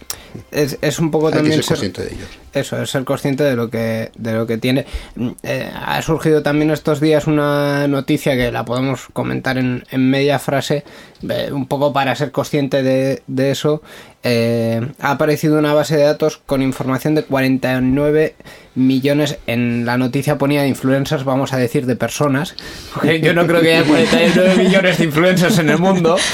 es, 0.50 0.78
es 0.80 0.98
un 0.98 1.10
poco 1.10 1.28
Hay 1.28 1.34
también 1.34 1.54
ser 1.56 1.64
ser- 1.64 1.76
consciente 1.76 2.02
de 2.02 2.14
ellos. 2.14 2.28
Eso, 2.54 2.82
es 2.82 2.90
ser 2.90 3.04
consciente 3.04 3.44
de 3.44 3.54
lo 3.54 3.68
que, 3.70 4.10
de 4.16 4.32
lo 4.32 4.46
que 4.46 4.58
tiene. 4.58 4.86
Mm, 5.16 5.28
eh, 5.42 5.70
ha 5.74 6.00
surgido 6.02 6.42
también 6.42 6.70
estos 6.70 7.00
días 7.00 7.26
una 7.26 7.86
noticia 7.88 8.34
que 8.36 8.50
la 8.50 8.64
podemos 8.64 9.06
comentar 9.12 9.58
en, 9.58 9.84
en 9.90 10.10
media 10.10 10.38
frase, 10.38 10.82
eh, 11.28 11.50
un 11.52 11.66
poco 11.66 11.92
para 11.92 12.14
ser 12.16 12.30
consciente 12.32 12.82
de, 12.82 13.22
de 13.26 13.50
eso. 13.50 13.82
Eh, 14.24 14.80
ha 15.00 15.12
aparecido 15.12 15.58
una 15.58 15.74
base 15.74 15.96
de 15.96 16.02
datos 16.02 16.38
con 16.38 16.60
información 16.62 17.14
de 17.14 17.22
49 17.22 18.34
millones. 18.74 19.38
En 19.46 19.84
la 19.86 19.96
noticia 19.96 20.38
ponía 20.38 20.62
de 20.62 20.68
influencers, 20.68 21.24
vamos 21.24 21.52
a 21.52 21.58
decir 21.58 21.86
de 21.86 21.94
personas, 21.96 22.54
porque 22.94 23.20
yo 23.20 23.34
no 23.34 23.46
creo 23.46 23.60
que 23.60 23.74
haya 23.76 23.84
49 23.86 24.56
millones 24.56 24.98
de 24.98 25.04
influencers 25.04 25.58
en 25.58 25.68
el 25.70 25.78
mundo. 25.78 26.16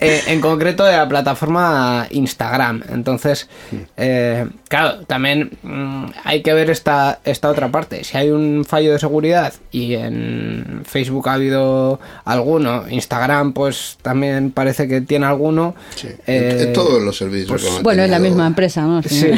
Eh, 0.00 0.22
en 0.26 0.40
concreto 0.40 0.84
de 0.84 0.96
la 0.96 1.08
plataforma 1.08 2.06
Instagram. 2.10 2.82
Entonces, 2.90 3.07
Entonces, 3.08 3.48
eh, 3.96 4.46
claro, 4.68 5.04
también 5.06 5.50
mm, 5.62 6.04
hay 6.24 6.42
que 6.42 6.52
ver 6.52 6.68
esta, 6.68 7.20
esta 7.24 7.48
otra 7.48 7.70
parte. 7.70 8.04
Si 8.04 8.16
hay 8.18 8.28
un 8.30 8.66
fallo 8.66 8.92
de 8.92 8.98
seguridad 8.98 9.54
y 9.72 9.94
en 9.94 10.82
Facebook 10.84 11.28
ha 11.28 11.34
habido 11.34 11.98
alguno, 12.26 12.84
Instagram 12.88 13.54
pues 13.54 13.96
también 14.02 14.50
parece 14.50 14.86
que 14.88 15.00
tiene 15.00 15.24
alguno. 15.26 15.74
Sí, 15.94 16.08
eh, 16.26 16.56
en, 16.60 16.68
en 16.68 16.72
todos 16.74 17.02
los 17.02 17.16
servicios. 17.16 17.62
pues, 17.62 17.82
Bueno, 17.82 18.02
es 18.02 18.10
la 18.10 18.18
misma 18.18 18.46
empresa, 18.46 18.82
¿no? 18.82 19.02
Sí. 19.02 19.30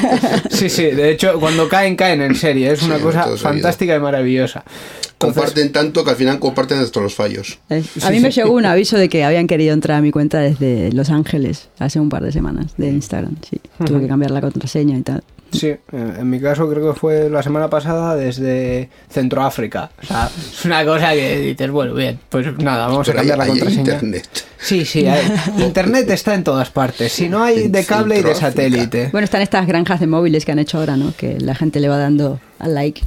sí, 0.50 0.68
sí, 0.68 0.82
de 0.84 1.10
hecho, 1.10 1.38
cuando 1.38 1.68
caen, 1.68 1.94
caen 1.96 2.22
en 2.22 2.34
serie. 2.34 2.72
Es 2.72 2.82
una 2.82 2.96
Sí, 2.96 3.02
cosa 3.02 3.36
fantástica 3.36 3.94
y 3.96 4.00
maravillosa. 4.00 4.64
Entonces, 4.64 5.40
Comparten 5.40 5.70
tanto 5.72 6.02
que 6.04 6.10
al 6.10 6.16
final 6.16 6.40
comparten 6.40 6.78
hasta 6.80 6.98
los 7.00 7.14
fallos. 7.14 7.60
Eh, 7.70 7.84
A 8.02 8.10
mí 8.10 8.18
me 8.18 8.32
llegó 8.32 8.52
un 8.54 8.66
aviso 8.66 8.98
de 8.98 9.08
que 9.08 9.22
habían 9.22 9.46
querido 9.46 9.72
entrar 9.72 9.98
a 9.98 10.00
mi 10.00 10.10
cuenta 10.10 10.40
desde 10.40 10.90
Los 10.90 11.10
Ángeles 11.10 11.68
hace 11.78 12.00
un 12.00 12.08
par 12.08 12.24
de 12.24 12.32
semanas 12.32 12.72
de 12.76 12.88
Instagram. 13.02 13.36
Sí, 13.48 13.60
tuve 13.84 14.00
que 14.00 14.08
cambiar 14.08 14.30
la 14.30 14.40
contraseña 14.40 14.96
y 14.96 15.02
tal. 15.02 15.22
Sí, 15.52 15.70
en 15.92 16.30
mi 16.30 16.40
caso 16.40 16.66
creo 16.70 16.94
que 16.94 16.98
fue 16.98 17.28
la 17.28 17.42
semana 17.42 17.68
pasada 17.68 18.16
desde 18.16 18.88
Centroáfrica. 19.10 19.90
O 20.02 20.06
sea, 20.06 20.30
es 20.34 20.64
una 20.64 20.82
cosa 20.82 21.12
que 21.12 21.40
dices, 21.40 21.70
bueno, 21.70 21.92
bien, 21.92 22.18
pues 22.30 22.56
nada, 22.58 22.86
vamos 22.86 23.06
Pero 23.06 23.18
a 23.18 23.20
hay, 23.22 23.28
cambiar 23.28 23.38
la 23.38 23.44
hay 23.44 23.60
contraseña. 23.60 23.92
internet. 23.92 24.28
Sí, 24.58 24.84
sí, 24.86 25.06
hay- 25.06 25.20
Internet 25.62 26.08
está 26.08 26.34
en 26.34 26.42
todas 26.44 26.70
partes. 26.70 27.12
Si 27.12 27.28
no 27.28 27.42
hay 27.42 27.68
de 27.68 27.84
cable 27.84 28.20
y 28.20 28.22
de 28.22 28.34
satélite. 28.34 29.08
Bueno, 29.12 29.26
están 29.26 29.42
estas 29.42 29.66
granjas 29.66 30.00
de 30.00 30.06
móviles 30.06 30.46
que 30.46 30.52
han 30.52 30.58
hecho 30.58 30.78
ahora, 30.78 30.96
¿no? 30.96 31.12
Que 31.18 31.38
la 31.38 31.54
gente 31.54 31.80
le 31.80 31.88
va 31.90 31.98
dando 31.98 32.40
al 32.58 32.74
like 32.74 33.02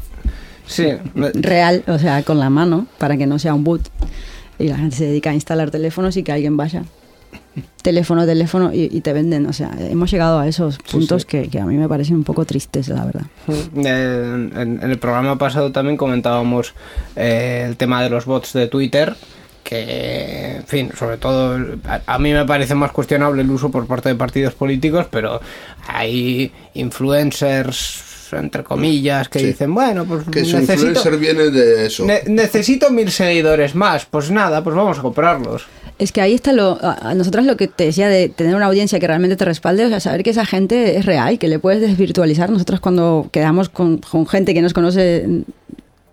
Sí, 0.68 0.86
real, 1.16 1.84
o 1.88 1.98
sea, 1.98 2.22
con 2.24 2.40
la 2.40 2.50
mano, 2.52 2.86
para 3.00 3.18
que 3.18 3.26
no 3.26 3.40
sea 3.40 3.54
un 3.56 3.64
boot. 3.64 3.88
Y 4.60 4.68
la 4.68 4.78
gente 4.78 4.96
se 4.96 5.06
dedica 5.06 5.32
a 5.32 5.34
instalar 5.34 5.72
teléfonos 5.72 6.16
y 6.18 6.22
que 6.24 6.32
alguien 6.32 6.58
vaya. 6.58 6.84
Teléfono, 7.82 8.26
teléfono 8.26 8.74
y, 8.74 8.90
y 8.92 9.02
te 9.02 9.14
venden. 9.14 9.46
O 9.46 9.54
sea, 9.54 9.72
hemos 9.80 10.10
llegado 10.12 10.40
a 10.40 10.48
esos 10.48 10.78
puntos 10.80 11.22
sí. 11.24 11.28
Que, 11.28 11.48
que 11.50 11.60
a 11.60 11.66
mí 11.66 11.76
me 11.78 11.88
parecen 11.88 12.16
un 12.16 12.24
poco 12.24 12.46
tristes, 12.46 12.88
la 12.90 13.06
verdad. 13.06 13.24
En, 13.76 14.52
en- 14.56 14.80
en 14.82 14.90
el 14.92 14.98
programa 15.00 15.38
pasado 15.38 15.72
también 15.72 15.98
comentábamos 15.98 16.74
eh, 17.16 17.66
el 17.68 17.78
tema 17.78 18.02
de 18.04 18.10
los 18.10 18.26
bots 18.26 18.54
de 18.54 18.68
Twitter, 18.68 19.16
que, 19.64 20.58
en 20.58 20.64
fin, 20.66 20.92
sobre 20.98 21.18
todo 21.18 21.58
a, 21.86 22.02
a 22.06 22.20
mí 22.20 22.32
me 22.34 22.46
parece 22.46 22.76
más 22.76 22.92
cuestionable 22.92 23.42
el 23.42 23.50
uso 23.50 23.72
por 23.72 23.88
parte 23.88 24.10
de 24.10 24.16
partidos 24.16 24.54
políticos, 24.54 25.08
pero 25.10 25.40
hay 25.88 26.52
influencers, 26.74 28.04
entre 28.34 28.64
comillas, 28.64 29.30
que 29.30 29.40
Sí. 29.40 29.46
dicen, 29.48 29.74
bueno, 29.74 30.06
pues 30.06 30.24
Que 30.32 30.44
su 30.46 30.58
necesito, 30.58 30.88
influencer 30.90 31.18
viene 31.18 31.50
de 31.52 31.86
eso. 31.88 32.06
ne- 32.06 32.24
necesito 32.28 32.90
mil 32.92 33.12
seguidores 33.12 33.76
más, 33.76 34.06
pues 34.06 34.32
nada, 34.32 34.64
pues 34.64 34.76
vamos 34.76 35.00
a 35.00 35.02
comprarlos. 35.02 35.66
Es 35.98 36.12
que 36.12 36.22
ahí 36.22 36.34
está 36.34 36.52
lo. 36.52 36.78
A 36.82 37.12
a 37.12 37.14
nosotros 37.14 37.46
lo 37.46 37.56
que 37.56 37.68
te 37.68 37.86
decía 37.86 38.10
de 38.10 38.28
tener 38.28 38.56
una 38.56 38.66
audiencia 38.66 39.00
que 39.00 39.08
realmente 39.08 39.38
te 39.38 39.46
respalde, 39.46 39.86
o 39.86 39.90
sea, 39.90 40.00
saber 40.00 40.24
que 40.24 40.32
esa 40.32 40.46
gente 40.46 40.98
es 40.98 41.06
real, 41.06 41.40
que 41.40 41.48
le 41.48 41.60
puedes 41.60 41.82
desvirtualizar. 41.82 42.50
Nosotros 42.50 42.80
cuando 42.82 43.30
quedamos 43.32 43.70
con, 43.70 44.02
gente 44.28 44.54
que 44.54 44.62
nos 44.62 44.74
conoce 44.74 45.44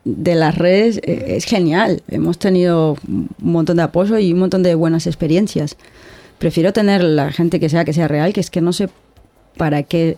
de 0.04 0.34
las 0.34 0.56
redes, 0.56 0.98
eh, 0.98 1.34
es 1.36 1.44
genial. 1.44 2.02
Hemos 2.08 2.38
tenido 2.38 2.96
un 3.08 3.28
montón 3.38 3.78
de 3.78 3.82
apoyo 3.82 4.18
y 4.18 4.32
un 4.32 4.38
montón 4.38 4.62
de 4.62 4.74
buenas 4.76 5.06
experiencias. 5.06 5.76
Prefiero 6.38 6.72
tener 6.72 7.02
la 7.02 7.32
gente 7.32 7.58
que 7.58 7.68
sea 7.68 7.84
que 7.84 7.92
sea 7.92 8.08
real, 8.08 8.32
que 8.32 8.40
es 8.40 8.50
que 8.50 8.60
no 8.60 8.72
sé 8.72 8.88
para 9.56 9.82
qué. 9.82 10.16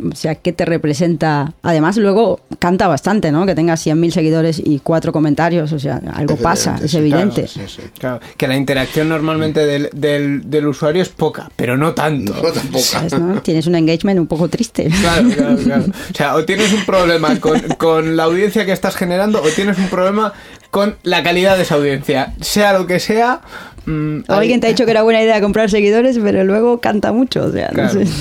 O 0.00 0.14
sea, 0.14 0.34
qué 0.36 0.52
te 0.52 0.64
representa. 0.64 1.52
Además, 1.62 1.96
luego 1.96 2.40
canta 2.58 2.86
bastante, 2.88 3.32
¿no? 3.32 3.46
Que 3.46 3.54
tengas 3.54 3.84
100.000 3.86 4.10
seguidores 4.10 4.62
y 4.64 4.78
cuatro 4.78 5.12
comentarios. 5.12 5.72
O 5.72 5.78
sea, 5.78 6.00
algo 6.14 6.36
pasa, 6.36 6.78
es 6.82 6.90
sí, 6.92 6.98
evidente. 6.98 7.44
claro, 7.52 7.68
sí, 7.68 7.74
sí. 7.82 7.88
Claro, 7.98 8.20
que 8.36 8.46
la 8.48 8.56
interacción 8.56 9.08
normalmente 9.08 9.66
del, 9.66 9.88
del, 9.92 10.48
del 10.50 10.66
usuario 10.68 11.02
es 11.02 11.08
poca, 11.08 11.50
pero 11.56 11.76
no 11.76 11.94
tanto. 11.94 12.34
No, 12.34 12.52
tampoco. 12.52 12.84
¿Sabes, 12.84 13.18
no? 13.18 13.42
Tienes 13.42 13.66
un 13.66 13.74
engagement 13.74 14.20
un 14.20 14.26
poco 14.26 14.48
triste. 14.48 14.88
Claro, 15.00 15.28
claro, 15.30 15.56
claro. 15.56 15.84
O 15.88 16.14
sea, 16.14 16.34
o 16.36 16.44
tienes 16.44 16.72
un 16.72 16.84
problema 16.84 17.38
con, 17.40 17.60
con 17.78 18.16
la 18.16 18.24
audiencia 18.24 18.64
que 18.64 18.72
estás 18.72 18.94
generando 18.96 19.42
o 19.42 19.48
tienes 19.48 19.78
un 19.78 19.88
problema 19.88 20.32
con 20.70 20.96
la 21.02 21.22
calidad 21.22 21.56
de 21.56 21.62
esa 21.62 21.74
audiencia. 21.76 22.34
Sea 22.40 22.72
lo 22.72 22.86
que 22.86 23.00
sea. 23.00 23.40
mm, 23.86 24.18
alguien 24.28 24.60
te 24.60 24.66
ha 24.66 24.70
dicho 24.70 24.84
que 24.84 24.90
era 24.92 25.02
buena 25.02 25.22
idea 25.22 25.40
comprar 25.40 25.70
seguidores, 25.70 26.18
pero 26.22 26.44
luego 26.44 26.78
canta 26.80 27.12
mucho. 27.12 27.44
O 27.46 27.50
sea, 27.52 27.68
Claro. 27.70 27.94
no 27.94 28.06
sé. 28.06 28.12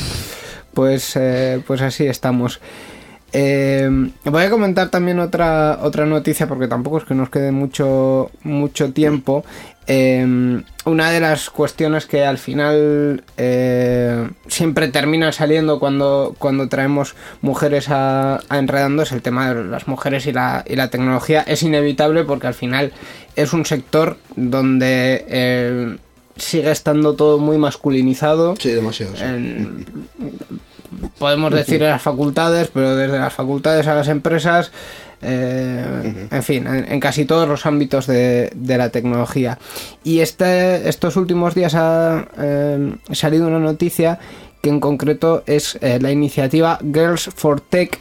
Pues, 0.77 1.15
eh, 1.15 1.59
pues 1.65 1.81
así 1.81 2.05
estamos. 2.05 2.59
Eh, 3.33 3.89
voy 4.25 4.43
a 4.43 4.49
comentar 4.51 4.89
también 4.89 5.17
otra, 5.19 5.79
otra 5.81 6.05
noticia 6.05 6.47
porque 6.47 6.67
tampoco 6.67 6.99
es 6.99 7.03
que 7.03 7.15
nos 7.15 7.31
quede 7.31 7.51
mucho, 7.51 8.29
mucho 8.43 8.93
tiempo. 8.93 9.43
Eh, 9.87 10.61
una 10.85 11.09
de 11.09 11.19
las 11.19 11.49
cuestiones 11.49 12.05
que 12.05 12.23
al 12.25 12.37
final 12.37 13.23
eh, 13.37 14.29
siempre 14.47 14.89
termina 14.89 15.31
saliendo 15.31 15.79
cuando, 15.79 16.35
cuando 16.37 16.69
traemos 16.69 17.15
mujeres 17.41 17.89
a, 17.89 18.39
a 18.47 18.59
Enredando 18.59 19.01
es 19.01 19.11
el 19.11 19.23
tema 19.23 19.51
de 19.51 19.63
las 19.63 19.87
mujeres 19.87 20.27
y 20.27 20.31
la, 20.31 20.63
y 20.67 20.75
la 20.75 20.91
tecnología. 20.91 21.41
Es 21.41 21.63
inevitable 21.63 22.23
porque 22.23 22.45
al 22.45 22.53
final 22.53 22.93
es 23.35 23.51
un 23.51 23.65
sector 23.65 24.17
donde 24.35 25.25
eh, 25.27 25.97
sigue 26.35 26.69
estando 26.69 27.15
todo 27.15 27.39
muy 27.39 27.57
masculinizado. 27.57 28.55
Sí, 28.59 28.69
demasiado. 28.69 29.15
sí. 29.15 29.23
En- 29.23 29.85
podemos 31.17 31.53
decir 31.53 31.81
en 31.83 31.89
las 31.89 32.01
facultades, 32.01 32.69
pero 32.73 32.95
desde 32.95 33.19
las 33.19 33.33
facultades 33.33 33.87
a 33.87 33.95
las 33.95 34.07
empresas, 34.07 34.71
eh, 35.21 36.27
en 36.29 36.43
fin, 36.43 36.67
en, 36.67 36.91
en 36.91 36.99
casi 36.99 37.25
todos 37.25 37.47
los 37.47 37.65
ámbitos 37.65 38.07
de, 38.07 38.51
de 38.53 38.77
la 38.77 38.89
tecnología. 38.89 39.57
Y 40.03 40.19
este, 40.19 40.87
estos 40.89 41.15
últimos 41.15 41.55
días 41.55 41.73
ha 41.75 42.27
eh, 42.37 42.95
salido 43.11 43.47
una 43.47 43.59
noticia 43.59 44.19
en 44.69 44.79
concreto 44.79 45.43
es 45.45 45.77
eh, 45.81 45.99
la 46.01 46.11
iniciativa 46.11 46.79
Girls 46.81 47.29
for 47.35 47.61
Tech 47.61 47.99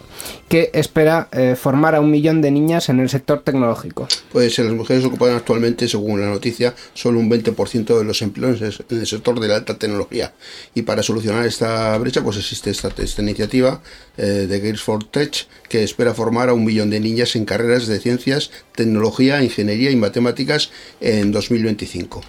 que 0.48 0.70
espera 0.72 1.28
eh, 1.32 1.56
formar 1.56 1.94
a 1.94 2.00
un 2.00 2.10
millón 2.10 2.40
de 2.40 2.50
niñas 2.50 2.88
en 2.88 3.00
el 3.00 3.08
sector 3.08 3.42
tecnológico. 3.42 4.08
Pues 4.32 4.58
eh, 4.58 4.64
las 4.64 4.72
mujeres 4.72 5.04
ocupan 5.04 5.34
actualmente, 5.34 5.88
según 5.88 6.20
la 6.20 6.28
noticia, 6.28 6.74
solo 6.94 7.18
un 7.18 7.30
20% 7.30 7.98
de 7.98 8.04
los 8.04 8.22
empleos 8.22 8.60
en 8.60 8.98
el- 8.98 9.06
sector 9.06 9.38
de 9.40 9.48
la 9.48 9.56
alta 9.56 9.78
tecnología. 9.78 10.34
Y 10.74 10.82
para 10.82 11.02
solucionar 11.02 11.46
esta 11.46 11.96
brecha, 11.98 12.22
pues 12.22 12.36
existe 12.38 12.70
esta, 12.70 12.90
iniciativa 13.18 13.82
de 14.16 14.60
Girls 14.60 14.82
for 14.82 15.04
Tech 15.04 15.46
que 15.68 15.82
espera 15.82 16.14
formar 16.14 16.48
a 16.48 16.54
un 16.54 16.64
millón 16.64 16.90
de 16.90 17.00
niñas 17.00 17.36
en 17.36 17.44
carreras 17.44 17.86
de 17.86 18.00
ciencias, 18.00 18.50
tecnología, 18.74 19.42
ingeniería 19.42 19.90
y 19.90 19.96
matemáticas 19.96 20.70
en 21.00 21.32
2025. 21.32 22.22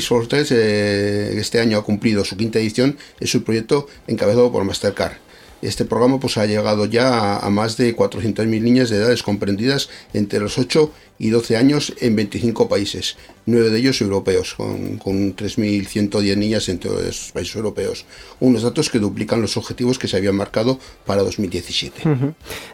For 0.00 0.28
Tech 0.28 0.46
eh, 0.50 1.34
este 1.38 1.60
año 1.60 1.78
ha 1.78 1.84
cumplido 1.84 2.24
su 2.24 2.36
quinta 2.36 2.58
edición, 2.58 2.96
es 3.18 3.30
su 3.30 3.42
proyecto 3.42 3.88
encabezado 4.06 4.52
por 4.52 4.64
Mastercard. 4.64 5.14
Este 5.60 5.84
programa 5.84 6.18
pues, 6.18 6.38
ha 6.38 6.46
llegado 6.46 6.86
ya 6.86 7.36
a, 7.36 7.38
a 7.38 7.50
más 7.50 7.76
de 7.76 7.96
400.000 7.96 8.46
niñas 8.60 8.90
de 8.90 8.96
edades 8.96 9.22
comprendidas 9.22 9.90
entre 10.12 10.40
los 10.40 10.58
8 10.58 10.92
y 11.22 11.30
12 11.30 11.56
años 11.56 11.94
en 12.00 12.16
25 12.16 12.68
países, 12.68 13.16
9 13.46 13.70
de 13.70 13.78
ellos 13.78 14.00
europeos, 14.00 14.54
con, 14.54 14.96
con 14.98 15.36
3.110 15.36 16.36
niñas 16.36 16.68
en 16.68 16.78
todos 16.80 17.00
los 17.04 17.30
países 17.32 17.54
europeos. 17.54 18.04
Unos 18.40 18.62
datos 18.62 18.90
que 18.90 18.98
duplican 18.98 19.40
los 19.40 19.56
objetivos 19.56 20.00
que 20.00 20.08
se 20.08 20.16
habían 20.16 20.34
marcado 20.34 20.80
para 21.06 21.22
2017. 21.22 22.02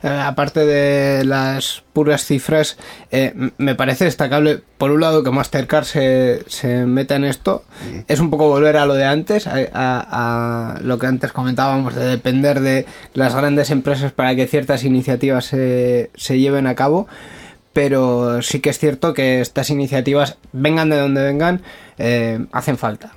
Eh, 0.02 0.08
aparte 0.08 0.64
de 0.64 1.24
las 1.26 1.82
puras 1.92 2.24
cifras, 2.24 2.78
eh, 3.10 3.34
me 3.58 3.74
parece 3.74 4.04
destacable, 4.06 4.60
por 4.78 4.92
un 4.92 5.02
lado, 5.02 5.22
que 5.22 5.30
Mastercard 5.30 5.84
se, 5.84 6.42
se 6.46 6.86
meta 6.86 7.16
en 7.16 7.24
esto. 7.24 7.64
Es 8.08 8.18
un 8.18 8.30
poco 8.30 8.48
volver 8.48 8.78
a 8.78 8.86
lo 8.86 8.94
de 8.94 9.04
antes, 9.04 9.46
a, 9.46 9.56
a- 9.74 10.76
a 10.76 10.80
lo 10.80 10.98
que 10.98 11.06
antes 11.06 11.32
comentábamos, 11.32 11.94
de 11.94 12.04
depender 12.06 12.60
de 12.60 12.86
las 13.12 13.34
grandes 13.34 13.68
empresas 13.70 14.12
para 14.12 14.34
que 14.34 14.46
ciertas 14.46 14.84
iniciativas 14.84 15.44
se, 15.44 16.10
se 16.14 16.38
lleven 16.38 16.66
a 16.66 16.74
cabo. 16.74 17.06
Pero 17.72 18.42
sí 18.42 18.60
que 18.60 18.70
es 18.70 18.78
cierto 18.78 19.14
que 19.14 19.40
estas 19.40 19.70
iniciativas, 19.70 20.38
vengan 20.52 20.90
de 20.90 20.96
donde 20.98 21.22
vengan, 21.22 21.62
eh, 21.98 22.44
hacen 22.52 22.76
falta. 22.78 23.14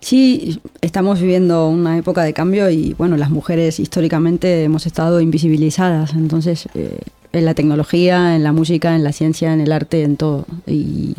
Sí, 0.00 0.60
estamos 0.80 1.20
viviendo 1.20 1.68
una 1.68 1.98
época 1.98 2.22
de 2.22 2.32
cambio 2.32 2.70
y 2.70 2.94
bueno, 2.94 3.18
las 3.18 3.28
mujeres 3.28 3.78
históricamente 3.78 4.64
hemos 4.64 4.86
estado 4.86 5.20
invisibilizadas, 5.20 6.14
entonces 6.14 6.68
eh, 6.74 7.00
en 7.32 7.44
la 7.44 7.52
tecnología, 7.52 8.34
en 8.34 8.42
la 8.42 8.52
música, 8.52 8.96
en 8.96 9.04
la 9.04 9.12
ciencia, 9.12 9.52
en 9.52 9.60
el 9.60 9.72
arte, 9.72 10.02
en 10.02 10.16
todo. 10.16 10.46
Y, 10.66 11.16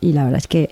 y 0.00 0.12
la 0.12 0.24
verdad 0.24 0.38
es 0.38 0.46
que 0.46 0.70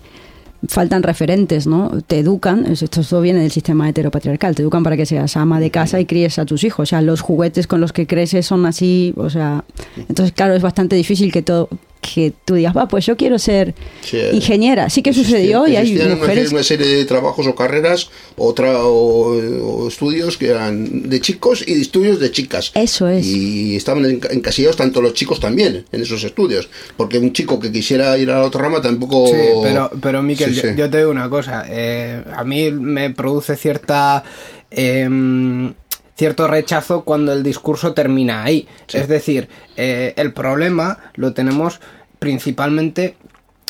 faltan 0.68 1.02
referentes, 1.02 1.66
¿no? 1.66 1.90
Te 2.06 2.18
educan, 2.18 2.66
es- 2.66 2.82
esto 2.82 3.02
todo 3.02 3.20
viene 3.20 3.40
del 3.40 3.50
sistema 3.50 3.88
heteropatriarcal, 3.88 4.54
te 4.54 4.62
educan 4.62 4.82
para 4.82 4.96
que 4.96 5.06
seas 5.06 5.36
ama 5.36 5.60
de 5.60 5.70
casa 5.70 6.00
y 6.00 6.06
críes 6.06 6.38
a 6.38 6.44
tus 6.46 6.64
hijos, 6.64 6.82
o 6.82 6.90
sea, 6.90 7.02
los 7.02 7.20
juguetes 7.20 7.66
con 7.66 7.80
los 7.80 7.92
que 7.92 8.06
creces 8.06 8.46
son 8.46 8.66
así, 8.66 9.12
o 9.16 9.30
sea, 9.30 9.64
entonces 10.08 10.32
claro, 10.32 10.54
es 10.54 10.62
bastante 10.62 10.96
difícil 10.96 11.32
que 11.32 11.42
todo 11.42 11.68
que 12.14 12.32
tú 12.44 12.54
digas, 12.54 12.76
va, 12.76 12.86
pues 12.88 13.04
yo 13.06 13.16
quiero 13.16 13.38
ser 13.38 13.74
Sí, 14.02 14.16
eh, 14.18 14.30
ingeniera. 14.32 14.88
Sí 14.90 15.02
que 15.02 15.12
sucedió 15.12 15.66
y 15.66 15.76
hay 15.76 15.92
mujeres 16.16 16.52
una 16.52 16.62
serie 16.62 16.86
de 16.86 17.04
trabajos 17.04 17.46
o 17.46 17.54
carreras 17.54 18.10
o, 18.36 18.54
tra- 18.54 18.76
o- 18.78 19.82
o 19.84 19.88
estudios 19.88 20.36
que 20.36 20.48
eran 20.50 21.08
de 21.08 21.20
chicos 21.20 21.64
y 21.66 21.74
de 21.74 21.80
estudios 21.80 22.20
de 22.20 22.30
chicas. 22.30 22.70
Eso 22.74 23.08
es. 23.08 23.26
Y 23.26 23.76
estaban 23.76 24.04
enca- 24.04 24.32
encasillados 24.32 24.76
tanto 24.76 25.00
los 25.02 25.14
chicos 25.14 25.40
también 25.40 25.84
en 25.92 26.02
esos 26.02 26.22
estudios. 26.24 26.68
Porque 26.96 27.18
un 27.18 27.32
chico 27.32 27.58
que 27.58 27.72
quisiera 27.72 28.16
ir 28.18 28.30
a 28.30 28.40
la 28.40 28.44
otra 28.44 28.62
rama 28.62 28.80
tampoco... 28.80 29.26
Sí, 29.28 29.34
pero, 29.62 29.90
pero 30.00 30.22
Miquel, 30.22 30.50
Sí, 30.54 30.60
yo- 30.62 30.68
sí. 30.70 30.74
Yo, 30.76 30.90
te 30.90 30.98
digo 30.98 31.10
una 31.10 31.28
cosa. 31.28 31.64
eh, 31.68 32.22
a 32.34 32.44
mí 32.44 32.70
me 32.70 33.10
produce 33.10 33.56
cierta 33.56 34.22
em, 34.70 35.74
cierto 36.16 36.46
rechazo 36.46 37.04
cuando 37.04 37.32
el 37.32 37.42
discurso 37.42 37.92
termina 37.92 38.42
ahí. 38.44 38.66
Es 38.92 39.08
decir, 39.08 39.48
eh, 39.76 40.14
el 40.16 40.32
problema 40.32 40.98
lo 41.14 41.32
tenemos 41.34 41.80
principalmente 42.18 43.16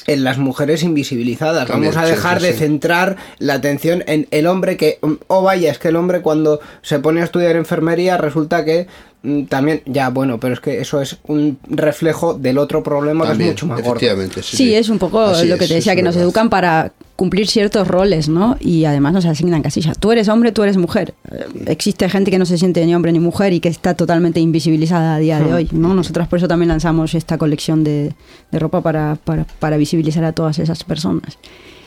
en 0.06 0.24
las 0.24 0.38
mujeres 0.38 0.82
invisibilizadas. 0.82 1.66
También, 1.66 1.92
Vamos 1.92 2.04
a 2.04 2.08
sí, 2.08 2.14
dejar 2.14 2.40
sí, 2.40 2.46
de 2.46 2.52
centrar 2.52 3.16
la 3.38 3.54
atención 3.54 4.04
en 4.06 4.28
el 4.30 4.46
hombre 4.46 4.76
que, 4.76 4.98
oh 5.26 5.42
vaya, 5.42 5.70
es 5.70 5.78
que 5.78 5.88
el 5.88 5.96
hombre 5.96 6.22
cuando 6.22 6.60
se 6.82 6.98
pone 6.98 7.20
a 7.20 7.24
estudiar 7.24 7.56
enfermería 7.56 8.16
resulta 8.16 8.64
que 8.64 8.86
mm, 9.22 9.44
también, 9.44 9.82
ya 9.86 10.10
bueno, 10.10 10.38
pero 10.38 10.54
es 10.54 10.60
que 10.60 10.80
eso 10.80 11.00
es 11.00 11.18
un 11.26 11.58
reflejo 11.68 12.34
del 12.34 12.58
otro 12.58 12.82
problema 12.82 13.26
También, 13.26 13.50
que 13.50 13.56
es 13.56 13.62
mucho 13.62 13.66
más 13.66 13.82
gordo. 13.82 14.00
Sí, 14.00 14.56
Sí, 14.56 14.74
es 14.74 14.88
un 14.88 14.98
poco 14.98 15.22
Así 15.22 15.48
lo 15.48 15.58
que 15.58 15.64
es, 15.64 15.70
te 15.70 15.74
decía, 15.76 15.92
es 15.92 15.96
que 15.96 16.02
nos 16.02 16.16
educan 16.16 16.50
para 16.50 16.92
cumplir 17.16 17.48
ciertos 17.48 17.88
roles, 17.88 18.28
¿no? 18.28 18.56
Y 18.60 18.84
además 18.84 19.14
nos 19.14 19.24
asignan 19.24 19.62
casillas. 19.62 19.98
Tú 19.98 20.12
eres 20.12 20.28
hombre, 20.28 20.52
tú 20.52 20.62
eres 20.62 20.76
mujer. 20.76 21.14
Eh, 21.32 21.46
Existe 21.66 22.08
gente 22.08 22.30
que 22.30 22.38
no 22.38 22.46
se 22.46 22.58
siente 22.58 22.84
ni 22.84 22.94
hombre 22.94 23.10
ni 23.12 23.18
mujer 23.18 23.52
y 23.52 23.60
que 23.60 23.68
está 23.68 23.94
totalmente 23.94 24.38
invisibilizada 24.38 25.16
a 25.16 25.18
día 25.18 25.40
de 25.40 25.52
hoy, 25.52 25.68
¿no? 25.72 25.94
Nosotras 25.94 26.28
por 26.28 26.38
eso 26.38 26.46
también 26.46 26.68
lanzamos 26.68 27.14
esta 27.14 27.38
colección 27.38 27.84
de, 27.84 28.12
de 28.52 28.58
ropa 28.58 28.82
para, 28.82 29.16
para, 29.24 29.46
para 29.58 29.76
visibilizar 29.76 30.24
a 30.24 30.32
todas 30.32 30.58
esas 30.58 30.84
personas. 30.84 31.38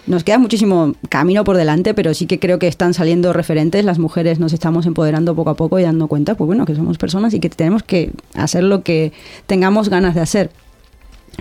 Nos 0.07 0.23
queda 0.23 0.39
muchísimo 0.39 0.95
camino 1.09 1.43
por 1.43 1.55
delante, 1.55 1.93
pero 1.93 2.15
sí 2.15 2.25
que 2.25 2.39
creo 2.39 2.57
que 2.57 2.67
están 2.67 2.95
saliendo 2.95 3.31
referentes. 3.31 3.85
Las 3.85 3.99
mujeres 3.99 4.39
nos 4.39 4.53
estamos 4.53 4.87
empoderando 4.87 5.35
poco 5.35 5.51
a 5.51 5.55
poco 5.55 5.77
y 5.77 5.83
dando 5.83 6.07
cuenta, 6.07 6.33
pues 6.33 6.47
bueno, 6.47 6.65
que 6.65 6.73
somos 6.73 6.97
personas 6.97 7.33
y 7.35 7.39
que 7.39 7.49
tenemos 7.49 7.83
que 7.83 8.11
hacer 8.33 8.63
lo 8.63 8.81
que 8.81 9.11
tengamos 9.45 9.89
ganas 9.89 10.15
de 10.15 10.21
hacer. 10.21 10.49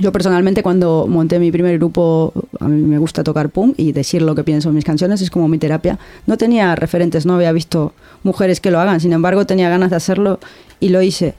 Yo 0.01 0.13
personalmente 0.13 0.63
cuando 0.63 1.07
monté 1.09 1.39
mi 1.39 1.51
primer 1.51 1.79
grupo, 1.79 2.33
a 2.61 2.69
mí 2.69 2.81
me 2.83 2.99
gusta 2.99 3.25
tocar 3.25 3.51
punk 3.51 3.75
y 3.79 3.93
decir 3.93 4.23
lo 4.23 4.35
que 4.35 4.45
pienso 4.45 4.69
en 4.69 4.75
mis 4.75 4.85
canciones, 4.85 5.21
es 5.21 5.31
como 5.31 5.49
mi 5.49 5.59
terapia. 5.59 5.99
No 6.27 6.37
tenía 6.37 6.75
referentes, 6.77 7.27
no 7.27 7.35
había 7.35 7.53
visto 7.53 7.93
mujeres 8.23 8.61
que 8.61 8.71
lo 8.71 8.81
hagan, 8.81 9.01
sin 9.01 9.13
embargo 9.13 9.47
tenía 9.47 9.69
ganas 9.69 9.91
de 9.91 9.97
hacerlo 9.97 10.39
y 10.81 10.91
lo 10.91 11.03
hice. 11.03 11.35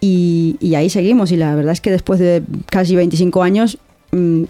Y, 0.00 0.56
y 0.60 0.74
ahí 0.74 0.90
seguimos 0.90 1.30
y 1.30 1.36
la 1.36 1.54
verdad 1.54 1.72
es 1.72 1.80
que 1.80 1.90
después 1.90 2.18
de 2.18 2.42
casi 2.66 2.96
25 2.96 3.42
años 3.42 3.78
mm, 4.10 4.44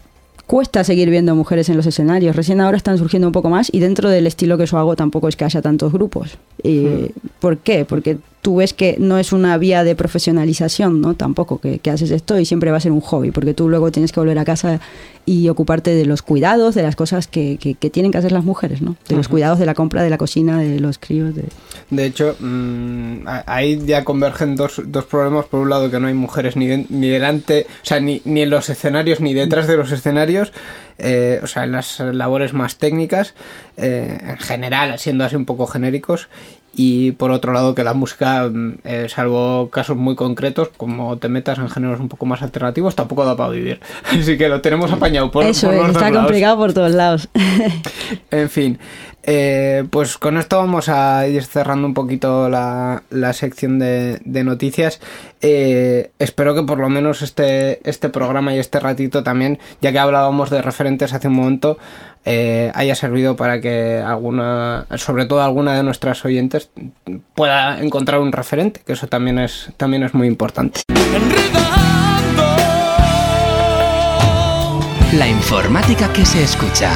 cuesta 0.46 0.84
seguir 0.84 1.10
viendo 1.10 1.34
mujeres 1.34 1.68
en 1.68 1.76
los 1.76 1.86
escenarios. 1.86 2.36
Recién 2.36 2.60
ahora 2.60 2.76
están 2.76 2.98
surgiendo 2.98 3.28
un 3.28 3.32
poco 3.32 3.50
más 3.50 3.68
y 3.72 3.80
dentro 3.80 4.08
del 4.08 4.26
estilo 4.26 4.58
que 4.58 4.66
yo 4.66 4.78
hago 4.78 4.96
tampoco 4.96 5.28
es 5.28 5.36
que 5.36 5.44
haya 5.44 5.62
tantos 5.62 5.92
grupos. 5.92 6.38
Y, 6.62 7.10
¿Por 7.40 7.58
qué? 7.58 7.84
Porque 7.84 8.18
tú 8.42 8.56
ves 8.56 8.74
que 8.74 8.96
no 8.98 9.18
es 9.18 9.32
una 9.32 9.56
vía 9.56 9.84
de 9.84 9.94
profesionalización, 9.94 11.00
¿no? 11.00 11.14
Tampoco 11.14 11.58
que, 11.60 11.78
que 11.78 11.90
haces 11.90 12.10
esto 12.10 12.38
y 12.38 12.44
siempre 12.44 12.70
va 12.72 12.76
a 12.76 12.80
ser 12.80 12.90
un 12.92 13.00
hobby, 13.00 13.30
porque 13.30 13.54
tú 13.54 13.68
luego 13.68 13.90
tienes 13.92 14.10
que 14.12 14.18
volver 14.20 14.38
a 14.38 14.44
casa 14.44 14.80
y 15.24 15.48
ocuparte 15.48 15.94
de 15.94 16.04
los 16.04 16.22
cuidados, 16.22 16.74
de 16.74 16.82
las 16.82 16.96
cosas 16.96 17.28
que, 17.28 17.56
que- 17.60 17.74
que 17.76 17.88
tienen 17.90 18.10
que 18.10 18.18
hacer 18.18 18.32
las 18.32 18.42
mujeres, 18.44 18.82
¿no? 18.82 18.96
De 19.08 19.14
los 19.14 19.28
cuidados 19.28 19.60
de 19.60 19.66
la 19.66 19.74
compra, 19.74 20.02
de 20.02 20.10
la 20.10 20.18
cocina, 20.18 20.58
de 20.58 20.80
los 20.80 20.98
críos, 20.98 21.34
de... 21.36 21.44
De 21.90 22.04
hecho, 22.04 22.34
mm, 22.40 23.26
ahí 23.46 23.80
ya 23.86 24.02
convergen 24.04 24.56
dos, 24.56 24.82
dos 24.86 25.04
problemas. 25.04 25.44
Por 25.46 25.60
un 25.60 25.70
lado, 25.70 25.88
que 25.92 26.00
no 26.00 26.08
hay 26.08 26.14
mujeres 26.14 26.56
ni, 26.56 26.66
de- 26.66 26.86
ni 26.88 27.08
delante, 27.08 27.66
o 27.70 27.86
sea, 27.86 28.00
ni, 28.00 28.20
ni 28.24 28.42
en 28.42 28.50
los 28.50 28.68
escenarios 28.68 29.20
ni 29.20 29.32
detrás 29.34 29.68
de 29.68 29.76
los 29.76 29.92
escenarios, 29.92 30.52
eh, 30.98 31.38
o 31.42 31.46
sea, 31.46 31.62
en 31.62 31.72
las 31.72 32.00
labores 32.00 32.52
más 32.52 32.76
técnicas, 32.78 33.34
eh, 33.76 34.18
en 34.20 34.38
general, 34.38 34.98
siendo 34.98 35.24
así 35.24 35.36
un 35.36 35.44
poco 35.46 35.68
genéricos. 35.68 36.28
Y 36.74 37.12
por 37.12 37.30
otro 37.32 37.52
lado, 37.52 37.74
que 37.74 37.84
la 37.84 37.92
música, 37.92 38.48
mm, 38.48 38.74
eh, 38.84 39.06
salvo 39.08 39.68
casos 39.70 39.96
muy 39.96 40.14
concretos, 40.14 40.70
como 40.76 41.18
te 41.18 41.28
metas 41.28 41.58
en 41.58 41.68
géneros 41.68 42.00
un 42.00 42.08
poco 42.08 42.24
más 42.24 42.40
alternativos, 42.42 42.94
tampoco 42.94 43.24
da 43.26 43.36
para 43.36 43.50
vivir. 43.50 43.80
Así 44.10 44.38
que 44.38 44.48
lo 44.48 44.60
tenemos 44.62 44.90
apañado 44.90 45.30
por, 45.30 45.44
Eso 45.44 45.66
por 45.66 45.74
es, 45.74 45.80
los 45.80 45.88
dos 45.88 45.96
está 45.96 46.10
lados. 46.10 46.24
complicado 46.24 46.56
por 46.56 46.72
todos 46.72 46.92
lados. 46.92 47.28
En 48.30 48.48
fin, 48.48 48.78
eh, 49.24 49.84
pues 49.90 50.18
con 50.18 50.36
esto 50.36 50.58
vamos 50.58 50.88
a 50.88 51.26
ir 51.28 51.44
cerrando 51.44 51.86
un 51.86 51.94
poquito 51.94 52.48
la, 52.48 53.02
la 53.10 53.32
sección 53.32 53.78
de, 53.78 54.20
noticias. 54.24 55.00
Eh, 55.40 56.10
espero 56.18 56.54
que 56.54 56.62
por 56.62 56.78
lo 56.78 56.88
menos 56.88 57.22
este, 57.22 57.88
este 57.88 58.08
programa 58.08 58.54
y 58.54 58.58
este 58.58 58.80
ratito 58.80 59.22
también, 59.22 59.58
ya 59.80 59.92
que 59.92 59.98
hablábamos 59.98 60.50
de 60.50 60.62
referentes 60.62 61.12
hace 61.12 61.28
un 61.28 61.34
momento, 61.34 61.78
eh, 62.24 62.72
haya 62.74 62.94
servido 62.94 63.36
para 63.36 63.60
que 63.60 64.02
alguna, 64.04 64.86
sobre 64.96 65.26
todo 65.26 65.42
alguna 65.42 65.76
de 65.76 65.82
nuestras 65.82 66.24
oyentes, 66.24 66.70
pueda 67.34 67.80
encontrar 67.80 68.20
un 68.20 68.32
referente, 68.32 68.80
que 68.84 68.94
eso 68.94 69.06
también 69.06 69.38
es, 69.38 69.70
también 69.76 70.02
es 70.02 70.14
muy 70.14 70.26
importante. 70.26 70.80
La 75.12 75.28
informática 75.28 76.10
que 76.12 76.24
se 76.24 76.42
escucha. 76.42 76.90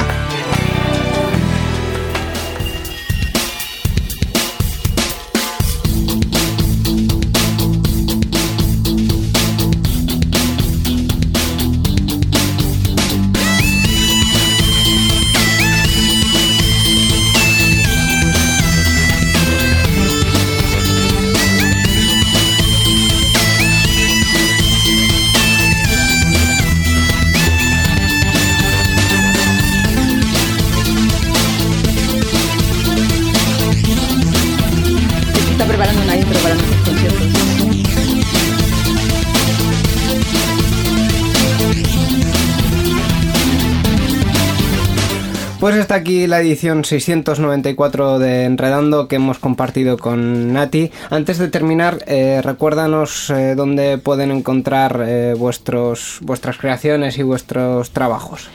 Pues 45.67 45.75
está 45.75 45.95
aquí 45.95 46.27
la 46.27 46.39
edición 46.39 46.85
694 46.85 48.19
de 48.19 48.45
Enredando 48.45 49.09
que 49.09 49.17
hemos 49.17 49.37
compartido 49.37 49.97
con 49.97 50.53
Nati. 50.53 50.91
Antes 51.09 51.39
de 51.39 51.49
terminar, 51.49 52.05
eh, 52.07 52.39
recuérdanos 52.41 53.29
eh, 53.31 53.53
dónde 53.53 53.97
pueden 53.97 54.31
encontrar 54.31 55.03
eh, 55.05 55.33
vuestros, 55.37 56.19
vuestras 56.21 56.57
creaciones 56.57 57.17
y 57.17 57.23
vuestros 57.23 57.91
trabajos. 57.91 58.47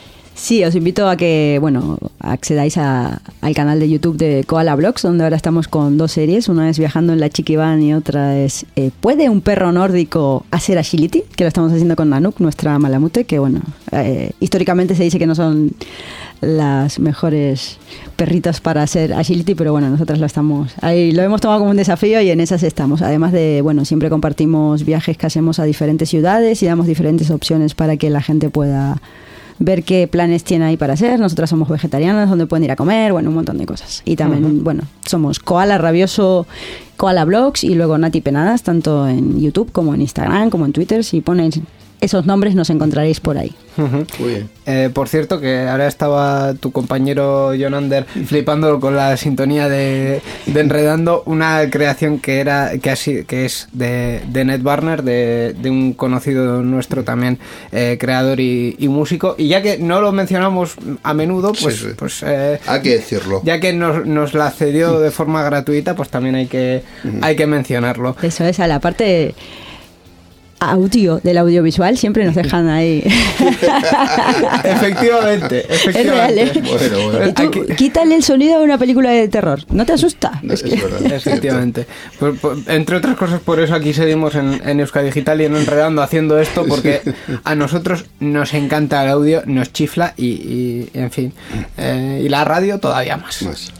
Sí, 0.43 0.61
os 0.65 0.75
invito 0.75 1.07
a 1.07 1.15
que, 1.15 1.57
bueno, 1.61 1.97
accedáis 2.19 2.75
a- 2.77 3.21
al 3.39 3.55
canal 3.55 3.79
de 3.79 3.89
YouTube 3.89 4.17
de 4.17 4.43
Koala 4.45 4.75
Blogs, 4.75 5.01
donde 5.03 5.23
ahora 5.23 5.37
estamos 5.37 5.69
con 5.69 5.97
dos 5.97 6.11
series. 6.11 6.49
Una 6.49 6.69
es 6.69 6.77
Viajando 6.77 7.13
en 7.13 7.21
la 7.21 7.29
Chiquivan 7.29 7.81
y 7.81 7.93
otra 7.93 8.37
es 8.37 8.65
eh, 8.75 8.91
¿Puede 8.99 9.29
un 9.29 9.39
perro 9.39 9.71
nórdico 9.71 10.45
hacer 10.51 10.77
agility? 10.77 11.23
Que 11.37 11.45
lo 11.45 11.47
estamos 11.47 11.71
haciendo 11.71 11.95
con 11.95 12.09
Nanuk, 12.09 12.41
nuestra 12.41 12.77
malamute, 12.77 13.23
que 13.23 13.39
bueno, 13.39 13.61
eh, 13.93 14.31
históricamente 14.41 14.95
se 14.95 15.03
dice 15.03 15.17
que 15.17 15.27
no 15.27 15.33
son 15.33 15.71
las 16.41 16.99
mejores 16.99 17.77
perritas 18.17 18.59
para 18.59 18.83
hacer 18.83 19.13
agility, 19.13 19.55
pero 19.55 19.71
bueno, 19.71 19.89
nosotras 19.89 20.19
lo 20.19 20.25
estamos, 20.25 20.73
ahí 20.81 21.13
lo 21.13 21.21
hemos 21.23 21.39
tomado 21.39 21.61
como 21.61 21.71
un 21.71 21.77
desafío 21.77 22.19
y 22.19 22.29
en 22.31 22.41
esas 22.41 22.63
estamos. 22.63 23.01
Además 23.01 23.31
de, 23.31 23.61
bueno, 23.61 23.85
siempre 23.85 24.09
compartimos 24.09 24.83
viajes 24.83 25.17
que 25.17 25.25
hacemos 25.25 25.59
a 25.59 25.63
diferentes 25.63 26.09
ciudades 26.09 26.61
y 26.61 26.65
damos 26.65 26.85
diferentes 26.85 27.31
opciones 27.31 27.75
para 27.75 27.95
que 27.95 28.09
la 28.09 28.21
gente 28.21 28.49
pueda 28.49 29.01
ver 29.63 29.83
qué 29.83 30.07
planes 30.07 30.43
tiene 30.43 30.65
ahí 30.65 30.77
para 30.77 30.93
hacer. 30.93 31.19
Nosotras 31.19 31.49
somos 31.49 31.69
vegetarianas, 31.69 32.29
donde 32.29 32.45
pueden 32.45 32.65
ir 32.65 32.71
a 32.71 32.75
comer, 32.75 33.13
bueno, 33.13 33.29
un 33.29 33.35
montón 33.35 33.57
de 33.57 33.65
cosas. 33.65 34.01
Y 34.05 34.15
también, 34.15 34.63
bueno, 34.63 34.83
somos 35.05 35.39
Koala 35.39 35.77
Rabioso, 35.77 36.45
Koala 36.97 37.25
Blogs 37.25 37.63
y 37.63 37.75
luego 37.75 37.97
Nati 37.97 38.21
Penadas, 38.21 38.63
tanto 38.63 39.07
en 39.07 39.39
YouTube 39.39 39.71
como 39.71 39.93
en 39.93 40.01
Instagram, 40.01 40.49
como 40.49 40.65
en 40.65 40.73
Twitter. 40.73 41.03
Si 41.03 41.21
ponen 41.21 41.51
esos 42.01 42.25
nombres 42.25 42.55
nos 42.55 42.69
encontraréis 42.69 43.19
por 43.21 43.37
ahí. 43.37 43.55
Muy 43.77 44.29
bien. 44.29 44.49
Eh, 44.65 44.89
por 44.93 45.09
cierto, 45.09 45.39
que 45.41 45.67
ahora 45.67 45.87
estaba 45.87 46.53
tu 46.53 46.71
compañero 46.71 47.53
Jonander 47.55 48.05
flipando 48.05 48.79
con 48.79 48.95
la 48.95 49.17
sintonía 49.17 49.67
de, 49.69 50.21
de 50.45 50.59
Enredando, 50.61 51.23
una 51.25 51.69
creación 51.69 52.19
que 52.19 52.39
era 52.39 52.77
que, 52.79 52.89
así, 52.91 53.23
que 53.25 53.45
es 53.45 53.67
de, 53.73 54.21
de 54.27 54.45
Ned 54.45 54.61
Barner, 54.61 55.03
de, 55.03 55.53
de 55.53 55.69
un 55.69 55.93
conocido 55.93 56.61
nuestro 56.61 57.03
también, 57.03 57.39
eh, 57.71 57.97
creador 57.99 58.39
y, 58.39 58.75
y 58.79 58.87
músico. 58.87 59.35
Y 59.37 59.47
ya 59.47 59.61
que 59.61 59.77
no 59.77 60.01
lo 60.01 60.11
mencionamos 60.11 60.75
a 61.03 61.13
menudo, 61.13 61.51
pues, 61.59 61.75
Sí, 61.75 61.87
sí. 61.87 61.93
pues 61.97 62.23
eh, 62.25 62.59
Hay 62.67 62.81
que 62.81 62.91
decirlo. 62.97 63.41
ya 63.43 63.59
que 63.59 63.73
nos, 63.73 64.05
nos 64.05 64.33
la 64.33 64.51
cedió 64.51 64.99
de 64.99 65.11
forma 65.11 65.43
gratuita, 65.43 65.95
pues 65.95 66.09
también 66.09 66.35
hay 66.35 66.47
que, 66.47 66.83
hay 67.21 67.35
que 67.35 67.47
mencionarlo. 67.47 68.15
Eso 68.21 68.45
es, 68.45 68.59
a 68.59 68.67
la 68.67 68.79
parte 68.79 69.35
audio 70.71 71.19
del 71.23 71.37
audiovisual 71.37 71.97
siempre 71.97 72.25
nos 72.25 72.35
dejan 72.41 72.69
ahí. 72.69 73.03
efectivamente, 74.63 75.65
Es 75.69 75.85
real, 76.05 76.37
¿eh? 76.37 76.43
efectivamente. 76.43 76.89
Bueno, 76.89 77.11
bueno. 77.11 77.27
Y 77.29 77.33
tú, 77.33 77.41
Hay 77.41 77.49
que- 77.49 77.75
quítale 77.75 78.15
el 78.15 78.23
sonido 78.23 78.59
de 78.59 78.65
una 78.65 78.77
película 78.77 79.11
de 79.11 79.27
terror. 79.27 79.61
¿No 79.69 79.85
te 79.85 79.93
asusta? 79.93 80.41
Es, 80.43 80.63
Es 80.63 80.63
que- 80.63 80.81
verdad. 80.81 81.11
Efectivamente. 81.13 81.87
Entre 82.67 82.95
otras 82.97 83.15
cosas, 83.17 83.39
por 83.41 83.59
eso 83.59 83.75
aquí 83.75 83.93
seguimos 83.93 84.35
en, 84.35 84.61
en 84.65 84.79
Euskadi 84.79 85.05
Digital 85.07 85.41
y 85.41 85.45
en 85.45 85.55
Enredando 85.55 86.01
haciendo 86.01 86.39
esto, 86.39 86.65
porque 86.67 87.01
a 87.43 87.55
nosotros 87.55 88.05
nos 88.19 88.53
encanta 88.53 89.03
el 89.03 89.09
audio, 89.09 89.43
nos 89.45 89.71
chifla 89.71 90.13
y, 90.17 90.25
y, 90.27 90.89
en 90.93 91.11
fin. 91.11 91.33
Eh, 91.77 92.21
y 92.25 92.29
la 92.29 92.43
radio 92.43 92.79
todavía 92.79 93.17
más. 93.17 93.41
Más. 93.43 93.71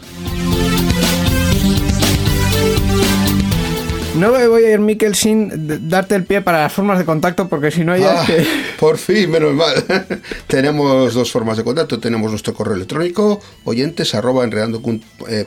No 4.16 4.30
me 4.30 4.46
voy 4.46 4.64
a 4.64 4.70
ir, 4.72 4.78
Miquel, 4.78 5.14
sin 5.16 5.88
darte 5.88 6.14
el 6.14 6.24
pie 6.24 6.40
para 6.40 6.62
las 6.62 6.72
formas 6.72 6.98
de 6.98 7.04
contacto, 7.04 7.48
porque 7.48 7.70
si 7.72 7.84
no 7.84 7.96
ya 7.96 8.22
Ah, 8.22 8.24
que... 8.26 8.46
por 8.78 8.96
fin, 8.96 9.28
menos 9.30 9.54
mal. 9.54 9.74
tenemos 10.46 11.14
dos 11.14 11.32
formas 11.32 11.56
de 11.56 11.64
contacto. 11.64 11.98
Tenemos 11.98 12.30
nuestro 12.30 12.54
correo 12.54 12.74
electrónico, 12.76 13.40
oyentes 13.64 14.14
arroba 14.14 14.44
enredando 14.44 14.80
cun- 14.80 15.02
eh. 15.28 15.46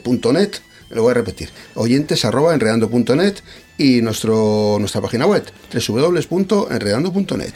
Lo 0.90 1.02
voy 1.02 1.10
a 1.10 1.14
repetir. 1.14 1.50
Oyentes 1.74 2.24
arroba 2.24 2.52
enredando 2.54 2.88
punto 2.88 3.14
net 3.16 3.36
y 3.78 4.00
nuestro, 4.02 4.76
nuestra 4.78 5.00
página 5.02 5.26
web, 5.26 5.44
www.enredando.net. 5.72 7.52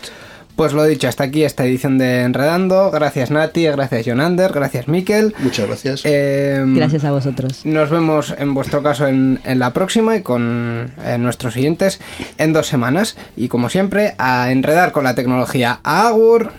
Pues 0.57 0.73
lo 0.75 0.85
dicho, 0.85 1.09
hasta 1.09 1.25
aquí 1.25 1.45
esta 1.45 1.65
edición 1.65 1.99
de 1.99 2.23
Enredando. 2.23 2.91
Gracias 2.91 3.31
Nati, 3.31 3.65
gracias 3.65 4.05
Jonander, 4.07 4.53
gracias 4.53 4.87
Miquel. 4.87 5.35
Muchas 5.39 5.67
gracias. 5.67 6.03
Eh, 6.05 6.63
Gracias 6.67 7.05
a 7.05 7.11
vosotros. 7.11 7.65
Nos 7.65 7.91
vemos 7.91 8.35
en 8.39 8.55
vuestro 8.55 8.83
caso 8.83 9.07
en, 9.07 9.41
en 9.45 9.59
la 9.59 9.73
próxima 9.73 10.15
y 10.17 10.23
con 10.23 10.93
eh, 11.05 11.17
nuestros 11.19 11.55
siguientes 11.55 12.01
en 12.39 12.53
dos 12.53 12.67
semanas. 12.67 13.17
Y 13.37 13.49
como 13.49 13.71
siempre, 13.71 14.15
a 14.19 14.53
enredar 14.53 14.93
con 14.93 15.05
la 15.05 15.15
tecnología. 15.15 15.81
¡Agur! 15.83 16.53